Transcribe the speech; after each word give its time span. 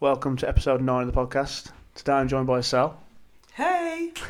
Welcome 0.00 0.36
to 0.36 0.48
episode 0.48 0.80
nine 0.80 1.08
of 1.08 1.12
the 1.12 1.20
podcast. 1.20 1.72
Today 1.96 2.12
I'm 2.12 2.28
joined 2.28 2.46
by 2.46 2.60
Sal. 2.60 3.02
Hey. 3.52 4.12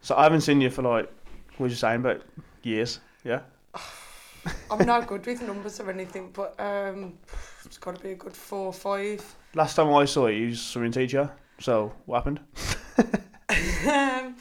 So 0.00 0.16
I 0.16 0.22
haven't 0.22 0.42
seen 0.42 0.60
you 0.60 0.70
for 0.70 0.82
like, 0.82 1.12
what 1.56 1.64
was 1.64 1.72
you 1.72 1.76
saying, 1.76 2.02
but 2.02 2.22
years, 2.62 3.00
yeah? 3.24 3.40
I'm 4.70 4.86
not 4.86 5.08
good 5.08 5.26
with 5.26 5.42
numbers 5.42 5.80
or 5.80 5.90
anything, 5.90 6.30
but 6.32 6.54
um, 6.60 7.18
it's 7.64 7.78
got 7.78 7.96
to 7.96 8.02
be 8.02 8.12
a 8.12 8.14
good 8.14 8.34
four 8.34 8.66
or 8.66 8.72
five. 8.72 9.36
Last 9.54 9.74
time 9.74 9.92
I 9.92 10.04
saw 10.04 10.28
you, 10.28 10.38
you 10.38 10.46
was 10.50 10.58
a 10.60 10.62
swimming 10.62 10.92
teacher. 10.92 11.30
So 11.58 11.92
what 12.06 12.18
happened? 12.18 12.40
um, 13.90 14.36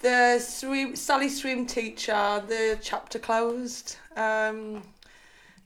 the 0.00 0.38
swim, 0.38 0.96
Sally 0.96 1.28
swim 1.28 1.66
teacher, 1.66 2.42
the 2.48 2.78
chapter 2.80 3.18
closed. 3.18 3.96
Um, 4.16 4.82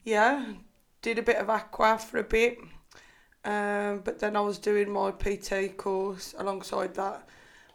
yeah, 0.03 0.45
did 1.01 1.19
a 1.19 1.23
bit 1.23 1.37
of 1.37 1.49
aqua 1.49 1.97
for 1.97 2.17
a 2.17 2.23
bit. 2.23 2.59
Um, 3.45 3.99
but 4.03 4.19
then 4.19 4.35
I 4.35 4.41
was 4.41 4.57
doing 4.57 4.89
my 4.89 5.11
PT 5.11 5.75
course 5.77 6.33
alongside 6.37 6.93
that. 6.95 7.27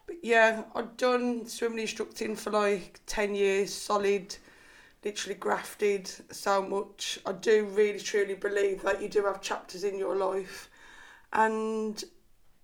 But 0.06 0.16
yeah, 0.22 0.64
I'd 0.74 0.96
done 0.96 1.46
swimming 1.46 1.80
instructing 1.80 2.34
for 2.34 2.50
like 2.50 3.00
10 3.06 3.34
years, 3.34 3.72
solid, 3.74 4.34
literally 5.04 5.34
grafted 5.34 6.10
so 6.30 6.62
much. 6.62 7.18
I 7.26 7.32
do 7.32 7.66
really 7.66 8.00
truly 8.00 8.34
believe 8.34 8.82
that 8.82 9.02
you 9.02 9.08
do 9.08 9.24
have 9.26 9.42
chapters 9.42 9.84
in 9.84 9.98
your 9.98 10.16
life. 10.16 10.70
And 11.32 12.02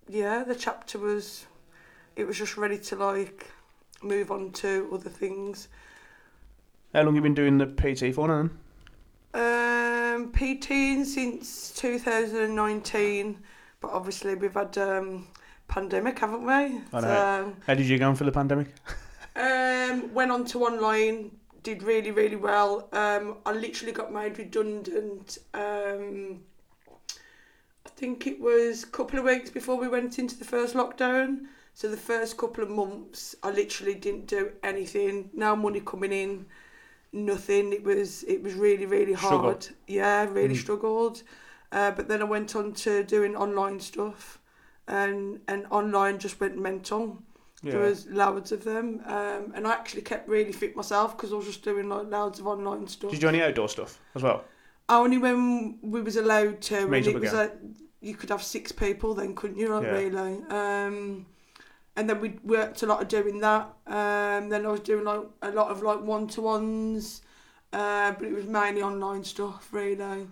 yeah, 0.07 0.43
the 0.43 0.55
chapter 0.55 0.97
was, 0.97 1.45
it 2.15 2.25
was 2.25 2.37
just 2.37 2.57
ready 2.57 2.79
to 2.79 2.95
like 2.95 3.51
move 4.01 4.31
on 4.31 4.51
to 4.53 4.89
other 4.91 5.09
things. 5.09 5.67
How 6.93 7.03
long 7.03 7.15
you 7.15 7.21
been 7.21 7.35
doing 7.35 7.59
the 7.59 7.67
PT 7.67 8.15
for 8.15 8.27
now? 8.27 8.49
Um, 9.35 10.31
PT 10.31 11.05
since 11.05 11.71
2019, 11.71 13.37
but 13.81 13.91
obviously 13.91 14.33
we've 14.33 14.53
had 14.53 14.77
um, 14.77 15.27
pandemic, 15.67 16.19
haven't 16.19 16.45
we? 16.45 16.53
I 16.53 16.79
know. 16.93 17.01
So, 17.01 17.55
How 17.67 17.73
did 17.73 17.85
you 17.85 17.99
go 17.99 18.07
on 18.07 18.15
for 18.15 18.23
the 18.23 18.31
pandemic? 18.31 18.67
um, 19.35 20.13
went 20.13 20.31
on 20.31 20.45
to 20.45 20.63
online, 20.63 21.31
did 21.63 21.83
really 21.83 22.11
really 22.11 22.37
well. 22.37 22.87
Um, 22.93 23.35
I 23.45 23.51
literally 23.51 23.91
got 23.91 24.13
made 24.13 24.37
redundant. 24.37 25.37
Um, 25.53 26.39
I 27.85 27.89
think 27.89 28.27
it 28.27 28.39
was 28.39 28.83
a 28.83 28.87
couple 28.87 29.19
of 29.19 29.25
weeks 29.25 29.49
before 29.49 29.75
we 29.75 29.89
went 29.89 30.17
into 30.17 30.37
the 30.37 30.45
first 30.45 30.75
lockdown. 30.75 31.47
So 31.73 31.89
the 31.89 31.97
first 31.97 32.37
couple 32.37 32.63
of 32.63 32.69
months, 32.69 33.35
I 33.43 33.51
literally 33.51 33.95
didn't 33.95 34.27
do 34.27 34.53
anything. 34.63 35.29
No 35.33 35.57
money 35.57 35.81
coming 35.81 36.13
in, 36.13 36.45
nothing. 37.15 37.73
It 37.73 37.83
was 37.83 38.23
it 38.23 38.43
was 38.43 38.53
really 38.53 38.85
really 38.85 39.13
hard. 39.13 39.63
Struggled. 39.63 39.69
Yeah, 39.87 40.25
really 40.31 40.55
Mm. 40.55 40.61
struggled. 40.61 41.23
Uh, 41.71 41.91
but 41.91 42.07
then 42.07 42.21
I 42.21 42.25
went 42.25 42.55
on 42.55 42.73
to 42.73 43.03
doing 43.03 43.35
online 43.35 43.79
stuff, 43.79 44.39
and 44.87 45.39
and 45.47 45.65
online 45.71 46.19
just 46.19 46.39
went 46.39 46.57
mental. 46.57 47.23
There 47.63 47.79
was 47.79 48.05
loads 48.05 48.51
of 48.51 48.63
them, 48.63 49.01
um, 49.07 49.51
and 49.55 49.65
I 49.65 49.71
actually 49.71 50.03
kept 50.03 50.29
really 50.29 50.51
fit 50.51 50.75
myself 50.75 51.17
because 51.17 51.33
I 51.33 51.37
was 51.37 51.47
just 51.47 51.63
doing 51.63 51.89
like 51.89 52.07
loads 52.11 52.39
of 52.39 52.45
online 52.45 52.87
stuff. 52.87 53.09
Did 53.09 53.17
you 53.23 53.27
do 53.27 53.35
any 53.35 53.41
outdoor 53.41 53.69
stuff 53.69 53.99
as 54.13 54.21
well? 54.21 54.43
Only 54.87 55.17
when 55.17 55.79
we 55.81 56.01
was 56.03 56.15
allowed 56.15 56.61
to, 56.61 56.77
and 56.77 56.91
Meet 56.91 57.07
it 57.07 57.15
was 57.19 57.23
again. 57.23 57.35
like 57.35 57.53
you 58.01 58.13
could 58.13 58.29
have 58.29 58.43
six 58.43 58.71
people 58.71 59.15
then, 59.15 59.33
couldn't 59.33 59.57
you? 59.57 59.69
Like 59.69 59.83
Yeah. 59.83 59.93
really. 59.93 60.43
Um, 60.47 61.25
and 61.95 62.09
then 62.09 62.19
we 62.19 62.39
worked 62.43 62.83
a 62.83 62.85
lot 62.85 63.01
of 63.01 63.07
doing 63.07 63.39
that. 63.39 63.69
Um, 63.87 64.49
then 64.49 64.65
I 64.65 64.69
was 64.69 64.81
doing 64.81 65.05
like 65.05 65.21
a 65.41 65.51
lot 65.51 65.69
of 65.69 65.81
like 65.81 66.01
one 66.01 66.27
to 66.29 66.41
ones, 66.41 67.21
uh, 67.71 68.11
but 68.11 68.27
it 68.27 68.33
was 68.33 68.45
mainly 68.45 68.81
online 68.81 69.23
stuff 69.23 69.69
really. 69.71 70.27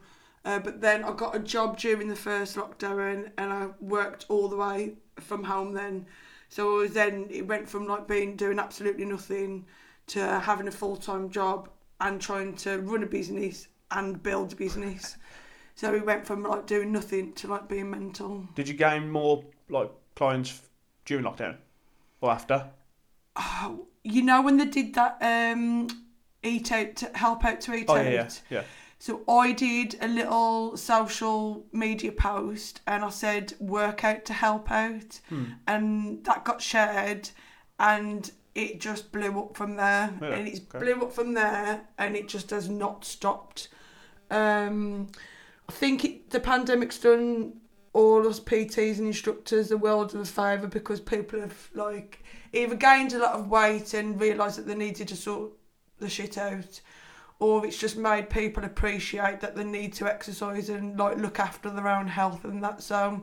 Uh, 0.46 0.60
but 0.60 0.82
then 0.82 1.04
I 1.06 1.14
got 1.14 1.36
a 1.36 1.40
job 1.40 1.78
during 1.78 2.10
the 2.10 2.16
first 2.16 2.58
lockdown, 2.58 3.32
and 3.38 3.54
I 3.54 3.70
worked 3.80 4.26
all 4.28 4.50
the 4.50 4.58
way 4.58 4.96
from 5.22 5.44
home 5.44 5.74
then. 5.74 6.06
So 6.50 6.80
it 6.80 6.82
was 6.82 6.92
then 6.94 7.28
it 7.30 7.48
went 7.48 7.68
from 7.68 7.88
like 7.88 8.08
being 8.08 8.36
doing 8.36 8.60
absolutely 8.60 9.06
nothing 9.06 9.66
to 10.08 10.40
having 10.40 10.68
a 10.68 10.72
full 10.72 10.98
time 10.98 11.30
job 11.30 11.70
and 12.02 12.20
trying 12.20 12.56
to 12.58 12.80
run 12.80 13.04
a 13.04 13.08
business 13.08 13.70
and 13.92 14.22
build 14.22 14.54
a 14.54 14.56
business. 14.56 15.18
So 15.76 15.92
we 15.92 16.02
went 16.02 16.28
from 16.28 16.44
like 16.44 16.68
doing 16.68 16.92
nothing 16.92 17.34
to 17.34 17.48
like 17.48 17.68
being 17.68 17.90
mental. 17.90 18.48
Did 18.56 18.68
you 18.68 18.76
gain 18.76 19.10
more 19.10 19.44
like 19.70 19.90
clients 20.16 20.62
during 21.06 21.26
lockdown 21.26 21.58
or 22.22 22.32
after? 22.32 22.70
Oh, 23.36 23.88
you 24.04 24.22
know 24.22 24.42
when 24.42 24.58
they 24.58 24.66
did 24.66 24.94
that 24.96 25.18
um, 25.22 25.88
eat 26.44 26.72
out 26.72 26.96
to 26.98 27.12
help 27.16 27.44
out 27.46 27.62
to 27.62 27.74
eat 27.74 27.86
Oh 27.90 27.96
out. 27.96 28.06
yeah, 28.06 28.12
yeah, 28.12 28.30
yeah. 28.50 28.64
So 29.00 29.22
I 29.28 29.52
did 29.52 29.98
a 30.02 30.08
little 30.08 30.78
social 30.78 31.66
media 31.74 32.12
post 32.14 32.80
and 32.88 33.04
I 33.04 33.10
said 33.10 33.54
work 33.60 34.04
out 34.06 34.24
to 34.26 34.34
help 34.34 34.72
out 34.72 35.20
Hmm. 35.30 35.44
and 35.68 36.24
that 36.26 36.46
got 36.46 36.62
shared 36.62 37.30
and 37.80 38.32
it 38.56 38.80
just 38.80 39.12
blew 39.12 39.38
up 39.40 39.58
from 39.58 39.76
there 39.76 40.14
Yeah, 40.22 40.28
and 40.30 40.48
it's 40.48 40.60
okay. 40.74 40.80
blew 40.80 41.02
up 41.06 41.12
from 41.12 41.34
there 41.34 41.82
and 41.98 42.16
it 42.16 42.30
just 42.30 42.52
has 42.52 42.70
not 42.70 43.04
stopped. 43.04 43.68
Um, 44.32 45.10
I 45.68 45.72
think 45.72 46.06
it, 46.06 46.30
the 46.30 46.40
pandemic's 46.40 47.00
done 47.00 47.54
all 47.94 48.28
us 48.28 48.40
PTs 48.40 48.98
and 48.98 49.08
instructors 49.08 49.72
a 49.72 49.78
world 49.78 50.14
of 50.14 50.22
a 50.22 50.26
favour 50.26 50.68
because 50.68 51.00
people 51.00 51.40
have 51.40 51.70
like 51.76 52.24
either 52.52 52.76
gained 52.76 53.14
a 53.14 53.20
lot 53.20 53.34
of 53.34 53.50
weight 53.50 53.94
and 53.94 54.20
realised 54.20 54.58
that 54.58 54.68
they 54.68 54.76
needed 54.76 55.08
to 55.08 55.16
sort 55.16 55.52
the 56.00 56.10
shit 56.10 56.38
out 56.38 56.82
or 57.40 57.66
it's 57.66 57.78
just 57.78 57.98
made 57.98 58.30
people 58.30 58.64
appreciate 58.64 59.42
that 59.42 59.56
they 59.56 59.64
need 59.64 59.94
to 59.94 60.08
exercise 60.08 60.70
and 60.70 60.98
like 60.98 61.18
look 61.18 61.40
after 61.40 61.70
their 61.70 61.88
own 61.88 62.08
health 62.08 62.44
and 62.46 62.64
that 62.64 62.82
so. 62.82 63.22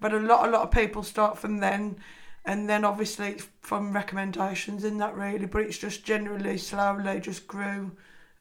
But 0.00 0.14
a 0.14 0.18
lot 0.18 0.48
a 0.48 0.50
lot 0.50 0.62
of 0.62 0.70
people 0.70 1.02
start 1.02 1.38
from 1.38 1.58
then 1.58 1.96
and 2.44 2.68
then 2.68 2.84
obviously 2.84 3.36
from 3.60 3.92
recommendations 3.92 4.84
and 4.84 5.00
that 5.00 5.14
really 5.14 5.46
but 5.46 5.62
it's 5.62 5.78
just 5.78 6.04
generally 6.04 6.56
slowly 6.56 7.20
just 7.20 7.46
grew 7.46 7.90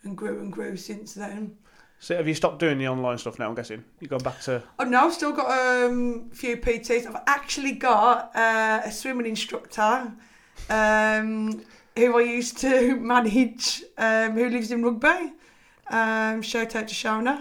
and 0.04 0.16
grew 0.16 0.40
and 0.40 0.54
grew 0.54 0.78
since 0.78 1.16
then 1.16 1.58
So 2.06 2.16
have 2.16 2.28
you 2.28 2.36
stopped 2.36 2.60
doing 2.60 2.78
the 2.78 2.88
online 2.88 3.18
stuff 3.18 3.40
now? 3.40 3.50
I'm 3.50 3.56
guessing 3.56 3.84
you've 4.00 4.12
gone 4.12 4.22
back 4.22 4.40
to. 4.42 4.62
Oh 4.78 4.84
no, 4.84 5.08
I've 5.08 5.14
still 5.14 5.32
got 5.32 5.50
um, 5.50 6.30
a 6.32 6.36
few 6.36 6.56
PTs. 6.56 7.08
I've 7.08 7.24
actually 7.26 7.72
got 7.72 8.30
uh, 8.36 8.82
a 8.86 8.92
swimming 8.92 9.26
instructor 9.26 10.14
um, 10.70 11.64
who 11.98 12.20
I 12.20 12.22
used 12.22 12.60
to 12.60 12.96
manage, 13.00 13.84
um, 13.98 14.34
who 14.34 14.48
lives 14.52 14.70
in 14.70 14.84
Rugby. 14.84 15.34
Um, 15.90 16.44
shout 16.44 16.76
out 16.76 16.90
to 16.90 16.94
Shona. 16.94 17.40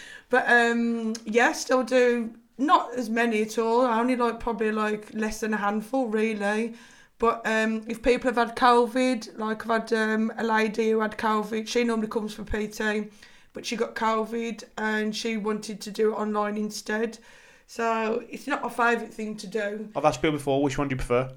but 0.30 0.50
um, 0.50 1.12
yeah, 1.26 1.52
still 1.52 1.82
do 1.82 2.30
not 2.56 2.94
as 2.94 3.10
many 3.10 3.42
at 3.42 3.58
all. 3.58 3.84
I 3.84 4.00
only 4.00 4.16
like 4.16 4.40
probably 4.40 4.72
like 4.72 5.12
less 5.12 5.40
than 5.40 5.52
a 5.52 5.58
handful 5.58 6.06
really. 6.06 6.72
But 7.18 7.42
um, 7.46 7.82
if 7.88 8.02
people 8.02 8.32
have 8.32 8.36
had 8.36 8.56
COVID, 8.56 9.38
like 9.38 9.66
I've 9.66 9.88
had 9.88 9.92
um, 9.92 10.32
a 10.36 10.44
lady 10.44 10.90
who 10.90 11.00
had 11.00 11.16
COVID, 11.16 11.66
she 11.66 11.84
normally 11.84 12.08
comes 12.08 12.34
for 12.34 12.44
PT 12.44 13.10
but 13.56 13.64
she 13.64 13.74
got 13.74 13.94
COVID 13.94 14.64
and 14.76 15.16
she 15.16 15.38
wanted 15.38 15.80
to 15.80 15.90
do 15.90 16.12
it 16.12 16.16
online 16.16 16.58
instead. 16.58 17.18
So 17.66 18.22
it's 18.28 18.46
not 18.46 18.62
my 18.62 18.68
favourite 18.68 19.14
thing 19.14 19.34
to 19.38 19.46
do. 19.46 19.88
I've 19.96 20.04
asked 20.04 20.20
people 20.20 20.36
before. 20.36 20.62
Which 20.62 20.76
one 20.76 20.88
do 20.88 20.92
you 20.92 20.98
prefer? 20.98 21.32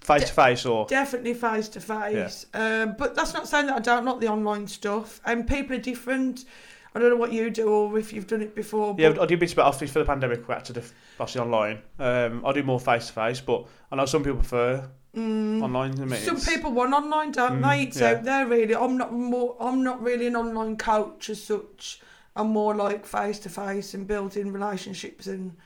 Face 0.00 0.24
to 0.24 0.32
face 0.32 0.66
or? 0.66 0.86
Definitely 0.86 1.34
face 1.34 1.68
to 1.68 1.80
face. 1.80 2.46
Um, 2.54 2.96
But 2.98 3.14
that's 3.14 3.34
not 3.34 3.46
saying 3.46 3.66
that 3.66 3.76
I 3.76 3.78
don't 3.78 4.04
like 4.04 4.18
the 4.18 4.26
online 4.26 4.66
stuff. 4.66 5.20
And 5.24 5.46
people 5.46 5.76
are 5.76 5.80
different. 5.80 6.44
I 6.94 6.98
don't 6.98 7.10
know 7.10 7.16
what 7.16 7.32
you 7.32 7.50
do 7.50 7.68
or 7.68 7.98
if 7.98 8.12
you've 8.12 8.26
done 8.26 8.42
it 8.42 8.54
before. 8.54 8.94
Yeah, 8.98 9.14
I 9.20 9.26
do 9.26 9.36
bits 9.36 9.52
about 9.52 9.66
office 9.66 9.92
for 9.92 10.00
the 10.00 10.04
pandemic. 10.04 10.46
We 10.48 10.54
had 10.54 10.64
to 10.66 10.72
do 10.72 10.82
obviously 11.20 11.40
online. 11.40 11.82
Um, 11.98 12.44
I 12.44 12.52
do 12.52 12.62
more 12.64 12.80
face 12.80 13.06
to 13.08 13.12
face, 13.12 13.40
but 13.40 13.66
I 13.92 13.96
know 13.96 14.06
some 14.06 14.24
people 14.24 14.38
prefer 14.40 14.88
mm, 15.16 15.62
online 15.62 15.92
meetings. 15.92 16.24
some 16.24 16.40
people 16.40 16.72
want 16.72 16.92
online, 16.92 17.30
don't 17.32 17.60
Mm, 17.62 17.92
they? 17.94 18.00
Yeah. 18.00 18.10
out 18.12 18.24
there 18.24 18.46
really. 18.46 18.74
I'm 18.74 18.96
not 18.96 19.12
more. 19.12 19.56
I'm 19.60 19.84
not 19.84 20.02
really 20.02 20.26
an 20.26 20.34
online 20.36 20.76
coach 20.76 21.30
as 21.30 21.42
such. 21.42 22.00
I'm 22.34 22.48
more 22.48 22.74
like 22.74 23.06
face 23.06 23.38
to 23.40 23.48
face 23.48 23.94
and 23.94 24.06
building 24.06 24.52
relationships 24.52 25.26
and 25.26 25.56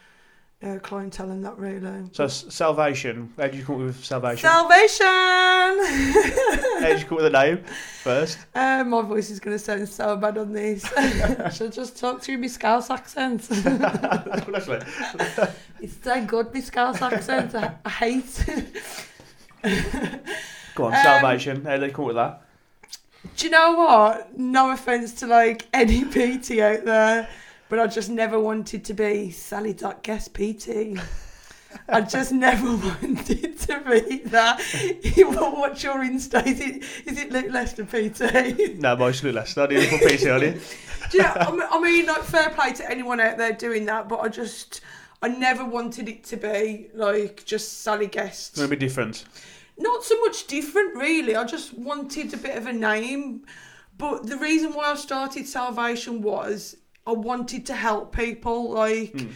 uh, 0.65 0.79
clientele 0.79 1.31
and 1.31 1.45
that 1.45 1.59
really. 1.59 2.05
So 2.13 2.27
salvation. 2.27 3.33
How 3.37 3.45
did 3.45 3.57
you 3.57 3.65
come 3.65 3.77
up 3.77 3.81
with 3.83 4.05
salvation? 4.05 4.49
Salvation! 4.49 5.07
How 5.07 6.81
did 6.81 7.01
you 7.01 7.05
come 7.07 7.19
up 7.19 7.23
with 7.23 7.33
the 7.33 7.39
name 7.45 7.59
first? 8.03 8.39
uh, 8.55 8.83
my 8.85 9.03
voice 9.03 9.31
is 9.31 9.41
going 9.41 9.57
to 9.57 9.63
sound 9.63 9.89
so 9.89 10.17
bad 10.17 10.39
on 10.39 10.53
this. 10.53 10.85
Should 11.57 11.73
just 11.73 11.99
talk 11.99 12.23
through 12.23 12.39
my 12.39 12.47
Scouse 12.47 12.91
accent? 12.91 13.47
Honestly. 13.67 14.81
it's 15.81 15.97
so 16.03 16.25
good, 16.25 16.55
my 16.55 16.61
Scouse 16.61 17.03
accent. 17.03 17.55
I, 17.55 17.75
I 17.85 17.91
hate 17.91 18.45
Go 20.75 20.85
on, 20.87 20.95
Um, 20.95 21.03
salvation. 21.03 21.65
How 21.65 21.77
did 21.77 21.89
you 21.89 21.93
come 21.93 22.05
up 22.05 22.09
with 22.09 22.17
that? 22.17 22.41
Do 23.37 23.47
you 23.47 23.51
know 23.51 23.73
what? 23.75 24.39
No 24.39 24.71
offence 24.73 25.13
to 25.15 25.27
like 25.27 25.67
any 25.73 26.05
PT 26.05 26.59
out 26.61 26.85
there, 26.85 27.29
but 27.75 27.83
I 27.83 27.89
just 27.89 28.09
never 28.09 28.39
wanted 28.39 28.85
to 28.85 28.95
be 28.95 29.33
Sally 29.33 29.73
Dot 29.73 30.05
Guest 30.05 30.33
PT. 30.33 30.97
I 31.89 32.03
just 32.03 32.31
never 32.31 32.67
wanted 32.77 33.59
to 33.59 33.81
be 33.81 34.19
that. 34.27 34.61
What's 35.17 35.83
your 35.83 35.97
Insta? 35.97 36.47
Is 36.47 36.61
it, 36.61 36.85
is 37.05 37.19
it 37.19 37.33
Luke 37.33 37.51
Lester 37.51 37.85
PT? 37.85 38.79
no, 38.79 38.95
mostly 38.95 39.33
less. 39.33 39.59
I 39.59 39.67
didn't 39.67 39.99
put 39.99 40.09
PT 40.09 40.29
on 40.29 40.45
it. 40.45 40.77
Do 41.11 41.17
you 41.17 41.25
know, 41.25 41.33
I 41.35 41.51
mean- 41.51 41.63
I 41.69 41.81
mean, 41.81 42.07
like, 42.07 42.23
fair 42.23 42.51
play 42.51 42.75
to 42.75 42.89
anyone 42.89 43.19
out 43.19 43.39
there 43.39 43.53
doing 43.53 43.87
that, 43.87 44.09
but 44.09 44.21
I 44.21 44.29
just, 44.29 44.81
I 45.21 45.27
never 45.27 45.65
wanted 45.65 46.09
it 46.09 46.23
to 46.27 46.37
be 46.37 46.91
like 46.95 47.45
just 47.45 47.81
Sally 47.83 48.07
Guest. 48.07 48.55
To 48.55 48.69
be 48.69 48.77
different. 48.77 49.25
Not 49.79 50.05
so 50.05 50.17
much 50.21 50.47
different, 50.47 50.95
really. 50.95 51.35
I 51.35 51.43
just 51.43 51.77
wanted 51.77 52.33
a 52.35 52.37
bit 52.37 52.57
of 52.57 52.69
a 52.69 52.73
name. 52.73 53.47
But 53.99 54.29
the 54.29 54.37
reason 54.37 54.75
why 54.75 54.93
I 54.93 54.95
started 54.95 55.49
Salvation 55.49 56.23
was 56.23 56.77
I 57.07 57.13
wanted 57.13 57.67
to 57.67 57.75
help 57.75 58.15
people. 58.15 58.71
Like, 58.71 59.27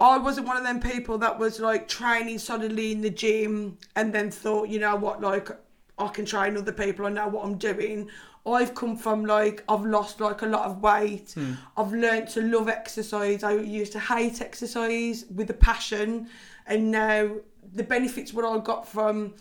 I 0.00 0.18
wasn't 0.18 0.46
one 0.46 0.56
of 0.56 0.64
them 0.64 0.80
people 0.80 1.18
that 1.18 1.38
was 1.38 1.60
like 1.60 1.88
training 1.88 2.38
solidly 2.38 2.92
in 2.92 3.00
the 3.02 3.10
gym 3.10 3.78
and 3.96 4.12
then 4.12 4.30
thought, 4.30 4.68
you 4.68 4.78
know 4.78 4.96
what, 4.96 5.20
like, 5.20 5.50
I 5.98 6.08
can 6.08 6.24
train 6.24 6.56
other 6.56 6.72
people. 6.72 7.06
I 7.06 7.10
know 7.10 7.28
what 7.28 7.44
I'm 7.44 7.58
doing. 7.58 8.08
I've 8.46 8.74
come 8.74 8.96
from 8.96 9.26
like 9.26 9.62
I've 9.68 9.84
lost 9.84 10.20
like 10.20 10.40
a 10.40 10.46
lot 10.46 10.64
of 10.64 10.80
weight. 10.80 11.34
I've 11.76 11.92
learned 11.92 12.28
to 12.30 12.40
love 12.40 12.68
exercise. 12.68 13.44
I 13.44 13.52
used 13.52 13.92
to 13.92 14.00
hate 14.00 14.40
exercise 14.40 15.26
with 15.34 15.50
a 15.50 15.54
passion, 15.54 16.28
and 16.66 16.90
now 16.90 17.36
the 17.74 17.82
benefits 17.82 18.32
what 18.32 18.46
I 18.46 18.58
got 18.64 18.88
from 18.88 19.34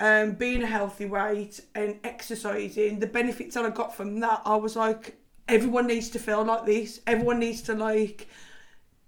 um, 0.00 0.32
being 0.32 0.62
a 0.62 0.66
healthy 0.66 1.06
weight 1.06 1.60
and 1.74 1.98
exercising, 2.04 3.00
the 3.00 3.06
benefits 3.06 3.54
that 3.54 3.64
I 3.64 3.70
got 3.70 3.94
from 3.94 4.20
that, 4.20 4.42
I 4.44 4.56
was 4.56 4.76
like, 4.76 5.16
everyone 5.48 5.86
needs 5.86 6.08
to 6.10 6.18
feel 6.18 6.44
like 6.44 6.66
this. 6.66 7.00
Everyone 7.06 7.38
needs 7.40 7.62
to 7.62 7.74
like 7.74 8.28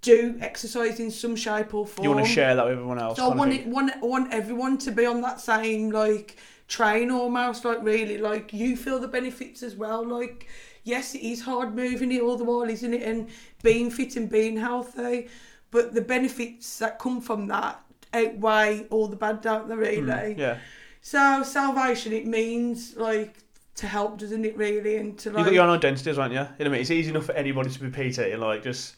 do 0.02 0.36
exercise 0.40 0.98
in 0.98 1.10
some 1.10 1.36
shape 1.36 1.74
or 1.74 1.86
form. 1.86 2.04
You 2.04 2.14
want 2.14 2.24
to 2.26 2.30
share 2.32 2.54
that 2.56 2.64
with 2.64 2.72
everyone 2.72 2.98
else. 2.98 3.18
So 3.18 3.30
I 3.30 3.34
want 3.34 3.52
it, 3.52 3.66
want 3.66 3.92
I 3.94 3.98
want 4.06 4.32
everyone 4.32 4.78
to 4.78 4.90
be 4.90 5.04
on 5.06 5.20
that 5.20 5.40
same 5.40 5.90
like 5.90 6.38
train 6.68 7.10
almost 7.10 7.64
like 7.64 7.82
really 7.82 8.16
like 8.16 8.52
you 8.52 8.76
feel 8.76 9.00
the 9.00 9.08
benefits 9.08 9.60
as 9.60 9.74
well 9.74 10.06
like 10.06 10.46
yes 10.84 11.16
it 11.16 11.20
is 11.20 11.42
hard 11.42 11.74
moving 11.74 12.12
it 12.12 12.22
all 12.22 12.36
the 12.36 12.44
while 12.44 12.62
isn't 12.62 12.94
it 12.94 13.02
and 13.02 13.28
being 13.64 13.90
fit 13.90 14.14
and 14.14 14.30
being 14.30 14.56
healthy 14.56 15.28
but 15.72 15.92
the 15.94 16.00
benefits 16.00 16.78
that 16.78 16.96
come 17.00 17.20
from 17.20 17.48
that 17.48 17.82
outweigh 18.14 18.86
all 18.90 19.08
the 19.08 19.16
bad 19.16 19.40
don't 19.40 19.68
they 19.68 19.74
really 19.74 20.00
Mm, 20.02 20.38
Yeah. 20.38 20.58
so 21.00 21.42
salvation 21.42 22.12
it 22.12 22.24
means 22.24 22.96
like 22.96 23.34
to 23.80 23.86
help 23.86 24.18
doesn't 24.18 24.44
it 24.44 24.56
really 24.56 24.96
and 24.96 25.18
to 25.18 25.30
like. 25.30 25.38
You've 25.38 25.46
got 25.46 25.54
your 25.54 25.62
own 25.62 25.68
well, 25.70 25.78
haven't 25.80 26.32
you? 26.32 26.38
You 26.38 26.42
know 26.42 26.46
what 26.58 26.66
I 26.66 26.70
mean? 26.70 26.80
It's 26.82 26.90
easy 26.90 27.10
enough 27.10 27.24
for 27.24 27.32
anybody 27.32 27.70
to 27.70 27.80
be 27.80 28.10
PT 28.10 28.18
and 28.18 28.40
like 28.40 28.62
just 28.62 28.96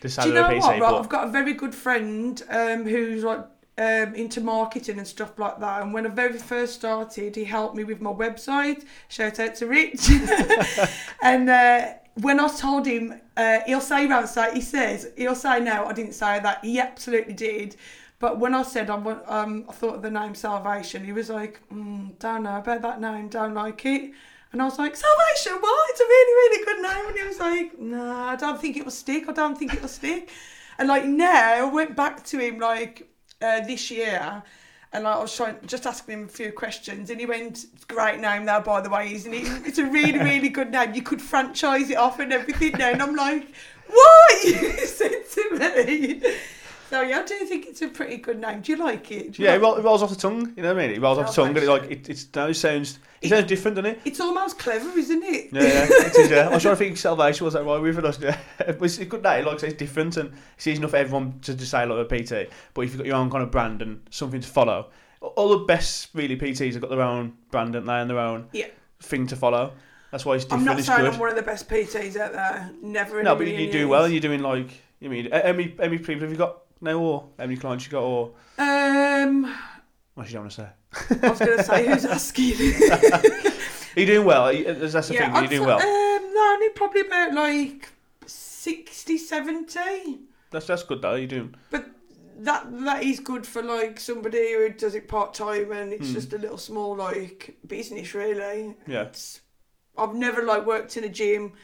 decide 0.00 0.24
Do 0.24 0.28
you 0.30 0.34
know 0.34 0.42
what? 0.42 0.52
Right, 0.52 0.80
but 0.80 0.94
I've 0.98 1.08
got 1.08 1.28
a 1.28 1.30
very 1.30 1.54
good 1.54 1.74
friend 1.74 2.42
um, 2.50 2.84
who's 2.84 3.22
like 3.22 3.46
um, 3.78 4.14
into 4.14 4.40
marketing 4.40 4.98
and 4.98 5.06
stuff 5.06 5.38
like 5.38 5.60
that. 5.60 5.82
And 5.82 5.92
when 5.92 6.06
I 6.06 6.10
very 6.10 6.38
first 6.38 6.74
started, 6.74 7.36
he 7.36 7.44
helped 7.44 7.76
me 7.76 7.84
with 7.84 8.00
my 8.00 8.10
website. 8.10 8.84
Shout 9.08 9.38
out 9.38 9.54
to 9.56 9.66
Rich. 9.66 10.10
and 11.22 11.48
uh, 11.48 11.92
when 12.14 12.40
I 12.40 12.48
told 12.48 12.86
him, 12.86 13.20
uh, 13.36 13.60
he'll 13.66 13.80
say 13.80 14.08
around 14.08 14.26
say 14.26 14.54
he 14.54 14.60
says 14.60 15.12
he'll 15.16 15.34
say 15.36 15.60
no, 15.60 15.86
I 15.86 15.92
didn't 15.92 16.14
say 16.14 16.40
that. 16.40 16.64
He 16.64 16.80
absolutely 16.80 17.34
did. 17.34 17.76
But 18.18 18.38
when 18.38 18.54
I 18.54 18.62
said 18.62 18.88
I, 18.88 18.94
um, 18.94 19.66
I 19.68 19.72
thought 19.72 19.96
of 19.96 20.02
the 20.02 20.10
name 20.10 20.34
Salvation, 20.34 21.04
he 21.04 21.12
was 21.12 21.28
like, 21.30 21.60
mm, 21.72 22.18
"Don't 22.18 22.44
know 22.44 22.56
about 22.58 22.82
that 22.82 23.00
name, 23.00 23.28
don't 23.28 23.54
like 23.54 23.84
it." 23.84 24.12
And 24.52 24.62
I 24.62 24.64
was 24.64 24.78
like, 24.78 24.96
Salvation, 24.96 25.60
what? 25.60 25.90
It's 25.90 26.00
a 26.00 26.04
really, 26.04 26.32
really 26.32 26.64
good 26.64 26.82
name. 26.82 27.08
And 27.08 27.18
he 27.18 27.26
was 27.26 27.38
like, 27.38 27.78
No, 27.78 28.12
I 28.12 28.36
don't 28.36 28.58
think 28.58 28.76
it 28.76 28.84
will 28.84 28.92
stick. 28.92 29.28
I 29.28 29.32
don't 29.32 29.58
think 29.58 29.74
it 29.74 29.82
will 29.82 29.88
stick. 29.88 30.30
And 30.78 30.88
like 30.88 31.04
now, 31.04 31.66
I 31.66 31.70
went 31.70 31.96
back 31.96 32.24
to 32.26 32.38
him 32.38 32.58
like 32.58 33.08
uh, 33.42 33.60
this 33.60 33.90
year, 33.90 34.42
and 34.92 35.04
like, 35.04 35.16
I 35.16 35.20
was 35.20 35.34
trying 35.34 35.56
just 35.66 35.86
asking 35.86 36.14
him 36.14 36.24
a 36.24 36.28
few 36.28 36.52
questions, 36.52 37.10
and 37.10 37.20
he 37.20 37.26
went, 37.26 37.66
"Great 37.88 38.20
name 38.20 38.44
now, 38.44 38.60
by 38.60 38.80
the 38.80 38.90
way, 38.90 39.12
isn't 39.12 39.32
it? 39.32 39.46
It's 39.66 39.78
a 39.78 39.86
really, 39.86 40.18
really 40.18 40.48
good 40.48 40.70
name. 40.70 40.94
You 40.94 41.02
could 41.02 41.22
franchise 41.22 41.90
it 41.90 41.96
off 41.96 42.18
and 42.18 42.32
everything 42.32 42.72
now." 42.72 42.90
And 42.90 43.02
I'm 43.02 43.14
like, 43.14 43.46
"What 43.88 44.44
you 44.44 44.86
said 44.86 45.22
to 45.32 45.58
me?" 45.58 46.22
So 46.90 47.00
yeah, 47.00 47.18
I 47.18 47.24
do 47.24 47.34
think 47.46 47.66
it's 47.66 47.82
a 47.82 47.88
pretty 47.88 48.18
good 48.18 48.40
name. 48.40 48.60
Do 48.60 48.72
you 48.72 48.78
like 48.78 49.10
it? 49.10 49.32
Do 49.32 49.42
you 49.42 49.48
yeah, 49.48 49.54
like 49.54 49.60
it, 49.60 49.62
roll, 49.64 49.74
it 49.76 49.82
rolls 49.82 50.02
off 50.02 50.10
the 50.10 50.16
tongue. 50.16 50.52
You 50.56 50.62
know 50.62 50.72
what 50.74 50.82
I 50.82 50.86
mean? 50.86 50.96
It 50.96 51.00
rolls 51.00 51.18
off 51.18 51.26
the 51.28 51.32
tongue, 51.32 51.48
and 51.48 51.58
it, 51.58 51.68
like 51.68 51.90
it, 51.90 52.08
it 52.08 52.26
now 52.34 52.52
sounds 52.52 52.98
it 53.20 53.28
sounds 53.30 53.46
different, 53.46 53.76
doesn't 53.76 53.90
it? 53.92 54.00
It's 54.04 54.20
almost 54.20 54.58
clever, 54.58 54.96
isn't 54.96 55.22
it? 55.24 55.48
Yeah, 55.52 55.62
yeah, 55.62 55.86
it 55.90 56.16
is. 56.16 56.30
Yeah, 56.30 56.48
I 56.48 56.54
was 56.54 56.62
trying 56.62 56.74
to 56.74 56.78
think 56.78 56.96
salvation 56.96 57.44
was 57.44 57.54
that 57.54 57.64
right 57.64 57.80
with 57.80 58.04
us. 58.04 58.20
Yeah, 58.20 58.38
but 58.58 58.82
it's 58.82 58.98
a 58.98 59.04
good 59.04 59.22
name. 59.22 59.44
Like 59.46 59.54
I 59.56 59.58
say, 59.58 59.66
it's 59.68 59.76
different, 59.76 60.16
and 60.16 60.32
it's 60.56 60.66
easy 60.66 60.78
enough 60.78 60.90
for 60.92 60.96
everyone 60.98 61.40
to 61.40 61.54
just 61.54 61.70
say 61.70 61.84
like 61.84 62.10
a 62.10 62.22
PT. 62.22 62.50
But 62.74 62.82
if 62.82 62.90
you've 62.90 62.98
got 62.98 63.06
your 63.06 63.16
own 63.16 63.30
kind 63.30 63.42
of 63.42 63.50
brand 63.50 63.82
and 63.82 64.00
something 64.10 64.40
to 64.40 64.48
follow, 64.48 64.90
all 65.20 65.48
the 65.58 65.64
best 65.64 66.10
really 66.14 66.36
PTs 66.36 66.74
have 66.74 66.82
got 66.82 66.90
their 66.90 67.02
own 67.02 67.34
brand 67.50 67.74
and 67.74 67.88
they 67.88 67.94
and 67.94 68.08
their 68.08 68.18
own 68.18 68.46
Yeah. 68.52 68.66
thing 69.00 69.26
to 69.28 69.36
follow. 69.36 69.72
That's 70.12 70.24
why 70.24 70.36
it's 70.36 70.44
different. 70.44 70.68
I'm 70.68 70.76
not 70.76 70.84
saying. 70.84 71.06
I'm 71.06 71.18
one 71.18 71.30
of 71.30 71.36
the 71.36 71.42
best 71.42 71.68
PTs 71.68 72.16
out 72.16 72.32
there. 72.32 72.70
Never. 72.80 73.18
In 73.18 73.24
No, 73.24 73.34
but 73.34 73.46
you 73.48 73.72
do 73.72 73.88
well. 73.88 74.08
You're 74.08 74.20
doing 74.20 74.40
like 74.40 74.68
you 75.00 75.10
mean 75.10 75.30
how 75.32 75.52
many 75.52 75.74
how 75.76 75.84
many 75.84 75.98
people 75.98 76.20
have 76.20 76.30
you 76.30 76.36
got 76.36 76.58
now, 76.80 76.98
or 76.98 77.28
how 77.38 77.44
many 77.46 77.56
clients 77.56 77.84
you 77.86 77.90
got, 77.92 78.02
or 78.02 78.32
Um, 78.58 79.44
what 80.14 80.26
you 80.28 80.34
don't 80.34 80.42
want 80.42 80.52
to 80.52 80.62
say? 80.62 80.68
I 81.22 81.30
was 81.30 81.38
going 81.38 81.58
to 81.58 81.64
say 81.64 81.86
who's 81.86 82.04
asking. 82.04 82.52
Are 83.96 84.00
you 84.00 84.06
doing 84.06 84.26
well? 84.26 84.42
Are 84.44 84.52
you- 84.52 84.64
That's 84.74 84.92
the 85.08 85.14
thing. 85.14 85.22
Are 85.22 85.38
you 85.40 85.44
I'd 85.44 85.50
doing 85.50 85.62
say- 85.62 85.66
well? 85.66 85.78
Um, 85.80 86.34
no, 86.34 86.52
only 86.54 86.68
probably 86.70 87.00
about 87.02 87.34
like 87.34 87.88
60, 88.26 89.18
70. 89.18 90.18
That's 90.50 90.66
that's 90.66 90.82
good 90.84 91.02
though. 91.02 91.14
You're 91.16 91.26
doing. 91.28 91.54
But 91.70 91.86
that 92.38 92.66
that 92.84 93.02
is 93.02 93.20
good 93.20 93.46
for 93.46 93.62
like 93.62 93.98
somebody 93.98 94.52
who 94.52 94.68
does 94.70 94.94
it 94.94 95.08
part 95.08 95.34
time 95.34 95.72
and 95.72 95.92
it's 95.92 96.08
Hmm. 96.08 96.14
just 96.14 96.32
a 96.34 96.38
little 96.38 96.58
small 96.58 96.94
like 96.96 97.56
business 97.66 98.14
really. 98.14 98.74
Yeah. 98.86 99.02
It's, 99.04 99.40
I've 99.98 100.14
never 100.14 100.42
like 100.42 100.66
worked 100.66 100.96
in 100.96 101.04
a 101.04 101.08
gym, 101.08 101.54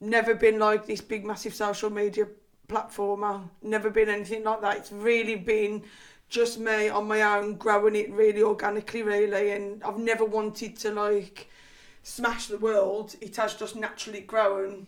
never 0.00 0.34
been 0.34 0.58
like 0.58 0.86
this 0.86 1.00
big 1.00 1.24
massive 1.24 1.54
social 1.54 1.90
media 1.90 2.26
platformer, 2.68 3.48
never 3.62 3.90
been 3.90 4.08
anything 4.08 4.44
like 4.44 4.60
that. 4.60 4.76
It's 4.76 4.92
really 4.92 5.36
been 5.36 5.82
just 6.28 6.58
me 6.58 6.88
on 6.88 7.08
my 7.08 7.22
own 7.22 7.54
growing 7.54 7.96
it 7.96 8.12
really 8.12 8.42
organically 8.42 9.02
really 9.02 9.50
and 9.52 9.82
I've 9.82 9.98
never 9.98 10.26
wanted 10.26 10.76
to 10.78 10.90
like 10.92 11.48
smash 12.02 12.46
the 12.46 12.58
world. 12.58 13.16
It 13.20 13.36
has 13.36 13.54
just 13.54 13.76
naturally 13.76 14.20
grown 14.20 14.86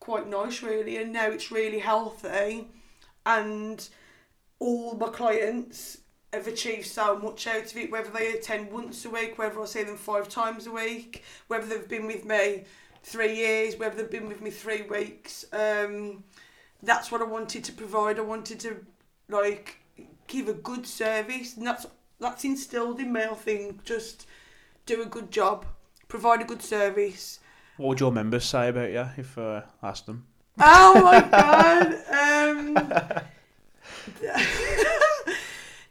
quite 0.00 0.26
nice 0.26 0.62
really 0.62 0.96
and 0.96 1.12
now 1.12 1.26
it's 1.26 1.52
really 1.52 1.80
healthy 1.80 2.68
and 3.26 3.86
all 4.58 4.94
my 4.94 5.08
clients 5.08 5.98
have 6.32 6.46
achieved 6.46 6.86
so 6.86 7.18
much 7.18 7.46
out 7.46 7.70
of 7.70 7.76
it, 7.76 7.90
whether 7.90 8.10
they 8.10 8.32
attend 8.32 8.70
once 8.70 9.04
a 9.04 9.10
week, 9.10 9.38
whether 9.38 9.60
I 9.60 9.64
see 9.64 9.84
them 9.84 9.96
five 9.96 10.28
times 10.28 10.66
a 10.66 10.72
week, 10.72 11.22
whether 11.48 11.66
they've 11.66 11.88
been 11.88 12.06
with 12.06 12.24
me 12.24 12.64
three 13.02 13.36
years, 13.36 13.76
whether 13.76 13.96
they've 13.96 14.10
been 14.10 14.28
with 14.28 14.42
me 14.42 14.50
three 14.50 14.82
weeks. 14.82 15.46
Um, 15.52 16.24
that's 16.82 17.10
what 17.10 17.20
I 17.20 17.24
wanted 17.24 17.64
to 17.64 17.72
provide. 17.72 18.18
I 18.18 18.22
wanted 18.22 18.60
to 18.60 18.84
like 19.28 19.78
give 20.26 20.48
a 20.48 20.54
good 20.54 20.86
service, 20.86 21.56
and 21.56 21.66
that's 21.66 21.86
that's 22.20 22.44
instilled 22.44 23.00
in 23.00 23.12
me. 23.12 23.22
I 23.22 23.34
think 23.34 23.84
just 23.84 24.26
do 24.86 25.02
a 25.02 25.06
good 25.06 25.30
job, 25.30 25.66
provide 26.08 26.40
a 26.40 26.44
good 26.44 26.62
service. 26.62 27.40
What 27.76 27.88
would 27.88 28.00
your 28.00 28.12
members 28.12 28.44
say 28.44 28.68
about 28.68 28.90
you 28.90 29.06
if 29.16 29.38
uh, 29.38 29.62
asked 29.82 30.06
them? 30.06 30.26
Oh 30.60 31.00
my 31.02 31.20
god. 31.30 31.94
Um, 32.10 32.74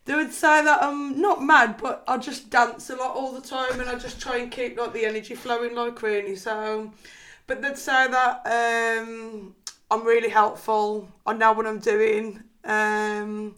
they 0.06 0.15
would 0.15 0.34
say 0.34 0.63
that 0.63 0.82
I'm 0.82 1.20
not 1.22 1.44
mad, 1.44 1.77
but 1.82 2.03
I 2.08 2.17
just 2.17 2.50
dance 2.50 2.89
a 2.89 2.96
lot 2.96 3.15
all 3.15 3.32
the 3.34 3.41
time, 3.41 3.79
and 3.79 3.89
I 3.89 3.96
just 3.96 4.20
try 4.20 4.38
and 4.38 4.51
keep 4.51 4.77
like 4.77 4.94
the 4.94 5.06
energy 5.06 5.36
flowing 5.36 5.75
like 5.75 6.01
really. 6.01 6.36
So, 6.36 6.91
but 7.46 7.62
they'd 7.62 7.77
say 7.77 8.08
that 8.08 9.00
um, 9.00 9.56
I'm 9.89 10.06
really 10.06 10.29
helpful. 10.29 11.08
I 11.25 11.34
know 11.34 11.53
what 11.53 11.65
I'm 11.65 11.79
doing. 11.79 12.44
Um, 12.63 13.56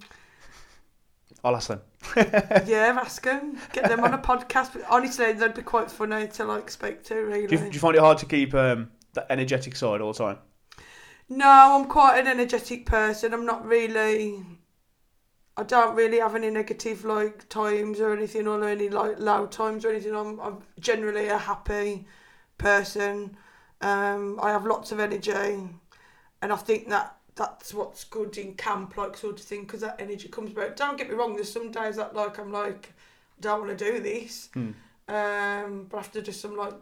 I'll 1.43 1.55
ask 1.55 1.69
them. 1.69 1.81
yeah, 2.15 2.98
ask 3.01 3.24
them, 3.24 3.57
get 3.74 3.88
them 3.88 4.03
on 4.03 4.13
a 4.13 4.17
podcast. 4.17 4.81
Honestly, 4.89 5.33
they'd 5.33 5.53
be 5.53 5.62
quite 5.62 5.89
funny 5.89 6.27
to 6.27 6.45
like 6.45 6.69
speak 6.69 7.03
to. 7.05 7.15
Really. 7.15 7.48
Do 7.48 7.55
you, 7.55 7.62
do 7.62 7.71
you 7.71 7.79
find 7.79 7.95
it 7.95 8.01
hard 8.01 8.17
to 8.19 8.25
keep 8.25 8.53
um, 8.53 8.91
that 9.13 9.27
energetic 9.29 9.75
side 9.75 10.01
all 10.01 10.13
the 10.13 10.19
time? 10.19 10.38
No, 11.29 11.48
I'm 11.48 11.86
quite 11.88 12.19
an 12.19 12.27
energetic 12.27 12.86
person. 12.86 13.33
I'm 13.33 13.45
not 13.45 13.65
really. 13.65 14.43
I 15.57 15.63
don't 15.63 15.95
really 15.95 16.19
have 16.19 16.36
any 16.36 16.50
negative 16.50 17.03
like 17.03 17.50
times 17.50 18.00
or 18.00 18.13
anything, 18.13 18.48
or 18.48 18.67
any 18.67 18.89
like 18.89 19.19
low 19.19 19.45
times 19.45 19.86
or 19.86 19.89
anything. 19.89 20.15
I'm 20.15 20.39
I'm 20.39 20.59
generally 20.79 21.27
a 21.27 21.38
happy 21.38 22.07
person. 22.57 23.38
Um, 23.81 24.39
I 24.41 24.51
have 24.51 24.65
lots 24.65 24.91
of 24.91 25.00
energy, 25.00 25.69
and 26.41 26.51
I 26.53 26.55
think 26.55 26.89
that 26.89 27.15
that's 27.36 27.74
what's 27.74 28.03
good 28.03 28.38
in 28.38 28.53
camp, 28.55 28.98
like 28.98 29.15
sort 29.15 29.39
of 29.39 29.46
thing, 29.46 29.62
because 29.62 29.81
that 29.81 29.96
energy 30.00 30.27
comes 30.27 30.51
back. 30.51 30.75
Don't 30.75 30.98
get 30.98 31.10
me 31.10 31.15
wrong. 31.15 31.36
There's 31.36 31.51
some 31.51 31.72
days 31.72 31.96
that 31.96 32.15
like 32.15 32.38
I'm 32.39 32.51
like, 32.51 32.93
I 33.38 33.41
don't 33.41 33.65
want 33.65 33.77
to 33.77 33.91
do 33.91 34.00
this, 34.00 34.50
Hmm. 34.53 34.72
um, 35.08 35.88
but 35.89 35.98
after 36.00 36.22
just 36.22 36.41
some 36.41 36.58
like 36.58 36.74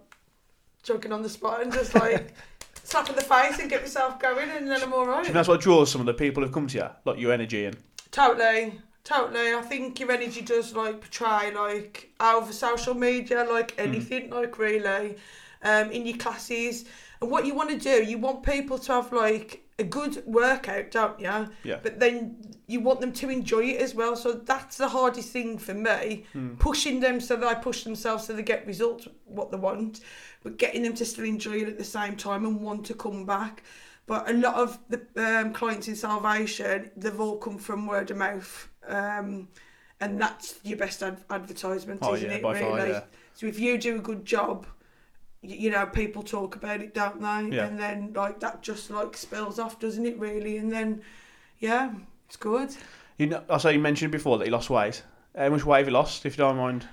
joking 0.84 1.12
on 1.12 1.22
the 1.22 1.30
spot 1.30 1.62
and 1.62 1.72
just 1.72 1.94
like 1.96 2.34
slap 2.84 3.10
in 3.10 3.16
the 3.16 3.22
face 3.22 3.60
and 3.60 3.70
get 3.70 3.82
myself 3.82 4.20
going, 4.20 4.50
and 4.50 4.70
then 4.70 4.82
I'm 4.82 4.94
all 4.94 5.06
right. 5.06 5.18
Do 5.18 5.20
you 5.20 5.26
right. 5.26 5.34
that's 5.34 5.48
what 5.48 5.62
draws 5.62 5.92
some 5.92 6.02
of 6.02 6.08
the 6.08 6.14
people 6.14 6.42
who've 6.44 6.52
come 6.52 6.68
to 6.68 6.78
you, 6.78 6.90
like 7.06 7.20
your 7.20 7.32
energy 7.32 7.66
and 7.66 7.78
Totally, 8.12 8.80
Totally. 9.04 9.54
I 9.54 9.62
think 9.62 10.00
your 10.00 10.12
energy 10.12 10.42
does 10.42 10.74
like 10.76 11.00
portray 11.02 11.54
like 11.54 12.10
over 12.20 12.52
social 12.52 12.94
media, 12.94 13.46
like 13.50 13.72
Hmm. 13.76 13.82
anything, 13.82 14.30
like 14.32 14.58
really, 14.58 15.16
um, 15.64 15.92
in 15.92 16.06
your 16.06 16.18
classes. 16.18 16.86
And 17.22 17.32
what 17.32 17.46
you 17.46 17.56
want 17.56 17.70
to 17.72 17.78
do, 17.78 18.04
you 18.04 18.18
want 18.18 18.44
people 18.44 18.78
to 18.80 18.92
have 18.94 19.12
like 19.12 19.64
a 19.80 19.84
good 19.84 20.24
workout, 20.26 20.92
don't 20.92 21.20
you? 21.20 21.50
Yeah. 21.64 21.80
But 21.82 22.00
then 22.00 22.38
you 22.68 22.80
want 22.80 23.00
them 23.02 23.12
to 23.14 23.30
enjoy 23.30 23.64
it 23.66 23.82
as 23.82 23.94
well. 23.96 24.16
So 24.16 24.34
that's 24.34 24.78
the 24.78 24.88
hardest 24.90 25.30
thing 25.30 25.58
for 25.58 25.74
me. 25.74 26.26
Pushing 26.60 27.00
them 27.00 27.20
so 27.20 27.36
they 27.36 27.54
push 27.62 27.84
themselves 27.84 28.26
so 28.26 28.34
they 28.34 28.44
get 28.44 28.66
results 28.68 29.08
what 29.26 29.52
they 29.52 29.58
want, 29.58 30.02
but 30.44 30.58
getting 30.58 30.84
them 30.84 30.94
to 30.96 31.06
still 31.06 31.26
enjoy 31.26 31.58
it 31.62 31.68
at 31.68 31.78
the 31.78 31.84
same 31.84 32.16
time 32.16 32.46
and 32.46 32.62
want 32.62 32.86
to 32.88 32.94
come 32.94 33.26
back. 33.26 33.64
But 34.06 34.30
a 34.30 34.34
lot 34.34 34.56
of 34.56 34.80
the 34.90 35.02
um, 35.18 35.54
clients 35.54 35.88
in 35.88 35.96
Salvation, 35.96 36.92
they've 36.96 37.20
all 37.20 37.38
come 37.38 37.58
from 37.58 37.88
word 37.88 38.10
of 38.10 38.18
mouth. 38.18 38.70
Um, 38.88 39.50
and 40.00 40.22
that's 40.22 40.60
your 40.64 40.78
best 40.78 41.04
ad- 41.04 41.24
advertisement, 41.30 42.00
Oh, 42.04 42.14
isn't 42.16 42.30
yeah, 42.30 42.38
it? 42.38 42.44
really? 42.44 42.60
far, 42.62 42.88
yeah. 42.88 43.02
So 43.34 43.48
if 43.48 43.60
you 43.60 43.78
do 43.78 43.98
a 43.98 44.00
good 44.00 44.24
job, 44.26 44.66
you 45.48 45.72
know, 45.72 45.86
people 45.86 46.24
talk 46.24 46.56
about 46.56 46.82
it, 46.82 46.94
don't 46.94 47.22
they? 47.22 47.56
Yeah. 47.56 47.66
And 47.66 47.80
then 47.80 48.14
like 48.14 48.40
that 48.42 48.62
just 48.62 48.90
like 48.90 49.16
spills 49.16 49.60
off, 49.60 49.80
doesn't 49.80 50.06
it? 50.06 50.20
Really, 50.20 50.58
and 50.58 50.72
then 50.72 51.02
yeah, 51.60 51.94
it's 52.28 52.36
good. 52.38 52.76
You 53.18 53.28
know, 53.28 53.44
also 53.50 53.70
you 53.70 53.80
mentioned 53.80 54.12
before 54.12 54.38
that 54.38 54.46
you 54.46 54.52
lost 54.52 54.70
weight. 54.70 55.04
How 55.36 55.50
much 55.50 55.66
weight 55.66 55.80
have 55.80 55.88
you 55.88 55.94
lost, 55.94 56.26
if 56.26 56.38
you 56.38 56.44
don't 56.44 56.58
mind? 56.58 56.88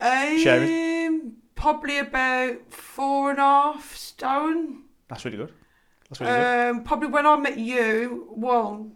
Um, 0.00 1.34
probably 1.54 1.98
about 1.98 2.72
four 2.72 3.30
and 3.30 3.38
a 3.38 3.42
half 3.42 3.94
stone. 3.94 4.82
That's 5.08 5.24
really 5.24 5.36
good. 5.36 5.52
That's 6.08 6.20
really 6.20 6.32
good. 6.32 6.70
Um, 6.70 6.84
probably 6.84 7.08
when 7.08 7.26
I 7.26 7.36
met 7.36 7.58
you, 7.58 8.28
well, 8.30 8.90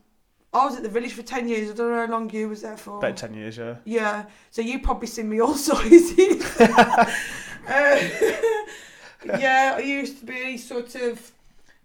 I 0.53 0.65
was 0.65 0.77
at 0.77 0.83
the 0.83 0.89
village 0.89 1.13
for 1.13 1.23
ten 1.23 1.49
years. 1.49 1.71
I 1.71 1.75
don't 1.75 1.91
know 1.91 2.07
how 2.07 2.13
long 2.13 2.31
you 2.31 2.49
was 2.49 2.63
there 2.63 2.77
for. 2.77 2.99
About 2.99 3.17
ten 3.17 3.35
years, 3.35 3.57
yeah. 3.57 3.77
Yeah, 3.85 4.25
so 4.51 4.63
you 4.63 4.81
probably 4.81 5.07
seen 5.07 5.29
me 5.29 5.41
all 5.41 5.55
sizes. 5.55 6.57
Uh, 7.69 7.99
yeah, 9.27 9.75
I 9.77 9.81
used 9.81 10.21
to 10.21 10.27
be 10.27 10.57
sort 10.57 10.95
of 10.95 11.33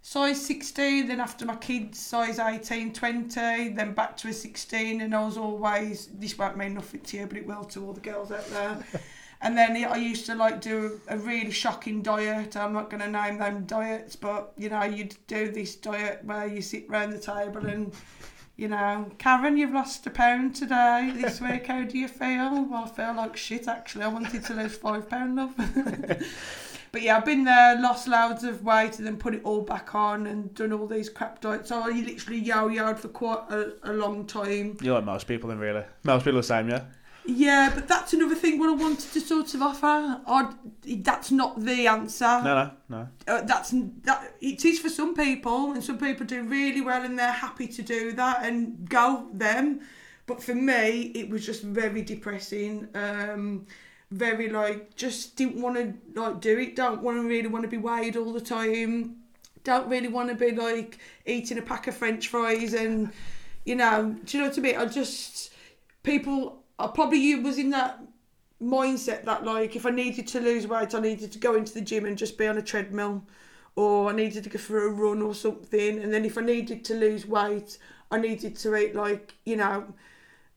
size 0.02 0.44
16, 0.44 1.08
then 1.08 1.20
after 1.20 1.44
my 1.44 1.56
kids, 1.56 1.98
size 1.98 2.38
18, 2.38 2.92
20, 2.92 3.68
then 3.70 3.94
back 3.94 4.16
to 4.18 4.28
a 4.28 4.32
16, 4.32 5.00
and 5.00 5.14
I 5.14 5.24
was 5.24 5.36
always, 5.36 6.08
this 6.14 6.36
won't 6.36 6.56
mean 6.56 6.74
nothing 6.74 7.00
to 7.00 7.16
you, 7.18 7.26
but 7.26 7.36
it 7.36 7.46
will 7.46 7.64
to 7.64 7.86
all 7.86 7.92
the 7.92 8.00
girls 8.00 8.30
out 8.32 8.46
there. 8.48 8.84
And 9.44 9.58
then 9.58 9.72
I 9.72 9.96
used 9.96 10.26
to 10.26 10.36
like 10.36 10.60
do 10.60 11.00
a 11.08 11.18
really 11.18 11.50
shocking 11.50 12.00
diet. 12.00 12.56
I'm 12.56 12.72
not 12.72 12.90
going 12.90 13.02
to 13.02 13.10
name 13.10 13.38
them 13.38 13.64
diets, 13.64 14.14
but 14.14 14.52
you 14.56 14.68
know, 14.68 14.84
you'd 14.84 15.16
do 15.26 15.50
this 15.50 15.74
diet 15.74 16.24
where 16.24 16.46
you 16.46 16.62
sit 16.62 16.88
round 16.88 17.12
the 17.12 17.18
table 17.18 17.66
and 17.66 17.92
you 18.56 18.68
know, 18.68 19.10
Karen, 19.18 19.56
you've 19.56 19.72
lost 19.72 20.06
a 20.06 20.10
pound 20.10 20.54
today, 20.54 21.12
this 21.16 21.40
week, 21.40 21.66
how 21.66 21.82
do 21.82 21.98
you 21.98 22.06
feel? 22.06 22.64
Well, 22.64 22.84
I 22.84 22.88
feel 22.88 23.14
like 23.16 23.36
shit, 23.36 23.66
actually. 23.66 24.04
I 24.04 24.08
wanted 24.08 24.44
to 24.44 24.54
lose 24.54 24.76
five 24.76 25.08
pound, 25.08 25.34
love. 25.34 25.54
but 26.92 27.00
yeah, 27.00 27.16
I've 27.16 27.24
been 27.24 27.44
there, 27.44 27.80
lost 27.80 28.06
loads 28.06 28.44
of 28.44 28.62
weight, 28.62 28.98
and 28.98 29.06
then 29.06 29.16
put 29.16 29.34
it 29.34 29.40
all 29.44 29.62
back 29.62 29.94
on 29.94 30.26
and 30.26 30.54
done 30.54 30.72
all 30.72 30.86
these 30.86 31.08
crap 31.08 31.40
diets. 31.40 31.70
So 31.70 31.80
I 31.80 31.88
literally 31.88 32.38
yo-yoed 32.38 32.98
for 32.98 33.08
quite 33.08 33.44
a, 33.50 33.72
a 33.84 33.92
long 33.94 34.26
time. 34.26 34.76
You're 34.82 34.96
like 34.96 35.04
most 35.04 35.26
people, 35.26 35.48
then, 35.48 35.58
really. 35.58 35.84
Most 36.04 36.24
people 36.24 36.38
are 36.38 36.42
the 36.42 36.46
same, 36.46 36.68
yeah. 36.68 36.84
Yeah, 37.24 37.70
but 37.74 37.88
that's 37.88 38.12
another 38.12 38.34
thing 38.34 38.58
what 38.58 38.68
I 38.68 38.74
wanted 38.74 39.10
to 39.12 39.20
sort 39.20 39.54
of 39.54 39.62
offer. 39.62 40.20
that's 40.84 41.30
not 41.30 41.58
the 41.60 41.86
answer. 41.86 42.24
No, 42.24 42.42
no, 42.42 42.70
no. 42.88 43.08
uh, 43.26 43.42
that's 43.42 43.70
that 44.02 44.34
it 44.40 44.64
is 44.64 44.80
for 44.80 44.88
some 44.88 45.14
people 45.14 45.72
and 45.72 45.82
some 45.82 45.98
people 45.98 46.26
do 46.26 46.42
really 46.42 46.80
well 46.80 47.04
and 47.04 47.18
they're 47.18 47.30
happy 47.30 47.68
to 47.68 47.82
do 47.82 48.12
that 48.12 48.44
and 48.44 48.88
go 48.88 49.28
them 49.32 49.80
but 50.26 50.42
for 50.42 50.54
me 50.54 51.12
it 51.14 51.28
was 51.28 51.44
just 51.44 51.62
very 51.62 52.02
depressing 52.02 52.88
um 52.94 53.66
very 54.12 54.48
like 54.48 54.94
just 54.94 55.36
didn't 55.36 55.60
want 55.60 55.76
to 55.76 56.20
like 56.20 56.40
do 56.40 56.58
it 56.58 56.76
don't 56.76 57.02
want 57.02 57.16
to 57.16 57.26
really 57.26 57.48
want 57.48 57.62
to 57.62 57.68
be 57.68 57.78
weighed 57.78 58.16
all 58.16 58.32
the 58.32 58.40
time 58.40 59.16
don't 59.64 59.88
really 59.88 60.08
want 60.08 60.28
to 60.28 60.34
be 60.34 60.50
like 60.50 60.98
eating 61.26 61.58
a 61.58 61.62
pack 61.62 61.86
of 61.86 61.96
french 61.96 62.28
fries 62.28 62.74
and 62.74 63.12
you 63.64 63.74
know 63.74 64.14
do 64.24 64.36
you 64.36 64.42
know 64.42 64.48
what 64.48 64.58
i 64.58 64.60
mean 64.60 64.76
i 64.76 64.84
just 64.84 65.52
people 66.02 66.62
i 66.78 66.86
probably 66.86 67.18
you 67.18 67.40
was 67.40 67.58
in 67.58 67.70
that 67.70 68.00
mindset 68.62 69.24
that 69.24 69.44
like 69.44 69.74
if 69.76 69.84
I 69.84 69.90
needed 69.90 70.26
to 70.28 70.40
lose 70.40 70.66
weight, 70.66 70.94
I 70.94 71.00
needed 71.00 71.32
to 71.32 71.38
go 71.38 71.56
into 71.56 71.74
the 71.74 71.80
gym 71.80 72.04
and 72.04 72.16
just 72.16 72.38
be 72.38 72.46
on 72.46 72.56
a 72.56 72.62
treadmill, 72.62 73.24
or 73.74 74.10
I 74.10 74.12
needed 74.12 74.44
to 74.44 74.50
go 74.50 74.58
for 74.58 74.86
a 74.86 74.90
run 74.90 75.20
or 75.20 75.34
something. 75.34 75.98
And 75.98 76.12
then 76.14 76.24
if 76.24 76.38
I 76.38 76.42
needed 76.42 76.84
to 76.86 76.94
lose 76.94 77.26
weight, 77.26 77.78
I 78.10 78.18
needed 78.18 78.56
to 78.56 78.76
eat 78.76 78.94
like 78.94 79.34
you 79.44 79.56
know, 79.56 79.92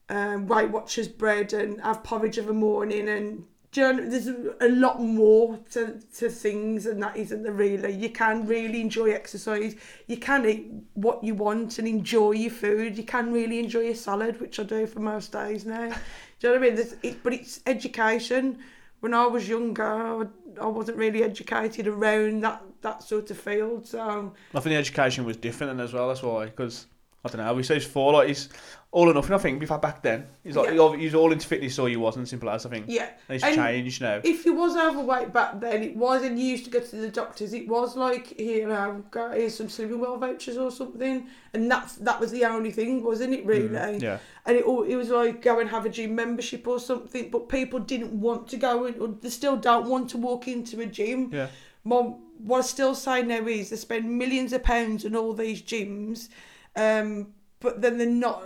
um, 0.09 0.47
Weight 0.47 0.69
Watchers 0.69 1.07
bread 1.07 1.53
and 1.53 1.81
have 1.81 2.03
porridge 2.03 2.37
of 2.37 2.49
a 2.49 2.53
morning. 2.53 3.09
And 3.09 3.45
you 3.73 3.83
know, 3.83 4.09
there's 4.09 4.27
a, 4.27 4.69
lot 4.69 5.01
more 5.01 5.59
to 5.71 5.99
to 6.17 6.29
things, 6.29 6.85
and 6.85 7.01
that 7.03 7.17
isn't 7.17 7.43
the 7.43 7.51
really. 7.51 7.91
You 7.91 8.09
can 8.09 8.47
really 8.47 8.81
enjoy 8.81 9.11
exercise. 9.11 9.75
You 10.07 10.17
can 10.17 10.45
eat 10.45 10.71
what 10.93 11.23
you 11.23 11.35
want 11.35 11.79
and 11.79 11.87
enjoy 11.87 12.31
your 12.31 12.51
food. 12.51 12.97
You 12.97 13.03
can 13.03 13.33
really 13.33 13.59
enjoy 13.59 13.89
a 13.89 13.95
salad, 13.95 14.39
which 14.39 14.59
I 14.59 14.63
do 14.63 14.87
for 14.87 14.99
most 14.99 15.31
days 15.31 15.65
now. 15.65 15.89
Do 16.39 16.49
you 16.49 16.53
know 16.53 16.59
what 16.59 16.73
I 16.73 16.75
mean? 16.75 16.87
It, 17.03 17.23
but 17.23 17.33
it's 17.33 17.61
education. 17.65 18.59
When 18.99 19.13
I 19.13 19.27
was 19.27 19.47
younger, 19.47 20.27
I, 20.59 20.65
wasn't 20.65 20.97
really 20.97 21.23
educated 21.23 21.85
around 21.87 22.41
that, 22.41 22.63
that 22.81 23.03
sort 23.03 23.29
of 23.29 23.37
field. 23.37 23.85
So, 23.85 24.33
I 24.53 24.59
think 24.59 24.71
the 24.71 24.75
education 24.75 25.25
was 25.25 25.37
different 25.37 25.79
as 25.79 25.93
well. 25.93 26.07
That's 26.07 26.23
why, 26.23 26.45
because 26.45 26.87
I 27.23 27.29
don't 27.29 27.45
know. 27.45 27.53
We 27.53 27.63
say 27.63 27.79
four, 27.79 28.13
like 28.13 28.37
all 28.95 29.09
or 29.09 29.13
nothing. 29.13 29.33
I 29.33 29.37
think 29.39 29.59
before 29.59 29.77
back 29.77 30.01
then, 30.01 30.25
he's 30.41 30.55
like 30.55 30.73
Yeah. 30.73 30.95
he's 30.95 31.13
all 31.13 31.31
into 31.33 31.45
fitness, 31.45 31.77
or 31.77 31.89
he 31.89 31.97
wasn't. 31.97 32.29
Simple 32.29 32.49
as 32.49 32.65
I 32.65 32.69
think. 32.69 32.85
yeah. 32.87 33.09
And 33.27 33.35
it's 33.35 33.43
And- 33.43 33.55
changed 33.55 34.01
now. 34.01 34.21
If 34.23 34.43
he 34.45 34.49
was 34.51 34.77
overweight 34.77 35.33
back 35.33 35.59
then, 35.59 35.83
it 35.83 35.95
was, 35.97 36.23
and 36.23 36.39
you 36.39 36.45
used 36.45 36.63
to 36.65 36.71
go 36.71 36.79
to 36.79 36.95
the 36.95 37.09
doctors, 37.09 37.51
it 37.53 37.67
was 37.67 37.97
like, 37.97 38.27
here, 38.39 38.69
go, 39.11 39.31
here's 39.31 39.55
some 39.55 39.67
sleeping 39.67 39.99
Well 39.99 40.17
vouchers 40.17 40.57
or 40.57 40.71
something. 40.71 41.27
And 41.53 41.69
that's 41.69 41.95
that 41.95 42.19
was 42.21 42.31
the 42.31 42.45
only 42.45 42.71
thing, 42.71 43.03
wasn't 43.03 43.33
it, 43.33 43.45
really? 43.45 43.67
Mm, 43.67 44.01
yeah. 44.01 44.17
and 44.45 44.55
it, 44.57 44.63
all- 44.63 44.83
it 44.83 44.95
was 44.95 45.09
like 45.09 45.41
go 45.41 45.59
and 45.59 45.69
have 45.69 45.85
a 45.85 45.89
gym 45.89 46.15
membership 46.15 46.65
or 46.67 46.79
something 46.79 47.29
but 47.31 47.49
people 47.49 47.79
didn't 47.79 48.13
want 48.27 48.47
to 48.47 48.57
go 48.57 48.85
and 48.85 48.95
or 49.01 49.07
they 49.09 49.29
still 49.29 49.57
don't 49.57 49.87
want 49.89 50.09
to 50.11 50.17
walk 50.17 50.47
into 50.47 50.79
a 50.79 50.85
gym 50.85 51.29
Yeah. 51.33 51.47
Mom, 51.83 52.15
what 52.39 52.59
I 52.59 52.61
still 52.61 52.95
say 52.95 53.23
now 53.23 53.45
is 53.47 53.69
they 53.71 53.75
spend 53.75 54.09
millions 54.17 54.53
of 54.53 54.63
pounds 54.63 55.03
on 55.05 55.15
all 55.15 55.33
these 55.33 55.61
gyms 55.61 56.29
um, 56.75 57.33
but 57.59 57.81
then 57.81 57.97
they're 57.97 58.07
not 58.07 58.43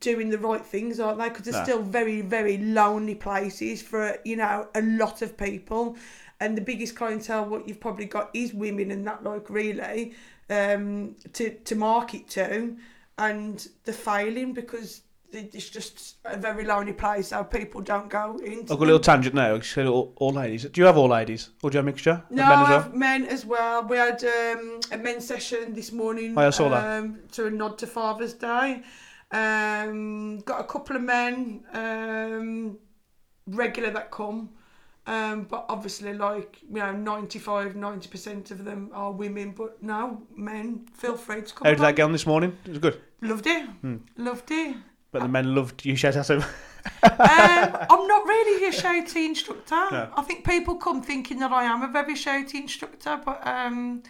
doing 0.00 0.28
the 0.30 0.38
right 0.38 0.64
things 0.64 1.00
aren't 1.00 1.18
they 1.18 1.28
because 1.28 1.44
they're 1.44 1.54
No. 1.54 1.62
still 1.64 1.82
very 1.82 2.20
very 2.20 2.58
lonely 2.58 3.14
places 3.14 3.80
for 3.82 4.18
you 4.24 4.36
know 4.36 4.68
a 4.74 4.82
lot 4.82 5.22
of 5.22 5.36
people 5.36 5.96
and 6.40 6.56
the 6.56 6.60
biggest 6.60 6.94
clientele 6.96 7.44
what 7.46 7.66
you've 7.66 7.80
probably 7.80 8.04
got 8.04 8.28
is 8.34 8.52
women 8.52 8.90
and 8.90 9.06
that 9.06 9.24
like 9.24 9.48
really 9.48 10.14
um, 10.50 11.16
to, 11.32 11.50
to 11.50 11.74
market 11.74 12.28
to 12.30 12.76
and 13.18 13.68
they're 13.84 13.94
failing 13.94 14.52
because 14.52 15.00
it's 15.32 15.68
just 15.68 16.16
a 16.24 16.36
very 16.36 16.64
lonely 16.64 16.92
place 16.92 17.28
so 17.28 17.42
people 17.42 17.80
don't 17.80 18.08
go 18.08 18.38
into 18.44 18.72
I've 18.72 18.78
got 18.78 18.84
a 18.84 18.92
little 18.92 19.00
tangent 19.00 19.34
now. 19.34 19.56
I 19.56 19.60
said 19.60 19.86
all, 19.86 20.12
all 20.16 20.32
ladies. 20.32 20.64
Do 20.64 20.80
you 20.80 20.86
have 20.86 20.96
all 20.96 21.08
ladies, 21.08 21.50
or 21.62 21.68
do 21.70 21.74
you 21.74 21.78
have 21.78 21.84
a 21.84 21.90
mixture? 21.90 22.22
No, 22.30 22.44
men 22.48 22.52
as 22.52 22.66
I 22.66 22.70
well? 22.70 22.80
have 22.82 22.94
men 22.94 23.26
as 23.26 23.44
well. 23.44 23.82
We 23.82 23.96
had 23.96 24.22
um, 24.24 24.80
a 24.92 24.96
men's 24.96 25.26
session 25.26 25.74
this 25.74 25.90
morning. 25.92 26.34
Oh, 26.38 26.46
I 26.46 26.50
saw 26.50 26.68
that. 26.70 26.98
um, 27.02 27.18
To 27.32 27.46
a 27.46 27.50
nod 27.50 27.76
to 27.78 27.86
Father's 27.86 28.34
Day. 28.34 28.82
Um, 29.30 30.38
got 30.40 30.60
a 30.60 30.64
couple 30.64 30.96
of 30.96 31.02
men 31.02 31.64
um, 31.72 32.78
regular 33.46 33.90
that 33.90 34.10
come. 34.10 34.50
Um, 35.08 35.44
but 35.44 35.66
obviously, 35.68 36.14
like, 36.14 36.58
you 36.68 36.78
know, 36.78 36.92
95, 36.92 37.74
90% 37.74 38.50
of 38.50 38.64
them 38.64 38.90
are 38.92 39.12
women. 39.12 39.52
But 39.52 39.80
now 39.82 40.22
men, 40.34 40.86
feel 40.92 41.16
free 41.16 41.42
to 41.42 41.54
come. 41.54 41.64
How 41.64 41.70
did 41.70 41.78
that 41.80 41.96
get 41.96 42.02
on 42.02 42.12
this 42.12 42.26
morning? 42.26 42.56
It 42.64 42.70
was 42.70 42.78
good. 42.78 43.00
Loved 43.20 43.46
it. 43.46 43.66
Hmm. 43.66 43.96
Loved 44.16 44.50
it. 44.50 44.76
But 45.12 45.22
the 45.22 45.28
men 45.28 45.54
loved 45.54 45.84
you 45.84 45.96
shout 45.96 46.16
at 46.16 46.28
him. 46.28 46.42
um, 46.42 46.46
I'm 47.10 48.06
not 48.06 48.26
really 48.26 48.66
a 48.66 48.70
shouty 48.82 49.24
instructor. 49.26 49.86
No. 49.90 50.10
I 50.16 50.22
think 50.22 50.44
people 50.44 50.74
come 50.76 51.02
thinking 51.02 51.38
that 51.38 51.52
I 51.52 51.64
am 51.64 51.82
a 51.82 51.88
very 51.88 52.14
shouty 52.14 52.54
instructor, 52.54 53.20
but 53.24 53.46
um, 53.46 54.02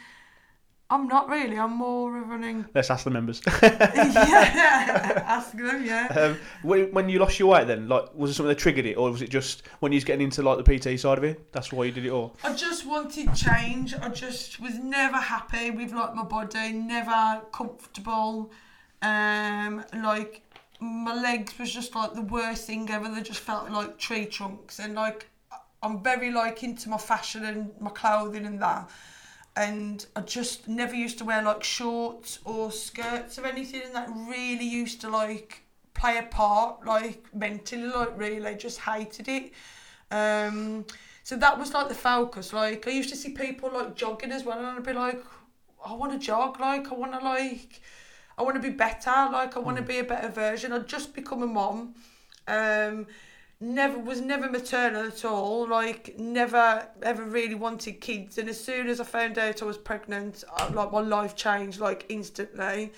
I'm 0.89 1.09
not 1.09 1.29
really. 1.29 1.59
I'm 1.59 1.77
more 1.77 2.17
of 2.17 2.31
an. 2.31 2.67
Let's 2.75 2.91
ask 2.91 3.05
the 3.05 3.11
members. 3.11 3.43
yeah, 3.63 5.23
ask 5.27 5.53
them. 5.53 5.85
Yeah. 5.85 6.07
um, 6.11 6.39
when, 6.63 6.93
when 6.93 7.09
you 7.09 7.19
lost 7.19 7.41
your 7.41 7.49
weight, 7.49 7.67
then 7.67 7.89
like 7.89 8.15
was 8.15 8.31
it 8.31 8.35
something 8.35 8.51
that 8.51 8.59
triggered 8.59 8.87
it, 8.87 8.95
or 8.95 9.11
was 9.11 9.21
it 9.21 9.31
just 9.31 9.67
when 9.81 9.91
you 9.91 9.97
was 9.97 10.05
getting 10.05 10.25
into 10.25 10.43
like 10.43 10.65
the 10.65 10.79
PT 10.79 11.01
side 11.01 11.19
of 11.19 11.25
it? 11.25 11.53
That's 11.53 11.73
why 11.73 11.87
you 11.87 11.93
did 11.93 12.07
it 12.07 12.11
all. 12.11 12.37
I 12.45 12.55
just 12.55 12.87
wanted 12.87 13.35
change. 13.35 13.95
I 13.95 14.09
just 14.11 14.61
was 14.61 14.79
never 14.79 15.17
happy 15.17 15.73
with 15.73 15.93
like 15.93 16.15
my 16.15 16.25
body, 16.25 16.73
never 16.73 17.43
comfortable. 17.51 18.53
Um, 19.03 19.85
like 19.93 20.43
my 20.79 21.21
legs 21.21 21.59
was 21.59 21.73
just 21.73 21.97
like 21.97 22.15
the 22.15 22.23
worst 22.23 22.69
thing 22.69 22.89
ever. 22.91 23.09
They 23.09 23.23
just 23.23 23.41
felt 23.41 23.71
like 23.71 23.99
tree 23.99 24.27
trunks, 24.27 24.79
and 24.79 24.95
like 24.95 25.27
I'm 25.83 26.01
very 26.01 26.31
like 26.31 26.63
into 26.63 26.89
my 26.89 26.99
fashion 26.99 27.45
and 27.45 27.73
my 27.81 27.91
clothing 27.91 28.47
and 28.47 28.63
that. 28.63 28.89
And 29.57 30.05
I 30.15 30.21
just 30.21 30.69
never 30.69 30.95
used 30.95 31.17
to 31.19 31.25
wear 31.25 31.43
like 31.43 31.65
shorts 31.65 32.41
or 32.45 32.71
skirts 32.71 33.39
or 33.39 33.47
anything, 33.47 33.83
and 33.87 33.95
that 33.95 34.11
really 34.11 34.67
used 34.67 35.01
to 35.01 35.09
like 35.09 35.63
play 35.95 36.19
a 36.19 36.25
part, 36.25 36.85
like 36.87 37.25
mentally, 37.35 37.89
like 37.89 38.19
really, 38.19 38.47
I 38.47 38.55
just 38.55 38.81
hated 38.81 39.29
it. 39.29 39.53
Um, 40.11 40.85
so 41.23 41.37
that 41.37 41.59
was 41.59 41.73
like 41.73 41.89
the 41.89 41.95
focus. 41.95 42.53
Like 42.53 42.87
I 42.87 42.91
used 42.91 43.09
to 43.09 43.17
see 43.17 43.31
people 43.31 43.71
like 43.73 43.97
jogging 43.97 44.31
as 44.31 44.45
well, 44.45 44.59
and 44.59 44.67
I'd 44.67 44.85
be 44.85 44.93
like, 44.93 45.25
I 45.85 45.95
want 45.95 46.13
to 46.13 46.19
jog. 46.19 46.61
Like 46.61 46.93
I 46.93 46.95
want 46.95 47.13
to 47.13 47.25
like, 47.25 47.81
I 48.37 48.43
want 48.43 48.57
to 48.57 48.63
be 48.63 48.75
better. 48.77 49.11
Like 49.33 49.57
I 49.57 49.61
want 49.61 49.79
to 49.79 49.83
be 49.83 49.99
a 49.99 50.05
better 50.05 50.29
version. 50.29 50.73
I'd 50.73 50.87
just 50.87 51.15
become 51.15 51.43
a 51.43 51.47
mom. 51.47 51.95
Um, 52.47 53.07
never 53.61 53.99
was 53.99 54.21
never 54.21 54.51
maternal 54.51 55.07
at 55.07 55.25
all. 55.25 55.69
Like 55.69 56.19
never 56.19 56.87
ever 57.03 57.25
really 57.25 57.55
wanted 57.55 58.01
kids. 58.01 58.39
And 58.39 58.49
as 58.49 58.63
soon 58.63 58.89
as 58.89 59.01
I 59.01 59.05
found 59.05 59.39
out 59.39 59.63
I 59.63 59.65
was 59.65 59.79
pregnant, 59.79 60.45
I, 60.57 60.69
like 60.69 60.93
my 60.93 61.01
life 61.01 61.35
changed 61.37 61.81
like 61.81 62.07
instantly. 62.09 62.93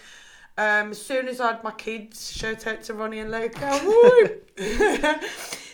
Um, 0.56 0.90
as 0.90 1.00
soon 1.00 1.28
as 1.28 1.40
I 1.40 1.52
had 1.52 1.62
my 1.62 1.70
kids, 1.70 2.32
shout 2.32 2.66
out 2.66 2.82
to 2.84 2.94
Ronnie 2.94 3.20
and 3.20 3.30
Luca. 3.30 3.80
woo! 3.84 4.40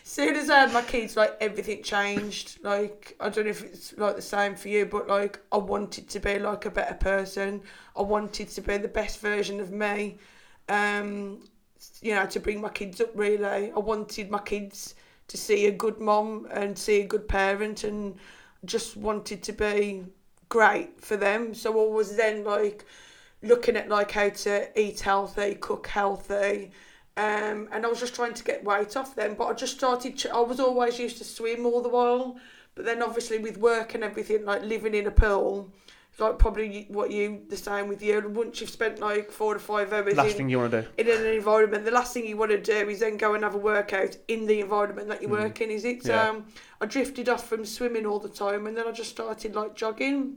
soon 0.04 0.36
as 0.36 0.50
I 0.50 0.60
had 0.60 0.72
my 0.72 0.82
kids, 0.82 1.16
like 1.16 1.36
everything 1.40 1.82
changed. 1.82 2.62
Like 2.62 3.16
I 3.18 3.30
don't 3.30 3.44
know 3.44 3.50
if 3.50 3.62
it's 3.62 3.96
like 3.96 4.16
the 4.16 4.22
same 4.22 4.54
for 4.54 4.68
you, 4.68 4.86
but 4.86 5.08
like 5.08 5.40
I 5.50 5.56
wanted 5.56 6.08
to 6.10 6.20
be 6.20 6.38
like 6.38 6.66
a 6.66 6.70
better 6.70 6.94
person. 6.94 7.62
I 7.96 8.02
wanted 8.02 8.50
to 8.50 8.60
be 8.60 8.76
the 8.76 8.88
best 8.88 9.20
version 9.20 9.58
of 9.60 9.72
me. 9.72 10.18
Um, 10.68 11.40
you 12.02 12.14
know, 12.14 12.26
to 12.26 12.40
bring 12.40 12.60
my 12.60 12.68
kids 12.68 13.00
up 13.00 13.10
really. 13.14 13.72
I 13.72 13.78
wanted 13.78 14.30
my 14.30 14.40
kids 14.40 14.94
to 15.28 15.36
see 15.36 15.66
a 15.66 15.72
good 15.72 16.00
mom 16.00 16.46
and 16.50 16.78
see 16.78 17.00
a 17.00 17.06
good 17.06 17.28
parent 17.28 17.84
and 17.84 18.16
just 18.64 18.96
wanted 18.96 19.42
to 19.42 19.52
be 19.52 20.04
great 20.48 21.00
for 21.00 21.16
them. 21.16 21.54
So 21.54 21.70
I 21.72 21.92
was 21.92 22.16
then 22.16 22.44
like 22.44 22.84
looking 23.42 23.76
at 23.76 23.88
like 23.88 24.10
how 24.10 24.28
to 24.28 24.80
eat 24.80 25.00
healthy, 25.00 25.54
cook 25.54 25.86
healthy, 25.86 26.70
um, 27.16 27.68
and 27.72 27.84
I 27.84 27.88
was 27.88 28.00
just 28.00 28.14
trying 28.14 28.34
to 28.34 28.44
get 28.44 28.64
weight 28.64 28.96
off 28.96 29.14
them. 29.14 29.34
But 29.34 29.46
I 29.46 29.52
just 29.54 29.76
started. 29.76 30.24
I 30.32 30.40
was 30.40 30.60
always 30.60 30.98
used 30.98 31.18
to 31.18 31.24
swim 31.24 31.66
all 31.66 31.82
the 31.82 31.88
while, 31.88 32.36
but 32.74 32.84
then 32.84 33.02
obviously 33.02 33.38
with 33.38 33.58
work 33.58 33.94
and 33.94 34.02
everything, 34.02 34.44
like 34.44 34.62
living 34.62 34.94
in 34.94 35.06
a 35.06 35.10
pool, 35.10 35.70
like 36.18 36.38
probably 36.38 36.86
what 36.88 37.10
you 37.10 37.42
the 37.48 37.56
same 37.56 37.88
with 37.88 38.00
you. 38.02 38.20
Once 38.28 38.60
you've 38.60 38.70
spent 38.70 39.00
like 39.00 39.30
four 39.30 39.54
to 39.54 39.60
five 39.60 39.92
hours 39.92 40.14
Last 40.16 40.30
in, 40.32 40.36
thing 40.36 40.48
you 40.48 40.58
want 40.58 40.70
to 40.72 40.82
do. 40.82 40.88
in 40.98 41.08
an 41.08 41.26
environment, 41.26 41.84
the 41.84 41.90
last 41.90 42.14
thing 42.14 42.26
you 42.26 42.36
want 42.36 42.52
to 42.52 42.60
do 42.60 42.88
is 42.88 43.00
then 43.00 43.16
go 43.16 43.34
and 43.34 43.42
have 43.42 43.54
a 43.54 43.58
workout 43.58 44.16
in 44.28 44.46
the 44.46 44.60
environment 44.60 45.08
that 45.08 45.20
you 45.22 45.28
Mm. 45.28 45.32
work 45.32 45.60
in, 45.60 45.70
is 45.70 45.84
it? 45.84 46.06
Yeah. 46.06 46.28
Um, 46.30 46.46
I 46.80 46.86
drifted 46.86 47.28
off 47.28 47.48
from 47.48 47.64
swimming 47.64 48.06
all 48.06 48.18
the 48.20 48.28
time, 48.28 48.66
and 48.66 48.76
then 48.76 48.86
I 48.86 48.92
just 48.92 49.10
started 49.10 49.54
like 49.56 49.74
jogging. 49.74 50.36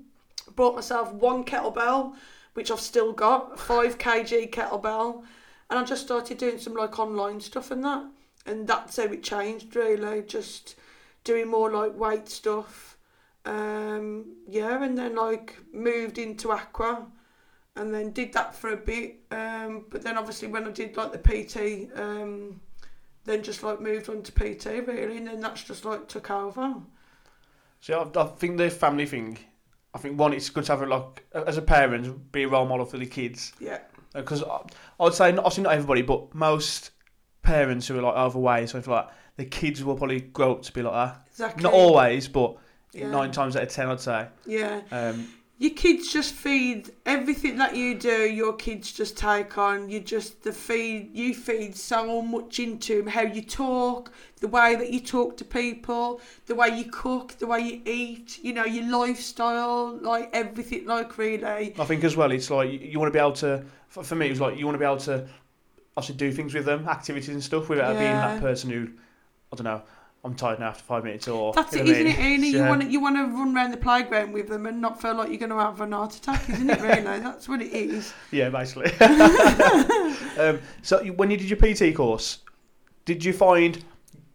Bought 0.55 0.75
myself 0.75 1.11
one 1.13 1.43
kettlebell, 1.43 2.15
which 2.53 2.71
I've 2.71 2.79
still 2.79 3.11
got, 3.13 3.59
five 3.59 3.97
kg 3.99 4.49
kettlebell, 4.51 5.23
and 5.69 5.77
I 5.77 5.83
just 5.83 6.03
started 6.03 6.37
doing 6.39 6.57
some 6.57 6.73
like 6.73 6.97
online 6.97 7.39
stuff 7.41 7.69
and 7.69 7.83
that, 7.83 8.03
and 8.47 8.65
that's 8.67 8.97
how 8.97 9.03
it 9.03 9.21
changed 9.21 9.75
really. 9.75 10.23
Just 10.23 10.75
doing 11.23 11.49
more 11.49 11.69
like 11.69 11.95
weight 11.95 12.29
stuff, 12.29 12.96
um, 13.47 14.25
yeah, 14.47 14.83
and 14.83 14.97
then 14.97 15.15
like 15.15 15.55
moved 15.71 16.17
into 16.17 16.51
aqua 16.51 17.07
and 17.77 17.93
then 17.93 18.11
did 18.11 18.33
that 18.33 18.53
for 18.53 18.71
a 18.71 18.77
bit. 18.77 19.19
Um, 19.31 19.85
but 19.89 20.01
then 20.01 20.17
obviously 20.17 20.49
when 20.49 20.67
I 20.67 20.71
did 20.71 20.97
like 20.97 21.13
the 21.13 21.19
PT, 21.19 21.97
um, 21.97 22.59
then 23.23 23.43
just 23.43 23.63
like 23.63 23.79
moved 23.79 24.09
on 24.09 24.21
to 24.23 24.31
PT 24.31 24.65
really, 24.87 25.17
and 25.17 25.27
then 25.27 25.39
that's 25.39 25.63
just 25.63 25.85
like 25.85 26.07
took 26.07 26.29
over. 26.29 26.75
So 27.79 28.11
I, 28.15 28.21
I 28.21 28.25
think 28.25 28.57
the 28.57 28.69
family 28.69 29.05
thing. 29.05 29.37
I 29.93 29.99
think 29.99 30.19
one, 30.19 30.33
it's 30.33 30.49
good 30.49 30.65
to 30.65 30.73
have 30.73 30.81
it 30.81 30.89
like 30.89 31.25
as 31.33 31.57
a 31.57 31.61
parent, 31.61 32.31
be 32.31 32.43
a 32.43 32.47
role 32.47 32.67
model 32.67 32.85
for 32.85 32.97
the 32.97 33.05
kids. 33.05 33.53
Yeah, 33.59 33.79
Because 34.13 34.43
I, 34.43 34.59
I 34.99 35.03
would 35.03 35.13
say, 35.13 35.31
not, 35.31 35.45
obviously 35.45 35.63
not 35.63 35.73
everybody, 35.73 36.01
but 36.01 36.35
most 36.35 36.91
parents 37.41 37.87
who 37.87 37.97
are 37.97 38.01
like 38.01 38.15
overweight, 38.15 38.69
so 38.69 38.83
like 38.85 39.07
the 39.37 39.45
kids 39.45 39.83
will 39.83 39.95
probably 39.95 40.19
grow 40.21 40.51
up 40.51 40.63
to 40.63 40.73
be 40.73 40.81
like 40.81 40.93
that. 40.93 41.27
exactly. 41.31 41.63
Not 41.63 41.73
always, 41.73 42.27
but 42.27 42.57
Yeah. 42.93 43.09
nine 43.09 43.31
times 43.31 43.55
out 43.55 43.63
of 43.63 43.69
ten, 43.69 43.89
I'd 43.89 43.99
say. 43.99 44.27
Yeah, 44.45 44.81
Um, 44.91 45.27
your 45.59 45.71
kids 45.71 46.13
just 46.13 46.33
feed 46.35 46.91
everything 47.05 47.57
that 47.57 47.75
you 47.75 47.95
do. 47.95 48.29
Your 48.31 48.53
kids 48.53 48.91
just 48.91 49.17
take 49.17 49.57
on. 49.57 49.89
You 49.89 49.99
just 49.99 50.43
the 50.43 50.51
feed. 50.51 51.15
You 51.15 51.33
feed 51.33 51.75
so 51.75 52.21
much 52.21 52.59
into 52.59 52.97
them. 52.97 53.07
How 53.07 53.23
you 53.23 53.41
talk, 53.41 54.11
the 54.39 54.47
way 54.47 54.75
that 54.75 54.91
you 54.91 54.99
talk 54.99 55.35
to 55.37 55.45
people, 55.45 56.21
the 56.45 56.53
way 56.53 56.69
you 56.69 56.85
cook, 56.85 57.33
the 57.39 57.47
way 57.47 57.59
you 57.61 57.81
eat. 57.85 58.39
You 58.43 58.53
know 58.53 58.65
your 58.65 58.87
lifestyle, 58.87 59.97
like 59.97 60.29
everything. 60.31 60.85
Like 60.85 61.17
really. 61.17 61.73
I 61.79 61.85
think 61.85 62.03
as 62.03 62.15
well, 62.15 62.31
it's 62.31 62.51
like 62.51 62.71
you, 62.71 62.77
you 62.79 62.99
want 62.99 63.11
to 63.11 63.17
be 63.17 63.19
able 63.19 63.33
to. 63.33 63.65
For, 63.89 64.03
for 64.03 64.15
me, 64.15 64.27
it 64.27 64.31
was 64.31 64.41
like 64.41 64.57
you 64.59 64.65
want 64.65 64.75
to 64.75 64.79
be 64.79 64.85
able 64.85 64.97
to 64.97 65.27
obviously 65.95 66.15
do 66.17 66.31
things 66.31 66.53
with 66.53 66.65
them, 66.65 66.87
activities 66.87 67.29
and 67.29 67.43
stuff, 67.43 67.67
without 67.67 67.97
being 67.97 68.11
that 68.11 68.39
person 68.39 68.69
who, 68.69 68.89
I 69.51 69.55
don't 69.55 69.63
know, 69.63 69.81
I'm 70.23 70.35
tired 70.35 70.59
now 70.59 70.67
after 70.67 70.83
five 70.83 71.03
minutes 71.03 71.27
or. 71.27 71.53
That's 71.53 71.73
you 71.73 71.81
it, 71.81 71.85
know 71.85 71.91
what 71.91 71.97
I 71.97 71.99
isn't 71.99 72.11
it, 72.11 72.17
mean? 72.17 72.33
Amy? 72.33 72.49
You 72.49 72.63
want 72.63 72.81
to, 72.81 72.87
you 72.87 72.99
want 72.99 73.15
to 73.15 73.23
run 73.23 73.55
around 73.55 73.71
the 73.71 73.77
playground 73.77 74.33
with 74.33 74.49
them 74.49 74.65
and 74.65 74.81
not 74.81 75.01
feel 75.01 75.15
like 75.15 75.29
you're 75.29 75.37
going 75.37 75.51
to 75.51 75.57
have 75.57 75.79
an 75.81 75.91
heart 75.91 76.15
attack, 76.15 76.49
isn't 76.49 76.69
it? 76.69 76.81
Really, 76.81 77.01
that's 77.19 77.47
what 77.47 77.61
it 77.61 77.71
is. 77.71 78.13
Yeah, 78.31 78.49
basically. 78.49 78.91
um, 80.37 80.59
so 80.81 81.05
when 81.13 81.31
you 81.31 81.37
did 81.37 81.49
your 81.49 81.59
PT 81.59 81.95
course, 81.95 82.39
did 83.05 83.23
you 83.23 83.31
find 83.31 83.83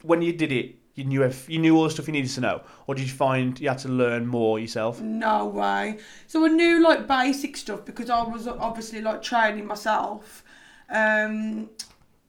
when 0.02 0.22
you 0.22 0.32
did 0.32 0.52
it, 0.52 0.76
you 0.94 1.04
knew 1.04 1.22
if 1.22 1.48
you 1.48 1.58
knew 1.58 1.76
all 1.76 1.84
the 1.84 1.90
stuff 1.90 2.06
you 2.06 2.12
needed 2.12 2.30
to 2.30 2.40
know, 2.40 2.62
or 2.86 2.94
did 2.94 3.04
you 3.04 3.12
find 3.12 3.58
you 3.58 3.68
had 3.68 3.78
to 3.78 3.88
learn 3.88 4.26
more 4.26 4.58
yourself? 4.58 5.00
No 5.00 5.46
way. 5.46 5.98
So 6.26 6.44
I 6.44 6.48
knew 6.48 6.82
like 6.82 7.06
basic 7.06 7.56
stuff 7.56 7.84
because 7.84 8.10
I 8.10 8.22
was 8.22 8.46
obviously 8.46 9.00
like 9.00 9.22
training 9.22 9.66
myself. 9.66 10.44
Um, 10.90 11.70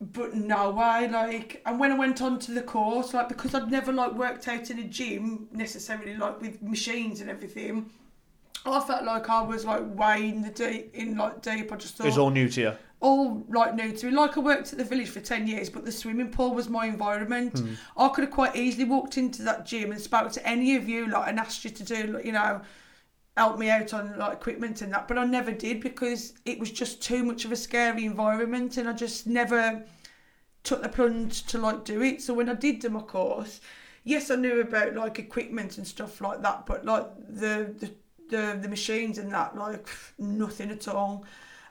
but 0.00 0.34
no 0.34 0.70
way, 0.70 1.08
like, 1.08 1.62
and 1.64 1.78
when 1.78 1.92
I 1.92 1.98
went 1.98 2.20
on 2.20 2.38
to 2.40 2.52
the 2.52 2.62
course, 2.62 3.14
like, 3.14 3.28
because 3.28 3.54
I'd 3.54 3.70
never 3.70 3.92
like 3.92 4.12
worked 4.14 4.48
out 4.48 4.70
in 4.70 4.78
a 4.78 4.84
gym 4.84 5.48
necessarily, 5.52 6.16
like 6.16 6.40
with 6.40 6.62
machines 6.62 7.20
and 7.20 7.30
everything, 7.30 7.90
I 8.66 8.80
felt 8.80 9.04
like 9.04 9.28
I 9.30 9.42
was 9.42 9.64
like 9.64 9.82
way 9.94 10.28
in 10.28 10.42
the 10.42 10.50
deep, 10.50 10.94
in 10.94 11.16
like 11.16 11.42
deep. 11.42 11.72
I 11.72 11.76
just 11.76 11.96
thought. 11.96 12.04
It 12.04 12.10
was 12.10 12.18
all 12.18 12.30
new 12.30 12.48
to 12.48 12.60
you. 12.60 12.72
all 13.00 13.44
like 13.50 13.74
new 13.74 13.92
to 13.92 14.06
me. 14.06 14.12
Like 14.12 14.36
I 14.36 14.40
worked 14.40 14.72
at 14.72 14.78
the 14.78 14.84
village 14.84 15.10
for 15.10 15.20
ten 15.20 15.46
years, 15.46 15.68
but 15.70 15.84
the 15.84 15.92
swimming 15.92 16.30
pool 16.30 16.54
was 16.54 16.68
my 16.68 16.86
environment. 16.86 17.58
Hmm. 17.58 17.74
I 17.96 18.08
could 18.08 18.24
have 18.24 18.32
quite 18.32 18.56
easily 18.56 18.84
walked 18.84 19.18
into 19.18 19.42
that 19.42 19.66
gym 19.66 19.92
and 19.92 20.00
spoke 20.00 20.32
to 20.32 20.48
any 20.48 20.76
of 20.76 20.88
you, 20.88 21.08
like, 21.08 21.28
and 21.28 21.38
asked 21.38 21.64
you 21.64 21.70
to 21.70 21.84
do, 21.84 22.06
like, 22.14 22.24
you 22.24 22.32
know, 22.32 22.62
help 23.36 23.58
me 23.58 23.68
out 23.68 23.92
on 23.92 24.16
like 24.18 24.32
equipment 24.34 24.82
and 24.82 24.92
that. 24.92 25.08
But 25.08 25.18
I 25.18 25.24
never 25.24 25.52
did 25.52 25.80
because 25.80 26.34
it 26.44 26.58
was 26.58 26.70
just 26.70 27.02
too 27.02 27.24
much 27.24 27.44
of 27.44 27.52
a 27.52 27.56
scary 27.56 28.04
environment, 28.04 28.76
and 28.76 28.88
I 28.88 28.92
just 28.92 29.26
never 29.26 29.84
took 30.62 30.82
the 30.82 30.88
plunge 30.88 31.44
to 31.46 31.58
like 31.58 31.84
do 31.84 32.02
it. 32.02 32.22
So 32.22 32.34
when 32.34 32.48
I 32.48 32.54
did 32.54 32.80
do 32.80 32.88
my 32.88 33.00
course, 33.00 33.60
yes, 34.04 34.30
I 34.30 34.36
knew 34.36 34.60
about 34.60 34.94
like 34.94 35.18
equipment 35.18 35.78
and 35.78 35.86
stuff 35.86 36.20
like 36.20 36.42
that, 36.42 36.66
but 36.66 36.84
like 36.84 37.06
the 37.28 37.74
the 37.78 37.90
the, 38.30 38.58
the 38.60 38.68
machines 38.68 39.18
and 39.18 39.32
that, 39.32 39.56
like 39.56 39.88
nothing 40.18 40.70
at 40.70 40.88
all. 40.88 41.24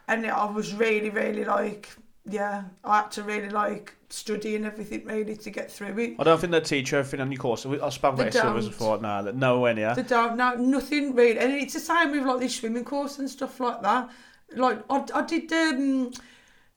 And 0.08 0.26
I 0.28 0.46
was 0.52 0.74
really, 0.74 1.10
really 1.10 1.46
like, 1.46 1.90
yeah, 2.26 2.64
I 2.84 2.98
had 2.98 3.12
to 3.12 3.24
really 3.24 3.50
like 3.50 3.96
study 4.10 4.56
and 4.56 4.66
everything 4.66 5.06
really 5.06 5.36
to 5.36 5.50
get 5.50 5.72
through 5.72 5.98
it. 6.00 6.16
I 6.20 6.24
don't 6.24 6.40
think 6.40 6.52
they 6.52 6.62
teach 6.62 6.94
everything 6.94 7.20
on 7.20 7.32
your 7.32 7.40
course. 7.40 7.66
I 7.66 7.90
spoke 7.90 8.16
They 8.16 8.24
about 8.24 8.36
it 8.36 8.40
to 8.42 8.48
others 8.48 8.66
don't. 8.66 8.72
before. 8.72 9.02
Nah, 9.02 9.24
that 9.24 9.36
nowhere 9.36 9.74
near. 9.74 9.94
The 9.96 10.04
down 10.04 10.38
now 10.38 10.54
nothing 10.54 11.16
really, 11.16 11.38
and 11.38 11.52
it's 11.52 11.74
the 11.74 11.80
same 11.80 12.12
with 12.12 12.24
like 12.24 12.40
this 12.40 12.56
swimming 12.56 12.86
course 12.86 13.20
and 13.20 13.30
stuff 13.30 13.60
like 13.60 13.82
that. 13.82 14.10
Like 14.56 14.84
I, 14.90 15.06
I 15.14 15.22
did 15.24 15.52
um, 15.52 16.12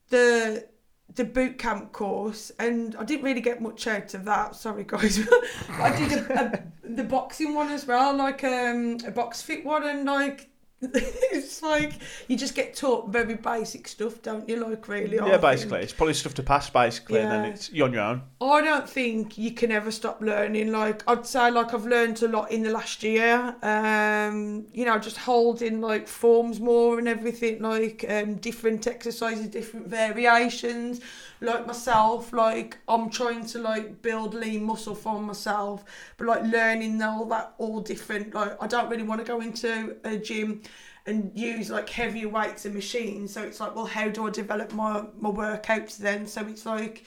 the 0.09 0.67
the 1.15 1.23
boot 1.23 1.57
camp 1.57 1.93
course, 1.93 2.51
and 2.59 2.95
I 2.97 3.05
didn't 3.05 3.23
really 3.23 3.41
get 3.41 3.61
much 3.61 3.87
out 3.87 4.13
of 4.13 4.25
that. 4.25 4.55
Sorry 4.55 4.83
guys, 4.85 5.19
I 5.69 5.97
did 5.97 6.11
a, 6.11 6.43
a, 6.43 6.63
the 6.95 7.03
boxing 7.03 7.53
one 7.53 7.69
as 7.69 7.85
well, 7.87 8.15
like 8.15 8.43
um, 8.43 8.97
a 9.05 9.11
box 9.11 9.41
fit 9.41 9.63
one, 9.65 9.83
and 9.83 10.05
like 10.05 10.49
it's 10.81 11.63
like 11.63 11.93
you 12.27 12.37
just 12.37 12.53
get 12.53 12.75
taught 12.75 13.09
very 13.09 13.33
basic 13.35 13.87
stuff, 13.87 14.21
don't 14.21 14.47
you? 14.47 14.57
Like 14.63 14.87
really, 14.87 15.19
I 15.19 15.25
Yeah, 15.25 15.37
think. 15.37 15.41
basically, 15.41 15.79
it's 15.79 15.93
probably 15.93 16.13
stuff 16.13 16.35
to 16.35 16.43
pass, 16.43 16.69
basically, 16.69 17.19
and 17.19 17.31
then 17.31 17.45
it's 17.45 17.71
you're 17.71 17.87
on 17.87 17.93
your 17.93 18.03
own. 18.03 18.21
I 18.39 18.61
don't 18.61 18.87
think 18.87 19.39
you 19.39 19.51
can 19.51 19.71
ever 19.71 19.89
stop 19.89 20.21
learning. 20.21 20.71
Like 20.71 21.01
I'd 21.09 21.25
say, 21.25 21.49
like 21.49 21.73
I've 21.73 21.85
learned 21.87 22.21
a 22.21 22.27
lot 22.27 22.51
in 22.51 22.61
the 22.61 22.69
last 22.69 23.01
year. 23.01 23.55
Um, 23.63 24.67
you 24.71 24.85
know, 24.85 24.99
just 24.99 25.17
holding 25.17 25.81
like 25.81 26.07
forms 26.07 26.59
more 26.59 26.99
and 26.99 27.07
everything, 27.07 27.61
like 27.63 28.05
um, 28.07 28.35
different 28.35 28.85
exercises, 28.85 29.47
different 29.47 29.87
variations. 29.87 31.01
Like 31.39 31.67
myself, 31.67 32.33
like 32.33 32.77
I'm 32.87 33.09
trying 33.09 33.45
to 33.47 33.59
like 33.59 34.01
build 34.01 34.33
lean 34.33 34.63
muscle 34.63 34.95
for 34.95 35.19
myself, 35.21 35.85
but 36.17 36.27
like 36.27 36.43
learning 36.43 37.01
all 37.01 37.25
that 37.25 37.53
all 37.57 37.79
different. 37.81 38.33
Like 38.33 38.57
I 38.61 38.67
don't 38.67 38.89
really 38.89 39.03
want 39.03 39.21
to 39.21 39.27
go 39.27 39.39
into 39.41 39.97
a 40.03 40.17
gym 40.17 40.61
and 41.05 41.31
use 41.35 41.69
like 41.69 41.89
heavier 41.89 42.27
weights 42.29 42.65
and 42.65 42.73
machines. 42.75 43.33
So 43.33 43.43
it's 43.43 43.59
like, 43.59 43.75
well, 43.75 43.85
how 43.85 44.09
do 44.09 44.27
I 44.27 44.31
develop 44.31 44.73
my 44.73 45.05
my 45.19 45.29
workouts 45.29 45.97
then? 45.97 46.27
So 46.27 46.41
it's 46.47 46.65
like 46.65 47.05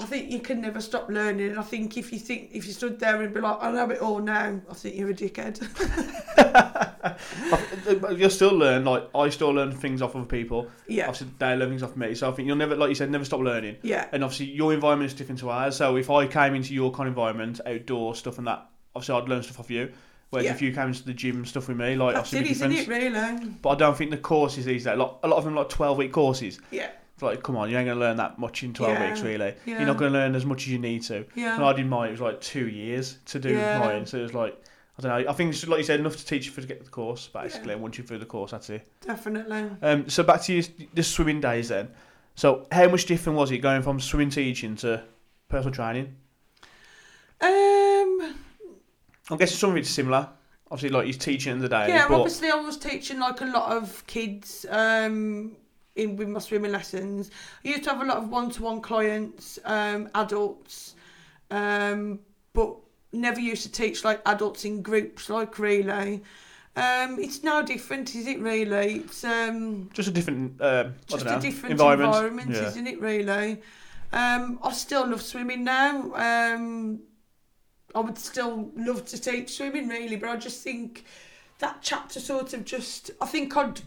I 0.00 0.04
think 0.04 0.30
you 0.30 0.38
can 0.38 0.60
never 0.60 0.80
stop 0.80 1.08
learning. 1.08 1.50
And 1.50 1.58
I 1.58 1.62
think 1.62 1.96
if 1.96 2.12
you 2.12 2.20
think 2.20 2.50
if 2.52 2.66
you 2.66 2.72
stood 2.72 3.00
there 3.00 3.20
and 3.20 3.34
be 3.34 3.40
like, 3.40 3.58
I 3.60 3.72
know 3.72 3.90
it 3.90 3.98
all 4.00 4.20
now, 4.20 4.60
I 4.70 4.74
think 4.74 4.94
you're 4.96 5.10
a 5.10 5.14
dickhead. 5.14 5.58
You'll 8.18 8.30
still 8.30 8.54
learn. 8.54 8.84
Like 8.84 9.08
I 9.14 9.28
still 9.30 9.50
learn 9.50 9.72
things 9.72 10.00
off 10.02 10.14
of 10.14 10.28
people. 10.28 10.68
yeah, 10.86 11.08
Obviously, 11.08 11.28
they 11.38 11.56
learn 11.56 11.70
things 11.70 11.82
off 11.82 11.96
me. 11.96 12.14
So 12.14 12.28
I 12.30 12.32
think 12.32 12.46
you'll 12.46 12.56
never, 12.56 12.76
like 12.76 12.90
you 12.90 12.94
said, 12.94 13.10
never 13.10 13.24
stop 13.24 13.40
learning. 13.40 13.76
yeah, 13.82 14.06
And 14.12 14.22
obviously, 14.22 14.46
your 14.46 14.72
environment 14.72 15.10
is 15.10 15.16
different 15.16 15.40
to 15.40 15.50
ours. 15.50 15.76
So 15.76 15.96
if 15.96 16.10
I 16.10 16.26
came 16.26 16.54
into 16.54 16.74
your 16.74 16.92
kind 16.92 17.08
of 17.08 17.12
environment, 17.12 17.60
outdoor 17.66 18.14
stuff 18.14 18.38
and 18.38 18.46
that, 18.46 18.68
obviously 18.94 19.14
I'd 19.20 19.28
learn 19.28 19.42
stuff 19.42 19.58
off 19.60 19.70
you. 19.70 19.90
Whereas 20.30 20.44
Yeah. 20.44 20.52
if 20.52 20.62
you 20.62 20.72
came 20.72 20.88
into 20.88 21.04
the 21.04 21.14
gym 21.14 21.36
and 21.36 21.48
stuff 21.48 21.68
with 21.68 21.76
me, 21.78 21.96
like 21.96 22.14
that's 22.14 22.32
obviously 22.32 22.40
it, 22.68 22.70
be 22.70 22.74
isn't 22.76 22.94
it? 22.94 23.14
Really? 23.40 23.48
But 23.62 23.70
I 23.70 23.74
don't 23.76 23.96
think 23.96 24.10
the 24.10 24.18
courses 24.18 24.64
these 24.66 24.84
days, 24.84 24.96
like, 24.98 25.10
a 25.22 25.26
lot 25.28 25.38
of 25.38 25.44
them, 25.44 25.54
like 25.54 25.70
twelve 25.70 25.96
week 25.98 26.12
courses. 26.12 26.60
Yeah, 26.70 26.90
like, 27.20 27.42
come 27.42 27.56
on, 27.56 27.70
you 27.70 27.76
ain't 27.76 27.86
gonna 27.88 28.00
learn 28.00 28.16
that 28.18 28.38
much 28.38 28.62
in 28.62 28.72
twelve 28.74 28.92
Yeah. 28.98 29.08
weeks, 29.10 29.20
really. 29.22 29.54
Yeah. 29.66 29.78
You're 29.78 29.86
not 29.86 29.96
gonna 29.96 30.12
learn 30.12 30.34
as 30.34 30.44
much 30.46 30.62
as 30.62 30.68
you 30.68 30.78
need 30.78 31.02
to. 31.04 31.24
yeah. 31.34 31.56
When 31.58 31.66
I 31.66 31.72
did 31.72 31.86
mine, 31.86 32.08
it 32.08 32.12
was 32.12 32.20
like 32.20 32.40
two 32.40 32.68
years 32.68 33.18
to 33.26 33.38
do 33.38 33.50
Yeah. 33.54 33.78
mine. 33.78 34.06
So 34.06 34.18
it 34.18 34.22
was 34.22 34.34
like, 34.34 34.62
I 34.98 35.02
don't 35.02 35.24
know. 35.24 35.30
I 35.30 35.32
think 35.34 35.52
it's 35.52 35.66
like 35.66 35.78
you 35.78 35.84
said, 35.84 36.00
enough 36.00 36.16
to 36.16 36.24
teach 36.26 36.46
you 36.46 36.52
for 36.52 36.60
to 36.60 36.66
get 36.66 36.82
the 36.84 36.90
course, 36.90 37.28
basically. 37.28 37.72
And 37.72 37.82
once 37.82 37.98
you're 37.98 38.06
through 38.06 38.18
the 38.18 38.26
course, 38.26 38.50
that's 38.50 38.68
it. 38.70 38.86
Definitely. 39.00 39.70
Um, 39.82 40.08
so 40.08 40.22
back 40.24 40.42
to 40.42 40.52
your, 40.54 40.64
the 40.94 41.02
swimming 41.02 41.40
days 41.40 41.68
then. 41.68 41.88
So 42.34 42.66
how 42.72 42.88
much 42.88 43.04
different 43.06 43.38
was 43.38 43.50
it 43.50 43.58
going 43.58 43.82
from 43.82 44.00
swimming 44.00 44.30
teaching 44.30 44.76
to 44.76 45.02
personal 45.48 45.72
training? 45.74 46.14
Um. 47.40 48.34
I'm 49.30 49.36
guessing 49.36 49.56
some 49.58 49.70
of 49.70 49.76
it's 49.76 49.90
similar. 49.90 50.28
Obviously, 50.70 50.88
like 50.96 51.06
you're 51.06 51.18
teaching 51.18 51.52
in 51.52 51.58
the 51.60 51.68
day. 51.68 51.88
Yeah, 51.88 52.08
but 52.08 52.16
obviously 52.20 52.50
I 52.50 52.54
was 52.56 52.76
teaching 52.76 53.18
like 53.20 53.40
a 53.40 53.46
lot 53.46 53.76
of 53.76 54.06
kids 54.06 54.66
um, 54.70 55.56
in 55.98 56.16
with 56.16 56.28
my 56.28 56.40
swimming 56.40 56.72
lessons. 56.72 57.30
I 57.64 57.68
used 57.68 57.84
to 57.84 57.90
have 57.90 58.00
a 58.00 58.04
lot 58.04 58.18
of 58.18 58.28
one-to-one 58.30 58.80
clients, 58.80 59.58
um, 59.64 60.08
adults, 60.14 60.94
um, 61.50 62.20
but 62.52 62.76
never 63.12 63.40
used 63.40 63.62
to 63.64 63.72
teach 63.72 64.04
like 64.04 64.20
adults 64.26 64.64
in 64.64 64.82
groups 64.82 65.28
like 65.28 65.58
really. 65.58 66.22
Um, 66.76 67.18
it's 67.18 67.42
now 67.42 67.62
different, 67.62 68.14
is 68.14 68.26
it 68.28 68.38
really? 68.38 68.96
It's 68.96 69.24
um, 69.24 69.90
just 69.92 70.08
a 70.08 70.12
different, 70.12 70.62
I 70.62 70.90
just 71.08 71.24
know, 71.24 71.36
a 71.36 71.40
different 71.40 71.72
environment. 71.72 72.14
environment, 72.14 72.50
yeah. 72.52 72.68
isn't 72.68 72.86
it 72.86 73.00
really? 73.00 73.60
Um, 74.12 74.60
I 74.62 74.72
still 74.72 75.06
love 75.06 75.20
swimming 75.20 75.64
now. 75.64 76.14
Um, 76.14 77.00
I 77.94 78.00
would 78.00 78.18
still 78.18 78.70
love 78.76 79.04
to 79.06 79.20
teach 79.20 79.56
swimming 79.56 79.88
really, 79.88 80.16
but 80.16 80.28
I 80.28 80.36
just 80.36 80.62
think 80.62 81.04
that 81.58 81.78
chapter 81.82 82.20
sort 82.20 82.52
of 82.52 82.64
just 82.64 83.10
I 83.20 83.26
think 83.26 83.56
I'd 83.56 83.80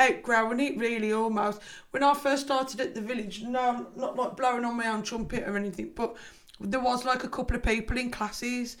outgrown 0.00 0.60
it 0.60 0.78
really 0.78 1.12
almost. 1.12 1.60
When 1.90 2.02
I 2.02 2.14
first 2.14 2.46
started 2.46 2.80
at 2.80 2.94
the 2.94 3.00
village, 3.00 3.42
no 3.42 3.86
not 3.96 4.16
like 4.16 4.36
blowing 4.36 4.64
on 4.64 4.76
my 4.76 4.88
own 4.88 5.02
trumpet 5.02 5.44
or 5.46 5.56
anything, 5.56 5.92
but 5.94 6.16
there 6.60 6.80
was 6.80 7.04
like 7.04 7.24
a 7.24 7.28
couple 7.28 7.56
of 7.56 7.62
people 7.62 7.98
in 7.98 8.10
classes. 8.10 8.76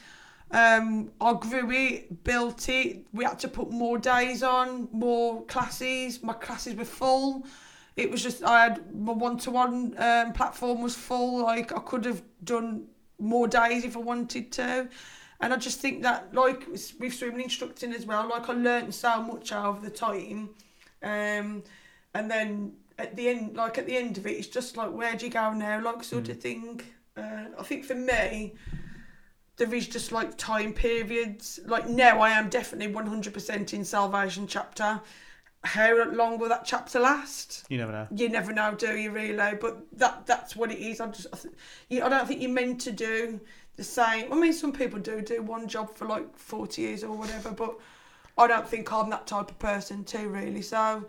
Um, 0.50 1.10
I 1.20 1.32
grew 1.34 1.70
it, 1.72 2.22
built 2.22 2.68
it. 2.68 3.04
We 3.12 3.24
had 3.24 3.38
to 3.40 3.48
put 3.48 3.70
more 3.70 3.98
days 3.98 4.42
on, 4.42 4.88
more 4.92 5.44
classes. 5.46 6.22
My 6.22 6.34
classes 6.34 6.74
were 6.74 6.84
full. 6.84 7.46
It 7.96 8.10
was 8.10 8.22
just 8.22 8.44
I 8.44 8.64
had 8.64 8.94
my 8.94 9.12
one-to-one 9.12 9.94
um, 9.98 10.32
platform 10.32 10.82
was 10.82 10.94
full. 10.94 11.42
Like 11.42 11.72
I 11.72 11.80
could 11.80 12.04
have 12.04 12.22
done 12.44 12.86
more 13.18 13.48
days 13.48 13.84
if 13.84 13.96
I 13.96 14.00
wanted 14.00 14.52
to. 14.52 14.88
And 15.40 15.52
I 15.52 15.56
just 15.56 15.80
think 15.80 16.02
that, 16.02 16.34
like 16.34 16.66
with 16.68 17.14
swimming 17.14 17.42
instructing 17.42 17.92
as 17.92 18.06
well, 18.06 18.28
like 18.28 18.48
I 18.48 18.52
learned 18.52 18.94
so 18.94 19.22
much 19.22 19.52
over 19.52 19.80
the 19.80 19.90
time. 19.90 20.50
Um, 21.06 21.62
and 22.14 22.30
then 22.30 22.72
at 22.98 23.14
the 23.14 23.28
end, 23.28 23.56
like 23.56 23.78
at 23.78 23.86
the 23.86 23.96
end 23.96 24.18
of 24.18 24.26
it, 24.26 24.32
it's 24.32 24.48
just 24.48 24.76
like, 24.76 24.92
where 24.92 25.14
do 25.14 25.26
you 25.26 25.32
go 25.32 25.52
now? 25.52 25.80
Like 25.80 26.02
sort 26.02 26.28
of 26.28 26.40
thing. 26.40 26.80
Uh, 27.16 27.44
I 27.58 27.62
think 27.62 27.84
for 27.84 27.94
me, 27.94 28.54
there 29.56 29.72
is 29.72 29.86
just 29.86 30.12
like 30.12 30.36
time 30.36 30.72
periods. 30.72 31.60
Like 31.64 31.88
now, 31.88 32.20
I 32.20 32.30
am 32.30 32.48
definitely 32.48 32.92
100% 32.92 33.72
in 33.72 33.84
Salvation 33.84 34.46
chapter. 34.46 35.00
How 35.62 36.04
long 36.10 36.38
will 36.38 36.48
that 36.48 36.64
chapter 36.64 37.00
last? 37.00 37.64
You 37.68 37.78
never 37.78 37.92
know. 37.92 38.06
you 38.14 38.28
never 38.28 38.52
know, 38.52 38.74
do 38.74 38.96
you 38.96 39.10
really? 39.10 39.54
But 39.60 39.78
that 39.98 40.26
that's 40.26 40.54
what 40.54 40.70
it 40.70 40.78
is. 40.78 41.00
I 41.00 41.06
just, 41.08 41.26
I, 41.32 41.36
th- 41.36 41.54
you, 41.88 42.04
I 42.04 42.08
don't 42.08 42.26
think 42.28 42.40
you're 42.40 42.50
meant 42.50 42.80
to 42.82 42.92
do 42.92 43.40
the 43.76 43.82
same. 43.82 44.32
I 44.32 44.36
mean, 44.36 44.52
some 44.52 44.72
people 44.72 45.00
do 45.00 45.20
do 45.20 45.42
one 45.42 45.66
job 45.66 45.94
for 45.94 46.06
like 46.06 46.36
forty 46.36 46.82
years 46.82 47.02
or 47.02 47.16
whatever, 47.16 47.50
but 47.50 47.76
I 48.38 48.46
don't 48.46 48.68
think 48.68 48.92
I'm 48.92 49.10
that 49.10 49.26
type 49.26 49.50
of 49.50 49.58
person 49.58 50.04
too, 50.04 50.28
really. 50.28 50.62
So 50.62 51.04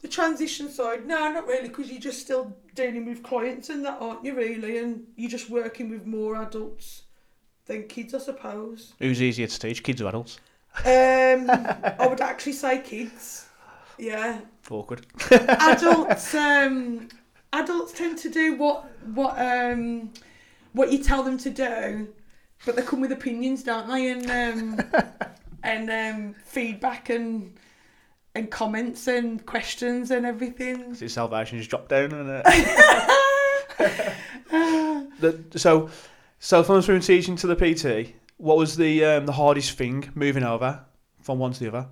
the 0.00 0.08
transition 0.08 0.68
side, 0.68 1.06
no, 1.06 1.32
not 1.32 1.46
really, 1.46 1.68
because 1.68 1.90
you're 1.90 2.00
just 2.00 2.20
still 2.20 2.56
dealing 2.74 3.06
with 3.06 3.22
clients 3.22 3.68
and 3.70 3.84
that, 3.84 3.98
aren't 4.00 4.24
you? 4.24 4.34
Really, 4.34 4.78
and 4.78 5.04
you're 5.16 5.30
just 5.30 5.48
working 5.50 5.88
with 5.90 6.04
more 6.06 6.36
adults 6.42 7.02
than 7.66 7.86
kids, 7.88 8.12
I 8.14 8.18
suppose. 8.18 8.94
Who's 8.98 9.22
easier 9.22 9.46
to 9.46 9.58
teach, 9.58 9.82
kids 9.82 10.02
or 10.02 10.08
adults? 10.08 10.38
Um, 10.84 11.48
I 11.98 12.06
would 12.08 12.20
actually 12.20 12.52
say 12.52 12.78
kids. 12.80 13.46
Yeah, 13.96 14.40
Awkward. 14.70 15.06
adults 15.30 16.34
um 16.34 17.08
adults 17.52 17.92
tend 17.92 18.18
to 18.18 18.28
do 18.28 18.56
what 18.56 18.84
what 19.14 19.38
um 19.38 20.10
what 20.72 20.90
you 20.90 20.98
tell 20.98 21.22
them 21.22 21.38
to 21.38 21.50
do 21.50 22.08
but 22.66 22.74
they 22.74 22.82
come 22.82 23.00
with 23.00 23.12
opinions 23.12 23.62
don't 23.62 23.86
they 23.88 24.08
and 24.10 24.28
um 24.28 24.80
and 25.64 25.90
um 25.90 26.34
feedback 26.44 27.10
and 27.10 27.58
and 28.34 28.50
comments 28.50 29.08
and 29.08 29.44
questions 29.46 30.10
and 30.10 30.26
everything 30.26 30.94
it 31.00 31.08
salvation 31.08 31.58
just 31.58 31.70
dropped 31.70 31.88
down? 31.88 32.12
And, 32.12 32.30
uh, 32.30 32.42
the, 35.20 35.44
so, 35.56 35.90
so 36.38 36.62
from 36.62 36.80
the 36.80 37.00
teaching 37.00 37.36
to 37.36 37.46
the 37.46 37.56
PT, 37.56 38.14
what 38.36 38.56
was 38.56 38.76
the 38.76 39.04
um, 39.04 39.26
the 39.26 39.32
hardest 39.32 39.76
thing 39.76 40.10
moving 40.14 40.44
over 40.44 40.84
from 41.22 41.38
one 41.38 41.52
to 41.52 41.60
the 41.60 41.68
other? 41.68 41.86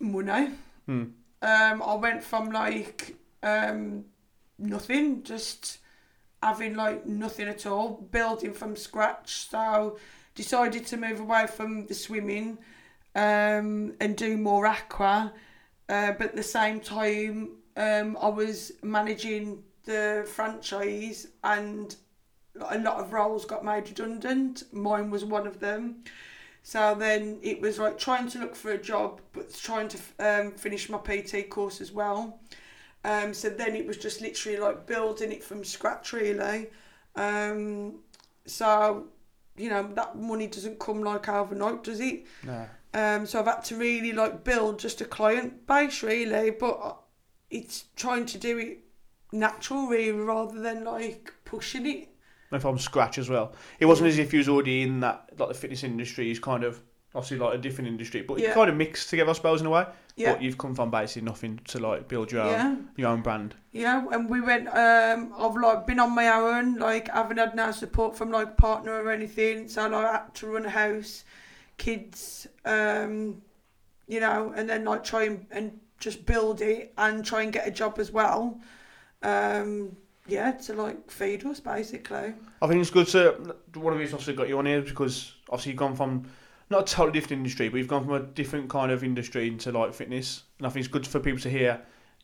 money 0.00 0.50
Hmm. 0.86 1.04
um 1.42 1.82
I 1.82 1.94
went 1.94 2.24
from 2.24 2.50
like 2.50 3.16
um 3.42 4.06
nothing 4.58 5.22
just 5.22 5.78
having 6.42 6.74
like 6.74 7.06
nothing 7.06 7.48
at 7.48 7.66
all 7.66 8.08
building 8.10 8.52
from 8.52 8.74
scratch 8.74 9.48
so 9.48 9.98
decided 10.34 10.86
to 10.86 10.96
move 10.96 11.20
away 11.20 11.46
from 11.46 11.86
the 11.86 11.94
swimming 11.94 12.58
um 13.16 13.92
and 14.00 14.16
do 14.16 14.36
more 14.36 14.66
aqua 14.66 15.32
uh, 15.88 16.12
but 16.12 16.28
at 16.28 16.36
the 16.36 16.42
same 16.42 16.80
time 16.80 17.50
um 17.76 18.16
I 18.20 18.28
was 18.28 18.72
managing 18.82 19.62
the 19.84 20.24
franchise 20.32 21.26
and 21.42 21.94
a 22.68 22.78
lot 22.78 22.98
of 23.00 23.12
roles 23.12 23.44
got 23.44 23.64
made 23.64 23.88
redundant 23.88 24.62
mine 24.72 25.10
was 25.10 25.24
one 25.24 25.46
of 25.46 25.58
them 25.58 26.04
so 26.62 26.94
then 26.94 27.38
it 27.42 27.60
was 27.60 27.78
like 27.78 27.98
trying 27.98 28.28
to 28.30 28.38
look 28.38 28.54
for 28.54 28.72
a 28.72 28.78
job, 28.78 29.20
but 29.32 29.54
trying 29.54 29.88
to 29.88 29.98
um, 30.18 30.52
finish 30.52 30.88
my 30.88 30.98
PT 30.98 31.48
course 31.48 31.80
as 31.80 31.92
well. 31.92 32.38
Um, 33.04 33.32
so 33.32 33.48
then 33.48 33.74
it 33.74 33.86
was 33.86 33.96
just 33.96 34.20
literally 34.20 34.58
like 34.58 34.86
building 34.86 35.32
it 35.32 35.42
from 35.42 35.64
scratch, 35.64 36.12
really. 36.12 36.68
Um, 37.16 38.00
so, 38.44 39.06
you 39.60 39.70
know, 39.70 39.88
that 39.94 40.16
money 40.16 40.46
doesn't 40.46 40.78
come 40.78 41.02
like 41.02 41.28
overnight, 41.28 41.84
does 41.84 42.00
it? 42.00 42.26
No. 42.44 42.66
Um, 42.92 43.26
so 43.26 43.38
I've 43.38 43.46
had 43.46 43.64
to 43.64 43.76
really 43.76 44.12
like 44.12 44.42
build 44.42 44.78
just 44.78 45.00
a 45.00 45.04
client 45.04 45.66
base, 45.66 46.02
really. 46.02 46.50
But 46.50 46.96
it's 47.50 47.84
trying 47.96 48.26
to 48.26 48.38
do 48.38 48.58
it 48.58 48.78
natural, 49.32 49.86
really, 49.86 50.12
rather 50.12 50.60
than 50.60 50.84
like 50.84 51.32
pushing 51.44 51.86
it. 51.86 52.08
And 52.50 52.60
from 52.60 52.78
scratch 52.78 53.18
as 53.18 53.30
well. 53.30 53.52
It 53.78 53.86
wasn't 53.86 54.08
as 54.08 54.18
if 54.18 54.32
you 54.32 54.38
was 54.38 54.48
already 54.48 54.82
in 54.82 55.00
that, 55.00 55.30
like 55.38 55.48
the 55.48 55.54
fitness 55.54 55.84
industry 55.84 56.26
He's 56.26 56.40
kind 56.40 56.64
of, 56.64 56.82
obviously 57.14 57.38
like 57.38 57.54
a 57.54 57.58
different 57.58 57.88
industry, 57.88 58.22
but 58.22 58.38
Yeah. 58.38 58.50
it 58.50 58.54
kind 58.54 58.70
of 58.70 58.76
mixed 58.76 59.10
together, 59.10 59.30
I 59.30 59.32
suppose, 59.34 59.60
in 59.60 59.66
a 59.66 59.70
way. 59.70 59.86
Yeah. 60.16 60.32
But 60.32 60.42
you've 60.42 60.58
come 60.58 60.74
from 60.74 60.90
basically 60.90 61.22
nothing 61.22 61.60
to 61.64 61.78
like 61.80 62.08
build 62.08 62.30
your 62.30 62.42
own, 62.42 62.50
Yeah. 62.52 62.76
your 62.96 63.08
own 63.08 63.22
brand. 63.22 63.54
Yeah, 63.72 64.04
and 64.12 64.28
we 64.28 64.40
went. 64.40 64.68
Um, 64.68 65.32
I've 65.36 65.56
like 65.56 65.86
been 65.86 65.98
on 65.98 66.14
my 66.14 66.28
own, 66.28 66.76
like 66.76 67.08
haven't 67.08 67.38
had 67.38 67.54
no 67.54 67.72
support 67.72 68.16
from 68.16 68.30
like 68.30 68.56
partner 68.56 68.92
or 68.92 69.10
anything. 69.10 69.68
So 69.68 69.88
like, 69.88 70.04
I 70.06 70.12
had 70.12 70.34
to 70.36 70.46
run 70.46 70.66
a 70.66 70.70
house, 70.70 71.24
kids, 71.78 72.46
um, 72.64 73.42
you 74.06 74.20
know, 74.20 74.52
and 74.54 74.68
then 74.68 74.84
like 74.84 75.02
try 75.04 75.24
and, 75.24 75.46
and 75.50 75.80
just 75.98 76.26
build 76.26 76.60
it 76.60 76.92
and 76.98 77.24
try 77.24 77.42
and 77.42 77.52
get 77.52 77.66
a 77.66 77.70
job 77.70 77.98
as 77.98 78.10
well. 78.12 78.60
Um, 79.22 79.96
yeah, 80.26 80.52
to 80.52 80.74
like 80.74 81.10
feed 81.10 81.44
us 81.46 81.60
basically. 81.60 82.34
I 82.62 82.66
think 82.66 82.80
it's 82.80 82.90
good 82.90 83.06
to, 83.08 83.54
one 83.74 83.92
of 83.92 83.98
the 83.98 84.00
reasons 84.00 84.14
obviously 84.14 84.34
got 84.34 84.48
you 84.48 84.58
on 84.58 84.66
here 84.66 84.82
is 84.82 84.90
because 84.90 85.34
obviously 85.48 85.72
you've 85.72 85.78
gone 85.78 85.96
from, 85.96 86.24
not 86.70 86.90
a 86.90 86.94
totally 86.94 87.12
different 87.12 87.40
industry, 87.40 87.68
but 87.68 87.78
you've 87.78 87.88
gone 87.88 88.04
from 88.04 88.14
a 88.14 88.20
different 88.20 88.70
kind 88.70 88.92
of 88.92 89.02
industry 89.04 89.48
into 89.48 89.72
like 89.72 89.92
fitness. 89.92 90.44
And 90.58 90.66
I 90.66 90.70
think 90.70 90.84
it's 90.84 90.92
good 90.92 91.06
for 91.06 91.20
people 91.20 91.40
to 91.40 91.50
hear 91.50 91.80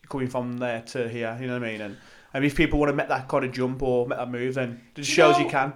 coming 0.09 0.29
from 0.29 0.59
there 0.59 0.83
to 0.83 1.09
here, 1.09 1.37
you 1.41 1.49
know 1.49 1.55
what 1.55 1.65
I 1.65 1.73
mean? 1.73 1.81
And, 1.81 1.97
and 2.33 2.45
if 2.45 2.55
people 2.55 2.79
want 2.79 2.91
to 2.91 2.97
make 2.97 3.09
that 3.09 3.29
kind 3.29 3.45
of 3.45 3.53
jump 3.53 3.83
or 3.83 4.07
make 4.07 4.19
that 4.19 4.31
move, 4.31 4.55
then 4.55 4.81
it 4.91 4.95
just 4.95 5.11
You 5.11 5.15
shows 5.15 5.39
you 5.39 5.49
can. 5.49 5.73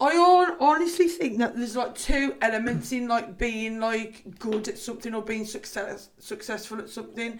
I 0.00 0.56
honestly 0.58 1.06
think 1.06 1.38
that 1.38 1.56
there's 1.56 1.76
like 1.76 1.94
two 1.94 2.34
elements 2.40 2.90
in 2.90 3.06
like 3.06 3.38
being 3.38 3.78
like 3.78 4.38
good 4.38 4.66
at 4.66 4.78
something 4.78 5.14
or 5.14 5.22
being 5.22 5.44
success 5.44 6.08
successful 6.18 6.80
at 6.80 6.88
something, 6.88 7.38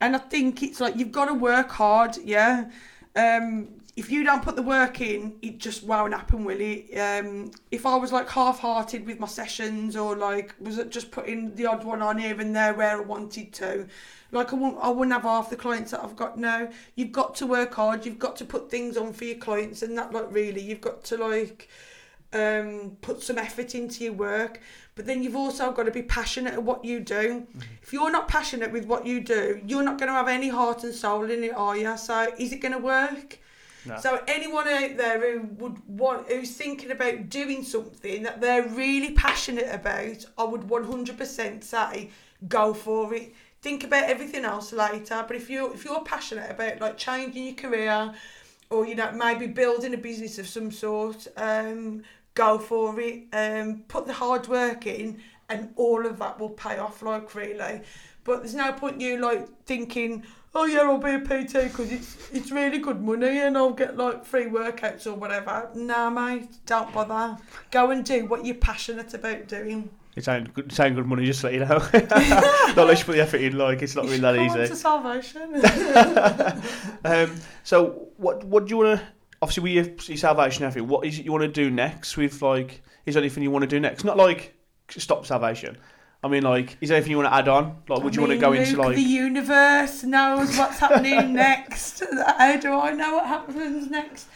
and 0.00 0.14
I 0.14 0.18
think 0.18 0.62
it's 0.62 0.80
like 0.80 0.96
you've 0.96 1.10
got 1.10 1.24
to 1.24 1.34
work 1.34 1.70
hard, 1.70 2.16
yeah. 2.22 2.70
Um, 3.16 3.68
if 3.96 4.10
you 4.10 4.24
don't 4.24 4.42
put 4.42 4.56
the 4.56 4.62
work 4.62 5.00
in, 5.00 5.36
it 5.40 5.58
just 5.58 5.82
won't 5.82 6.12
happen, 6.12 6.44
will 6.44 6.60
it? 6.60 6.94
Um, 6.98 7.50
if 7.70 7.86
I 7.86 7.96
was 7.96 8.12
like 8.12 8.28
half-hearted 8.28 9.06
with 9.06 9.18
my 9.18 9.26
sessions, 9.26 9.96
or 9.96 10.14
like 10.14 10.54
was 10.60 10.76
it 10.76 10.90
just 10.90 11.10
putting 11.10 11.54
the 11.54 11.64
odd 11.64 11.82
one 11.82 12.02
on 12.02 12.18
here 12.18 12.38
and 12.38 12.54
there 12.54 12.74
where 12.74 12.98
I 12.98 13.00
wanted 13.00 13.54
to, 13.54 13.86
like 14.32 14.52
I 14.52 14.56
wouldn't, 14.56 14.78
I 14.82 14.90
wouldn't 14.90 15.14
have 15.14 15.22
half 15.22 15.48
the 15.48 15.56
clients 15.56 15.92
that 15.92 16.04
I've 16.04 16.14
got 16.14 16.38
now. 16.38 16.68
You've 16.94 17.12
got 17.12 17.34
to 17.36 17.46
work 17.46 17.72
hard. 17.72 18.04
You've 18.04 18.18
got 18.18 18.36
to 18.36 18.44
put 18.44 18.70
things 18.70 18.98
on 18.98 19.14
for 19.14 19.24
your 19.24 19.38
clients, 19.38 19.80
and 19.80 19.96
that 19.96 20.12
like 20.12 20.30
really, 20.30 20.60
you've 20.60 20.82
got 20.82 21.02
to 21.04 21.16
like 21.16 21.70
um, 22.34 22.98
put 23.00 23.22
some 23.22 23.38
effort 23.38 23.74
into 23.74 24.04
your 24.04 24.12
work. 24.12 24.60
But 24.96 25.04
then 25.04 25.22
you've 25.22 25.36
also 25.36 25.72
got 25.72 25.84
to 25.84 25.90
be 25.90 26.02
passionate 26.02 26.54
at 26.54 26.62
what 26.62 26.82
you 26.82 27.00
do. 27.00 27.46
If 27.82 27.92
you're 27.92 28.10
not 28.10 28.28
passionate 28.28 28.72
with 28.72 28.86
what 28.86 29.06
you 29.06 29.20
do, 29.20 29.60
you're 29.66 29.82
not 29.82 29.98
going 29.98 30.08
to 30.08 30.14
have 30.14 30.26
any 30.26 30.48
heart 30.48 30.84
and 30.84 30.94
soul 30.94 31.30
in 31.30 31.44
it, 31.44 31.54
are 31.54 31.76
you? 31.76 31.96
So 31.98 32.32
is 32.38 32.52
it 32.52 32.62
going 32.62 32.72
to 32.72 32.78
work? 32.78 33.38
No. 33.84 33.98
So 33.98 34.22
anyone 34.26 34.66
out 34.66 34.96
there 34.96 35.20
who 35.20 35.46
would 35.58 35.86
want, 35.86 36.32
who's 36.32 36.56
thinking 36.56 36.90
about 36.90 37.28
doing 37.28 37.62
something 37.62 38.22
that 38.22 38.40
they're 38.40 38.66
really 38.68 39.12
passionate 39.12 39.68
about, 39.72 40.24
I 40.38 40.44
would 40.44 40.62
100% 40.62 41.62
say 41.62 42.10
go 42.48 42.72
for 42.72 43.12
it. 43.14 43.34
Think 43.60 43.84
about 43.84 44.04
everything 44.04 44.46
else 44.46 44.72
later. 44.72 45.24
But 45.26 45.36
if 45.36 45.50
you 45.50 45.72
if 45.72 45.84
you're 45.84 46.02
passionate 46.04 46.50
about 46.50 46.80
like 46.80 46.96
changing 46.96 47.44
your 47.44 47.54
career, 47.54 48.14
or 48.70 48.86
you 48.86 48.94
know 48.94 49.12
maybe 49.12 49.46
building 49.46 49.94
a 49.94 49.98
business 49.98 50.38
of 50.38 50.48
some 50.48 50.70
sort, 50.70 51.26
um, 51.36 52.02
go 52.36 52.58
for 52.58 53.00
it. 53.00 53.24
Um, 53.32 53.82
put 53.88 54.06
the 54.06 54.12
hard 54.12 54.46
work 54.46 54.86
in, 54.86 55.20
and 55.48 55.70
all 55.74 56.06
of 56.06 56.20
that 56.20 56.38
will 56.38 56.50
pay 56.50 56.78
off. 56.78 57.02
Like 57.02 57.34
really, 57.34 57.80
but 58.22 58.40
there's 58.40 58.54
no 58.54 58.72
point 58.72 59.00
you 59.00 59.18
like 59.18 59.48
thinking, 59.64 60.22
oh 60.54 60.66
yeah, 60.66 60.82
I'll 60.82 60.98
be 60.98 61.10
a 61.10 61.18
PT 61.18 61.52
because 61.64 61.90
it's 61.90 62.30
it's 62.32 62.52
really 62.52 62.78
good 62.78 63.02
money 63.02 63.40
and 63.40 63.58
I'll 63.58 63.72
get 63.72 63.96
like 63.96 64.24
free 64.24 64.46
workouts 64.46 65.06
or 65.06 65.14
whatever. 65.14 65.68
Nah, 65.74 66.10
mate, 66.10 66.48
don't 66.66 66.92
bother. 66.92 67.38
Go 67.72 67.90
and 67.90 68.04
do 68.04 68.26
what 68.26 68.44
you're 68.44 68.54
passionate 68.54 69.12
about 69.14 69.48
doing. 69.48 69.90
It's 70.14 70.28
ain't 70.28 70.54
good, 70.54 70.66
it's 70.66 70.80
ain't 70.80 70.96
good 70.96 71.04
money, 71.04 71.26
just 71.26 71.44
let 71.44 71.52
you 71.52 71.60
know. 71.60 71.76
not 71.92 72.78
unless 72.78 73.00
you 73.00 73.04
put 73.04 73.16
the 73.16 73.20
effort 73.20 73.42
in, 73.42 73.58
like, 73.58 73.82
it's 73.82 73.94
not 73.94 74.06
really 74.06 74.16
that 74.16 74.34
easy. 74.34 74.66
to 74.66 74.74
salvation. 74.74 75.62
um, 77.04 77.36
so 77.64 78.08
what 78.16 78.42
what 78.44 78.64
do 78.64 78.70
you 78.70 78.76
want 78.78 78.98
to 78.98 79.06
obviously 79.42 79.72
your, 79.72 79.84
your 79.84 80.16
salvation 80.16 80.64
effort 80.64 80.82
what 80.84 81.06
is 81.06 81.18
it 81.18 81.24
you 81.24 81.32
want 81.32 81.42
to 81.42 81.48
do 81.48 81.70
next 81.70 82.16
with 82.16 82.42
like 82.42 82.82
is 83.06 83.14
there 83.14 83.22
anything 83.22 83.42
you 83.42 83.50
want 83.50 83.62
to 83.62 83.68
do 83.68 83.80
next? 83.80 84.04
Not 84.04 84.16
like 84.16 84.54
stop 84.90 85.24
salvation. 85.24 85.78
I 86.22 86.28
mean 86.28 86.42
like 86.42 86.76
is 86.80 86.88
there 86.88 86.96
anything 86.96 87.12
you 87.12 87.18
want 87.18 87.28
to 87.28 87.34
add 87.34 87.48
on? 87.48 87.82
Like 87.88 88.02
would 88.02 88.12
I 88.12 88.16
you 88.16 88.20
want 88.20 88.30
to 88.30 88.34
mean, 88.34 88.40
go 88.40 88.52
into 88.52 88.76
Luke, 88.76 88.86
like 88.86 88.96
the 88.96 89.02
universe 89.02 90.02
knows 90.02 90.58
what's 90.58 90.80
happening 90.80 91.32
next? 91.32 92.02
How 92.38 92.56
do 92.56 92.72
I 92.72 92.92
know 92.92 93.14
what 93.14 93.26
happens 93.26 93.88
next? 93.90 94.26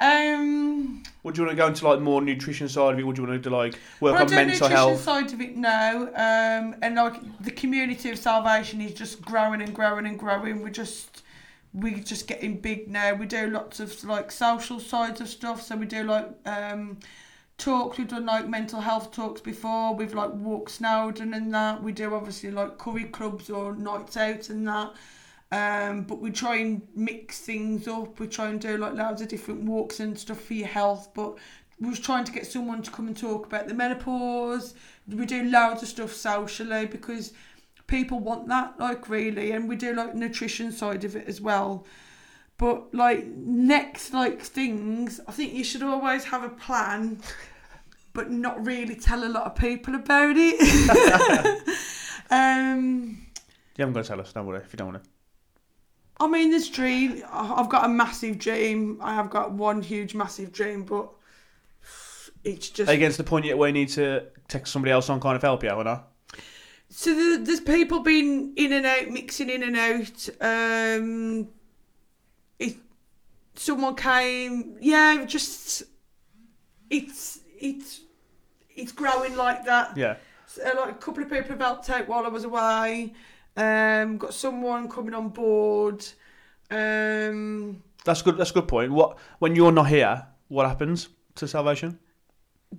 Um, 0.00 1.04
would 1.22 1.36
you 1.36 1.44
want 1.44 1.56
to 1.56 1.62
go 1.62 1.68
into 1.68 1.86
like 1.86 2.00
more 2.00 2.20
nutrition 2.20 2.68
side 2.68 2.94
of 2.94 2.98
it? 2.98 3.04
Would 3.04 3.16
you 3.16 3.24
want 3.24 3.40
to 3.40 3.48
do 3.48 3.54
like 3.54 3.74
work 4.00 4.14
well, 4.14 4.24
on 4.24 4.30
mental 4.30 4.46
nutrition 4.46 4.70
health? 4.72 5.00
side 5.00 5.32
of 5.32 5.40
it 5.40 5.56
now, 5.56 6.02
um, 6.06 6.74
and 6.82 6.96
like 6.96 7.20
the 7.40 7.52
community 7.52 8.10
of 8.10 8.18
salvation 8.18 8.80
is 8.80 8.94
just 8.94 9.22
growing 9.22 9.62
and 9.62 9.72
growing 9.72 10.06
and 10.06 10.18
growing. 10.18 10.60
We're 10.60 10.70
just 10.70 11.22
we're 11.74 11.98
just 11.98 12.26
getting 12.26 12.58
big 12.58 12.88
now. 12.88 13.14
We 13.14 13.26
do 13.26 13.48
lots 13.48 13.80
of 13.80 14.04
like 14.04 14.30
social 14.30 14.78
sides 14.78 15.20
of 15.20 15.28
stuff. 15.28 15.62
So 15.62 15.76
we 15.76 15.86
do 15.86 16.04
like 16.04 16.28
um, 16.44 16.98
talks. 17.56 17.98
We've 17.98 18.08
done 18.08 18.26
like 18.26 18.48
mental 18.48 18.80
health 18.80 19.12
talks 19.12 19.40
before. 19.40 19.94
We've 19.94 20.14
like 20.14 20.32
walk 20.32 20.68
Snowdon 20.68 21.32
and 21.32 21.52
that. 21.54 21.82
We 21.82 21.92
do 21.92 22.14
obviously 22.14 22.50
like 22.50 22.78
curry 22.78 23.04
clubs 23.04 23.48
or 23.48 23.74
nights 23.74 24.16
out 24.16 24.50
and 24.50 24.68
that. 24.68 24.92
Um, 25.50 26.02
but 26.04 26.18
we 26.20 26.30
try 26.30 26.56
and 26.56 26.82
mix 26.94 27.40
things 27.40 27.88
up. 27.88 28.18
We 28.18 28.26
try 28.26 28.48
and 28.48 28.60
do 28.60 28.76
like 28.76 28.94
loads 28.94 29.22
of 29.22 29.28
different 29.28 29.62
walks 29.62 30.00
and 30.00 30.18
stuff 30.18 30.40
for 30.40 30.54
your 30.54 30.68
health. 30.68 31.10
But 31.14 31.38
we 31.80 31.88
was 31.88 32.00
trying 32.00 32.24
to 32.24 32.32
get 32.32 32.46
someone 32.46 32.82
to 32.82 32.90
come 32.90 33.06
and 33.06 33.16
talk 33.16 33.46
about 33.46 33.66
the 33.66 33.74
menopause. 33.74 34.74
We 35.08 35.26
do 35.26 35.44
loads 35.44 35.82
of 35.82 35.88
stuff 35.88 36.12
socially 36.12 36.86
because 36.86 37.32
people 37.92 38.18
want 38.20 38.48
that, 38.48 38.80
like 38.80 39.10
really, 39.10 39.52
and 39.52 39.68
we 39.68 39.76
do 39.76 39.92
like 39.92 40.14
nutrition 40.14 40.72
side 40.72 41.04
of 41.04 41.14
it 41.14 41.28
as 41.28 41.42
well. 41.42 41.86
But 42.56 42.94
like 42.94 43.26
next 43.26 44.14
like 44.14 44.40
things, 44.40 45.20
I 45.28 45.32
think 45.32 45.52
you 45.52 45.62
should 45.62 45.82
always 45.82 46.24
have 46.24 46.42
a 46.42 46.48
plan, 46.48 47.20
but 48.14 48.30
not 48.30 48.64
really 48.66 48.96
tell 48.96 49.22
a 49.24 49.28
lot 49.28 49.44
of 49.44 49.54
people 49.56 49.94
about 49.94 50.36
it. 50.36 50.58
um, 52.30 53.26
you 53.76 53.82
haven't 53.82 53.92
got 53.92 54.04
to 54.04 54.08
tell 54.08 54.20
us 54.20 54.32
don't 54.32 54.46
worry 54.46 54.60
if 54.60 54.72
you 54.72 54.78
don't 54.78 54.92
want 54.92 55.04
to 55.04 55.10
I 56.18 56.28
mean, 56.28 56.50
this 56.50 56.70
dream. 56.70 57.22
I've 57.32 57.68
got 57.68 57.84
a 57.84 57.88
massive 57.88 58.38
dream. 58.38 59.00
I 59.02 59.14
have 59.14 59.28
got 59.28 59.52
one 59.52 59.82
huge, 59.82 60.14
massive 60.14 60.52
dream, 60.52 60.84
but 60.84 61.10
it's 62.44 62.70
just. 62.70 62.90
against 62.90 63.18
the 63.18 63.24
point 63.24 63.44
yet 63.44 63.58
where 63.58 63.68
you 63.68 63.74
need 63.74 63.88
to 63.90 64.26
text 64.46 64.72
somebody 64.72 64.92
else 64.92 65.10
on 65.10 65.20
kind 65.20 65.34
of 65.36 65.42
help 65.42 65.64
you 65.64 65.70
or 65.70 65.82
not 65.82 66.11
So 66.94 67.14
the, 67.14 67.42
there's 67.42 67.60
people 67.60 68.00
been 68.00 68.52
in 68.54 68.70
and 68.70 68.84
out, 68.84 69.08
mixing 69.08 69.48
in 69.48 69.62
and 69.62 69.76
out. 69.76 70.28
Um, 70.42 71.48
it, 72.58 72.76
someone 73.54 73.96
came, 73.96 74.76
yeah, 74.78 75.24
just 75.24 75.84
it's 76.90 77.40
it's 77.58 78.02
it's 78.76 78.92
growing 78.92 79.36
like 79.36 79.64
that. 79.64 79.96
yeah 79.96 80.16
So, 80.46 80.62
like 80.76 80.90
a 80.90 80.94
couple 80.94 81.22
of 81.22 81.30
people 81.30 81.48
have 81.48 81.60
helped 81.60 81.88
out 81.88 82.08
while 82.08 82.26
I 82.26 82.28
was 82.28 82.44
away. 82.44 83.14
Um, 83.56 84.18
got 84.18 84.34
someone 84.34 84.86
coming 84.90 85.14
on 85.14 85.30
board. 85.30 86.04
Um, 86.70 87.82
that's 88.04 88.20
good 88.20 88.36
that's 88.36 88.50
a 88.50 88.54
good 88.54 88.68
point 88.68 88.92
what 88.92 89.18
when 89.38 89.56
you're 89.56 89.72
not 89.72 89.88
here 89.88 90.26
what 90.48 90.66
happens 90.66 91.08
to 91.36 91.48
salvation 91.48 91.98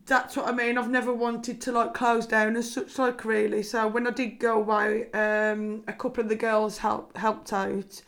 that's 0.05 0.35
what 0.35 0.47
I 0.47 0.51
mean. 0.51 0.77
I've 0.77 0.89
never 0.89 1.13
wanted 1.13 1.61
to 1.61 1.71
like 1.71 1.93
close 1.93 2.25
down 2.25 2.55
as 2.57 2.71
such, 2.71 2.97
like 2.97 3.23
really. 3.25 3.63
So 3.63 3.87
when 3.87 4.07
I 4.07 4.11
did 4.11 4.39
go 4.39 4.57
away, 4.59 5.11
um, 5.11 5.83
a 5.87 5.93
couple 5.93 6.23
of 6.23 6.29
the 6.29 6.35
girls 6.35 6.79
helped 6.79 7.17
helped 7.17 7.53
out, 7.53 8.01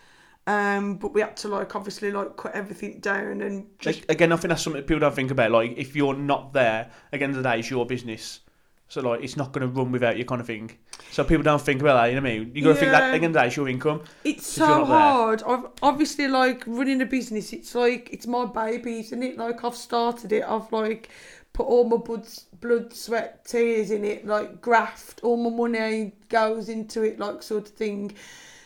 um, 0.47 0.97
but 0.97 1.13
we 1.13 1.21
had 1.21 1.37
to 1.37 1.47
like 1.47 1.75
obviously 1.75 2.11
like 2.11 2.37
cut 2.37 2.53
everything 2.55 2.99
down 2.99 3.41
and 3.41 3.67
just 3.79 4.01
Like, 4.01 4.09
again, 4.09 4.31
I 4.31 4.37
think 4.37 4.49
that's 4.49 4.63
something 4.63 4.81
people 4.83 4.99
don't 4.99 5.15
think 5.15 5.31
about. 5.31 5.51
Like, 5.51 5.73
if 5.77 5.95
you're 5.95 6.15
not 6.15 6.53
there, 6.53 6.89
again, 7.11 7.31
the 7.31 7.37
the 7.41 7.43
day 7.49 7.59
it's 7.59 7.69
your 7.69 7.85
business. 7.85 8.39
So, 8.87 9.01
like, 9.01 9.23
it's 9.23 9.35
not 9.35 9.51
going 9.51 9.61
to 9.67 9.73
run 9.79 9.91
without 9.91 10.15
you, 10.17 10.25
kind 10.25 10.39
of 10.39 10.45
thing. 10.47 10.77
So 11.09 11.23
people 11.23 11.43
don't 11.43 11.61
think 11.61 11.81
about 11.81 11.95
that. 11.95 12.07
You 12.09 12.15
know 12.15 12.21
what 12.21 12.29
I 12.31 12.39
mean? 12.39 12.51
You 12.55 12.63
got 12.63 12.69
to 12.69 12.75
think 12.75 12.91
that 12.91 13.09
Yeah. 13.09 13.15
again, 13.15 13.31
the 13.31 13.39
day 13.41 13.47
it's 13.47 13.55
your 13.55 13.67
income. 13.67 14.01
It's 14.23 14.45
so 14.47 14.85
hard. 14.85 15.43
I've 15.43 15.65
obviously 15.81 16.27
like 16.27 16.63
running 16.65 17.01
a 17.01 17.05
business. 17.05 17.53
It's 17.53 17.75
like 17.75 18.09
it's 18.11 18.27
my 18.27 18.45
baby, 18.45 18.99
isn't 18.99 19.21
it? 19.23 19.37
Like 19.37 19.63
I've 19.63 19.75
started 19.75 20.31
it. 20.31 20.43
I've 20.43 20.71
like 20.71 21.09
put 21.55 21.65
all 21.65 21.85
my 21.85 21.97
blood, 21.97 22.27
blood, 22.61 22.93
sweat, 22.93 23.45
tears 23.45 23.89
in 23.89 24.03
it. 24.05 24.27
Like 24.27 24.61
graft. 24.61 25.21
All 25.23 25.37
my 25.37 25.49
money 25.49 26.11
goes 26.29 26.69
into 26.69 27.01
it. 27.01 27.17
Like 27.17 27.41
sort 27.41 27.69
of 27.69 27.73
thing. 27.73 28.13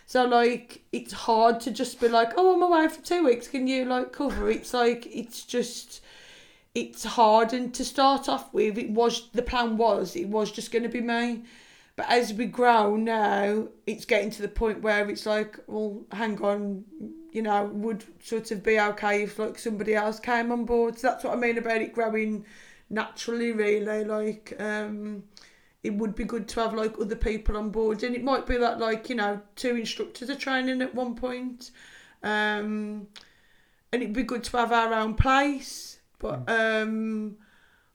So 0.05 0.25
like 0.25 0.81
it's 0.91 1.13
hard 1.13 1.59
to 1.61 1.71
just 1.71 2.01
be 2.01 2.09
like, 2.09 2.33
oh, 2.35 2.55
I'm 2.55 2.63
away 2.63 2.87
for 2.87 3.01
two 3.01 3.23
weeks. 3.25 3.47
Can 3.47 3.67
you 3.67 3.85
like 3.85 4.11
cover? 4.11 4.49
It's 4.49 4.73
like 4.73 5.07
it's 5.07 5.45
just. 5.45 6.01
It's 6.75 7.03
hard 7.03 7.51
and 7.51 7.73
to 7.73 7.83
start 7.83 8.29
off 8.29 8.53
with, 8.53 8.77
it 8.77 8.91
was 8.91 9.29
the 9.33 9.41
plan 9.41 9.75
was 9.75 10.15
it 10.15 10.27
was 10.27 10.51
just 10.51 10.71
going 10.71 10.83
to 10.83 10.89
be 10.89 11.01
me. 11.01 11.43
But 11.95 12.05
as 12.09 12.31
we 12.31 12.45
grow 12.45 12.95
now, 12.95 13.67
it's 13.87 14.05
getting 14.05 14.29
to 14.29 14.43
the 14.43 14.47
point 14.47 14.83
where 14.83 15.09
it's 15.09 15.25
like, 15.25 15.59
well, 15.65 16.05
hang 16.11 16.39
on, 16.43 16.85
you 17.31 17.41
know, 17.41 17.65
would 17.65 18.05
sort 18.23 18.51
of 18.51 18.63
be 18.63 18.79
okay 18.79 19.23
if 19.23 19.39
like 19.39 19.57
somebody 19.57 19.95
else 19.95 20.19
came 20.19 20.51
on 20.51 20.63
board. 20.63 20.99
So 20.99 21.07
that's 21.07 21.23
what 21.23 21.33
I 21.33 21.37
mean 21.37 21.57
about 21.57 21.81
it 21.81 21.91
growing 21.91 22.45
naturally, 22.89 23.51
really. 23.51 24.03
Like, 24.03 24.55
um, 24.59 25.23
it 25.83 25.93
would 25.93 26.15
be 26.15 26.25
good 26.25 26.47
to 26.49 26.61
have 26.61 26.73
like 26.73 26.99
other 26.99 27.15
people 27.15 27.57
on 27.57 27.69
board, 27.69 28.03
and 28.03 28.15
it 28.15 28.23
might 28.23 28.45
be 28.45 28.57
that 28.57 28.79
like 28.79 29.09
you 29.09 29.15
know 29.15 29.41
two 29.55 29.75
instructors 29.75 30.29
are 30.29 30.35
training 30.35 30.81
at 30.81 30.93
one 30.93 31.15
point, 31.15 31.71
um, 32.23 33.07
and 33.91 34.01
it'd 34.01 34.13
be 34.13 34.23
good 34.23 34.43
to 34.45 34.57
have 34.57 34.71
our 34.71 34.93
own 34.93 35.13
place. 35.15 35.99
But 36.19 36.49
um, 36.49 37.37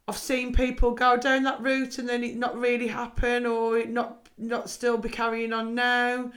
I've 0.09 0.17
seen 0.17 0.55
people 0.55 0.93
go 0.93 1.17
down 1.17 1.45
that 1.45 1.63
route 1.63 1.99
and 1.99 2.09
then 2.09 2.25
it 2.25 2.37
not 2.37 2.59
really 2.59 2.89
happen 2.89 3.47
or 3.47 3.79
it 3.79 3.91
not 3.91 4.29
not 4.37 4.69
still 4.69 4.99
be 4.99 5.09
carrying 5.09 5.53
on 5.53 5.75
now. 5.75 6.31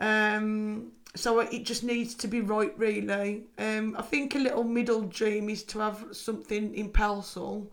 Um, 0.00 0.92
so 1.14 1.40
it 1.40 1.64
just 1.64 1.82
needs 1.82 2.14
to 2.14 2.28
be 2.28 2.40
right, 2.40 2.72
really. 2.78 3.44
Um, 3.58 3.96
I 3.98 4.02
think 4.02 4.34
a 4.34 4.38
little 4.38 4.64
middle 4.64 5.02
dream 5.02 5.48
is 5.48 5.64
to 5.64 5.80
have 5.80 6.06
something 6.12 6.74
in 6.74 6.90
Pelsall. 6.90 7.66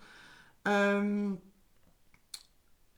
Um, 0.67 1.39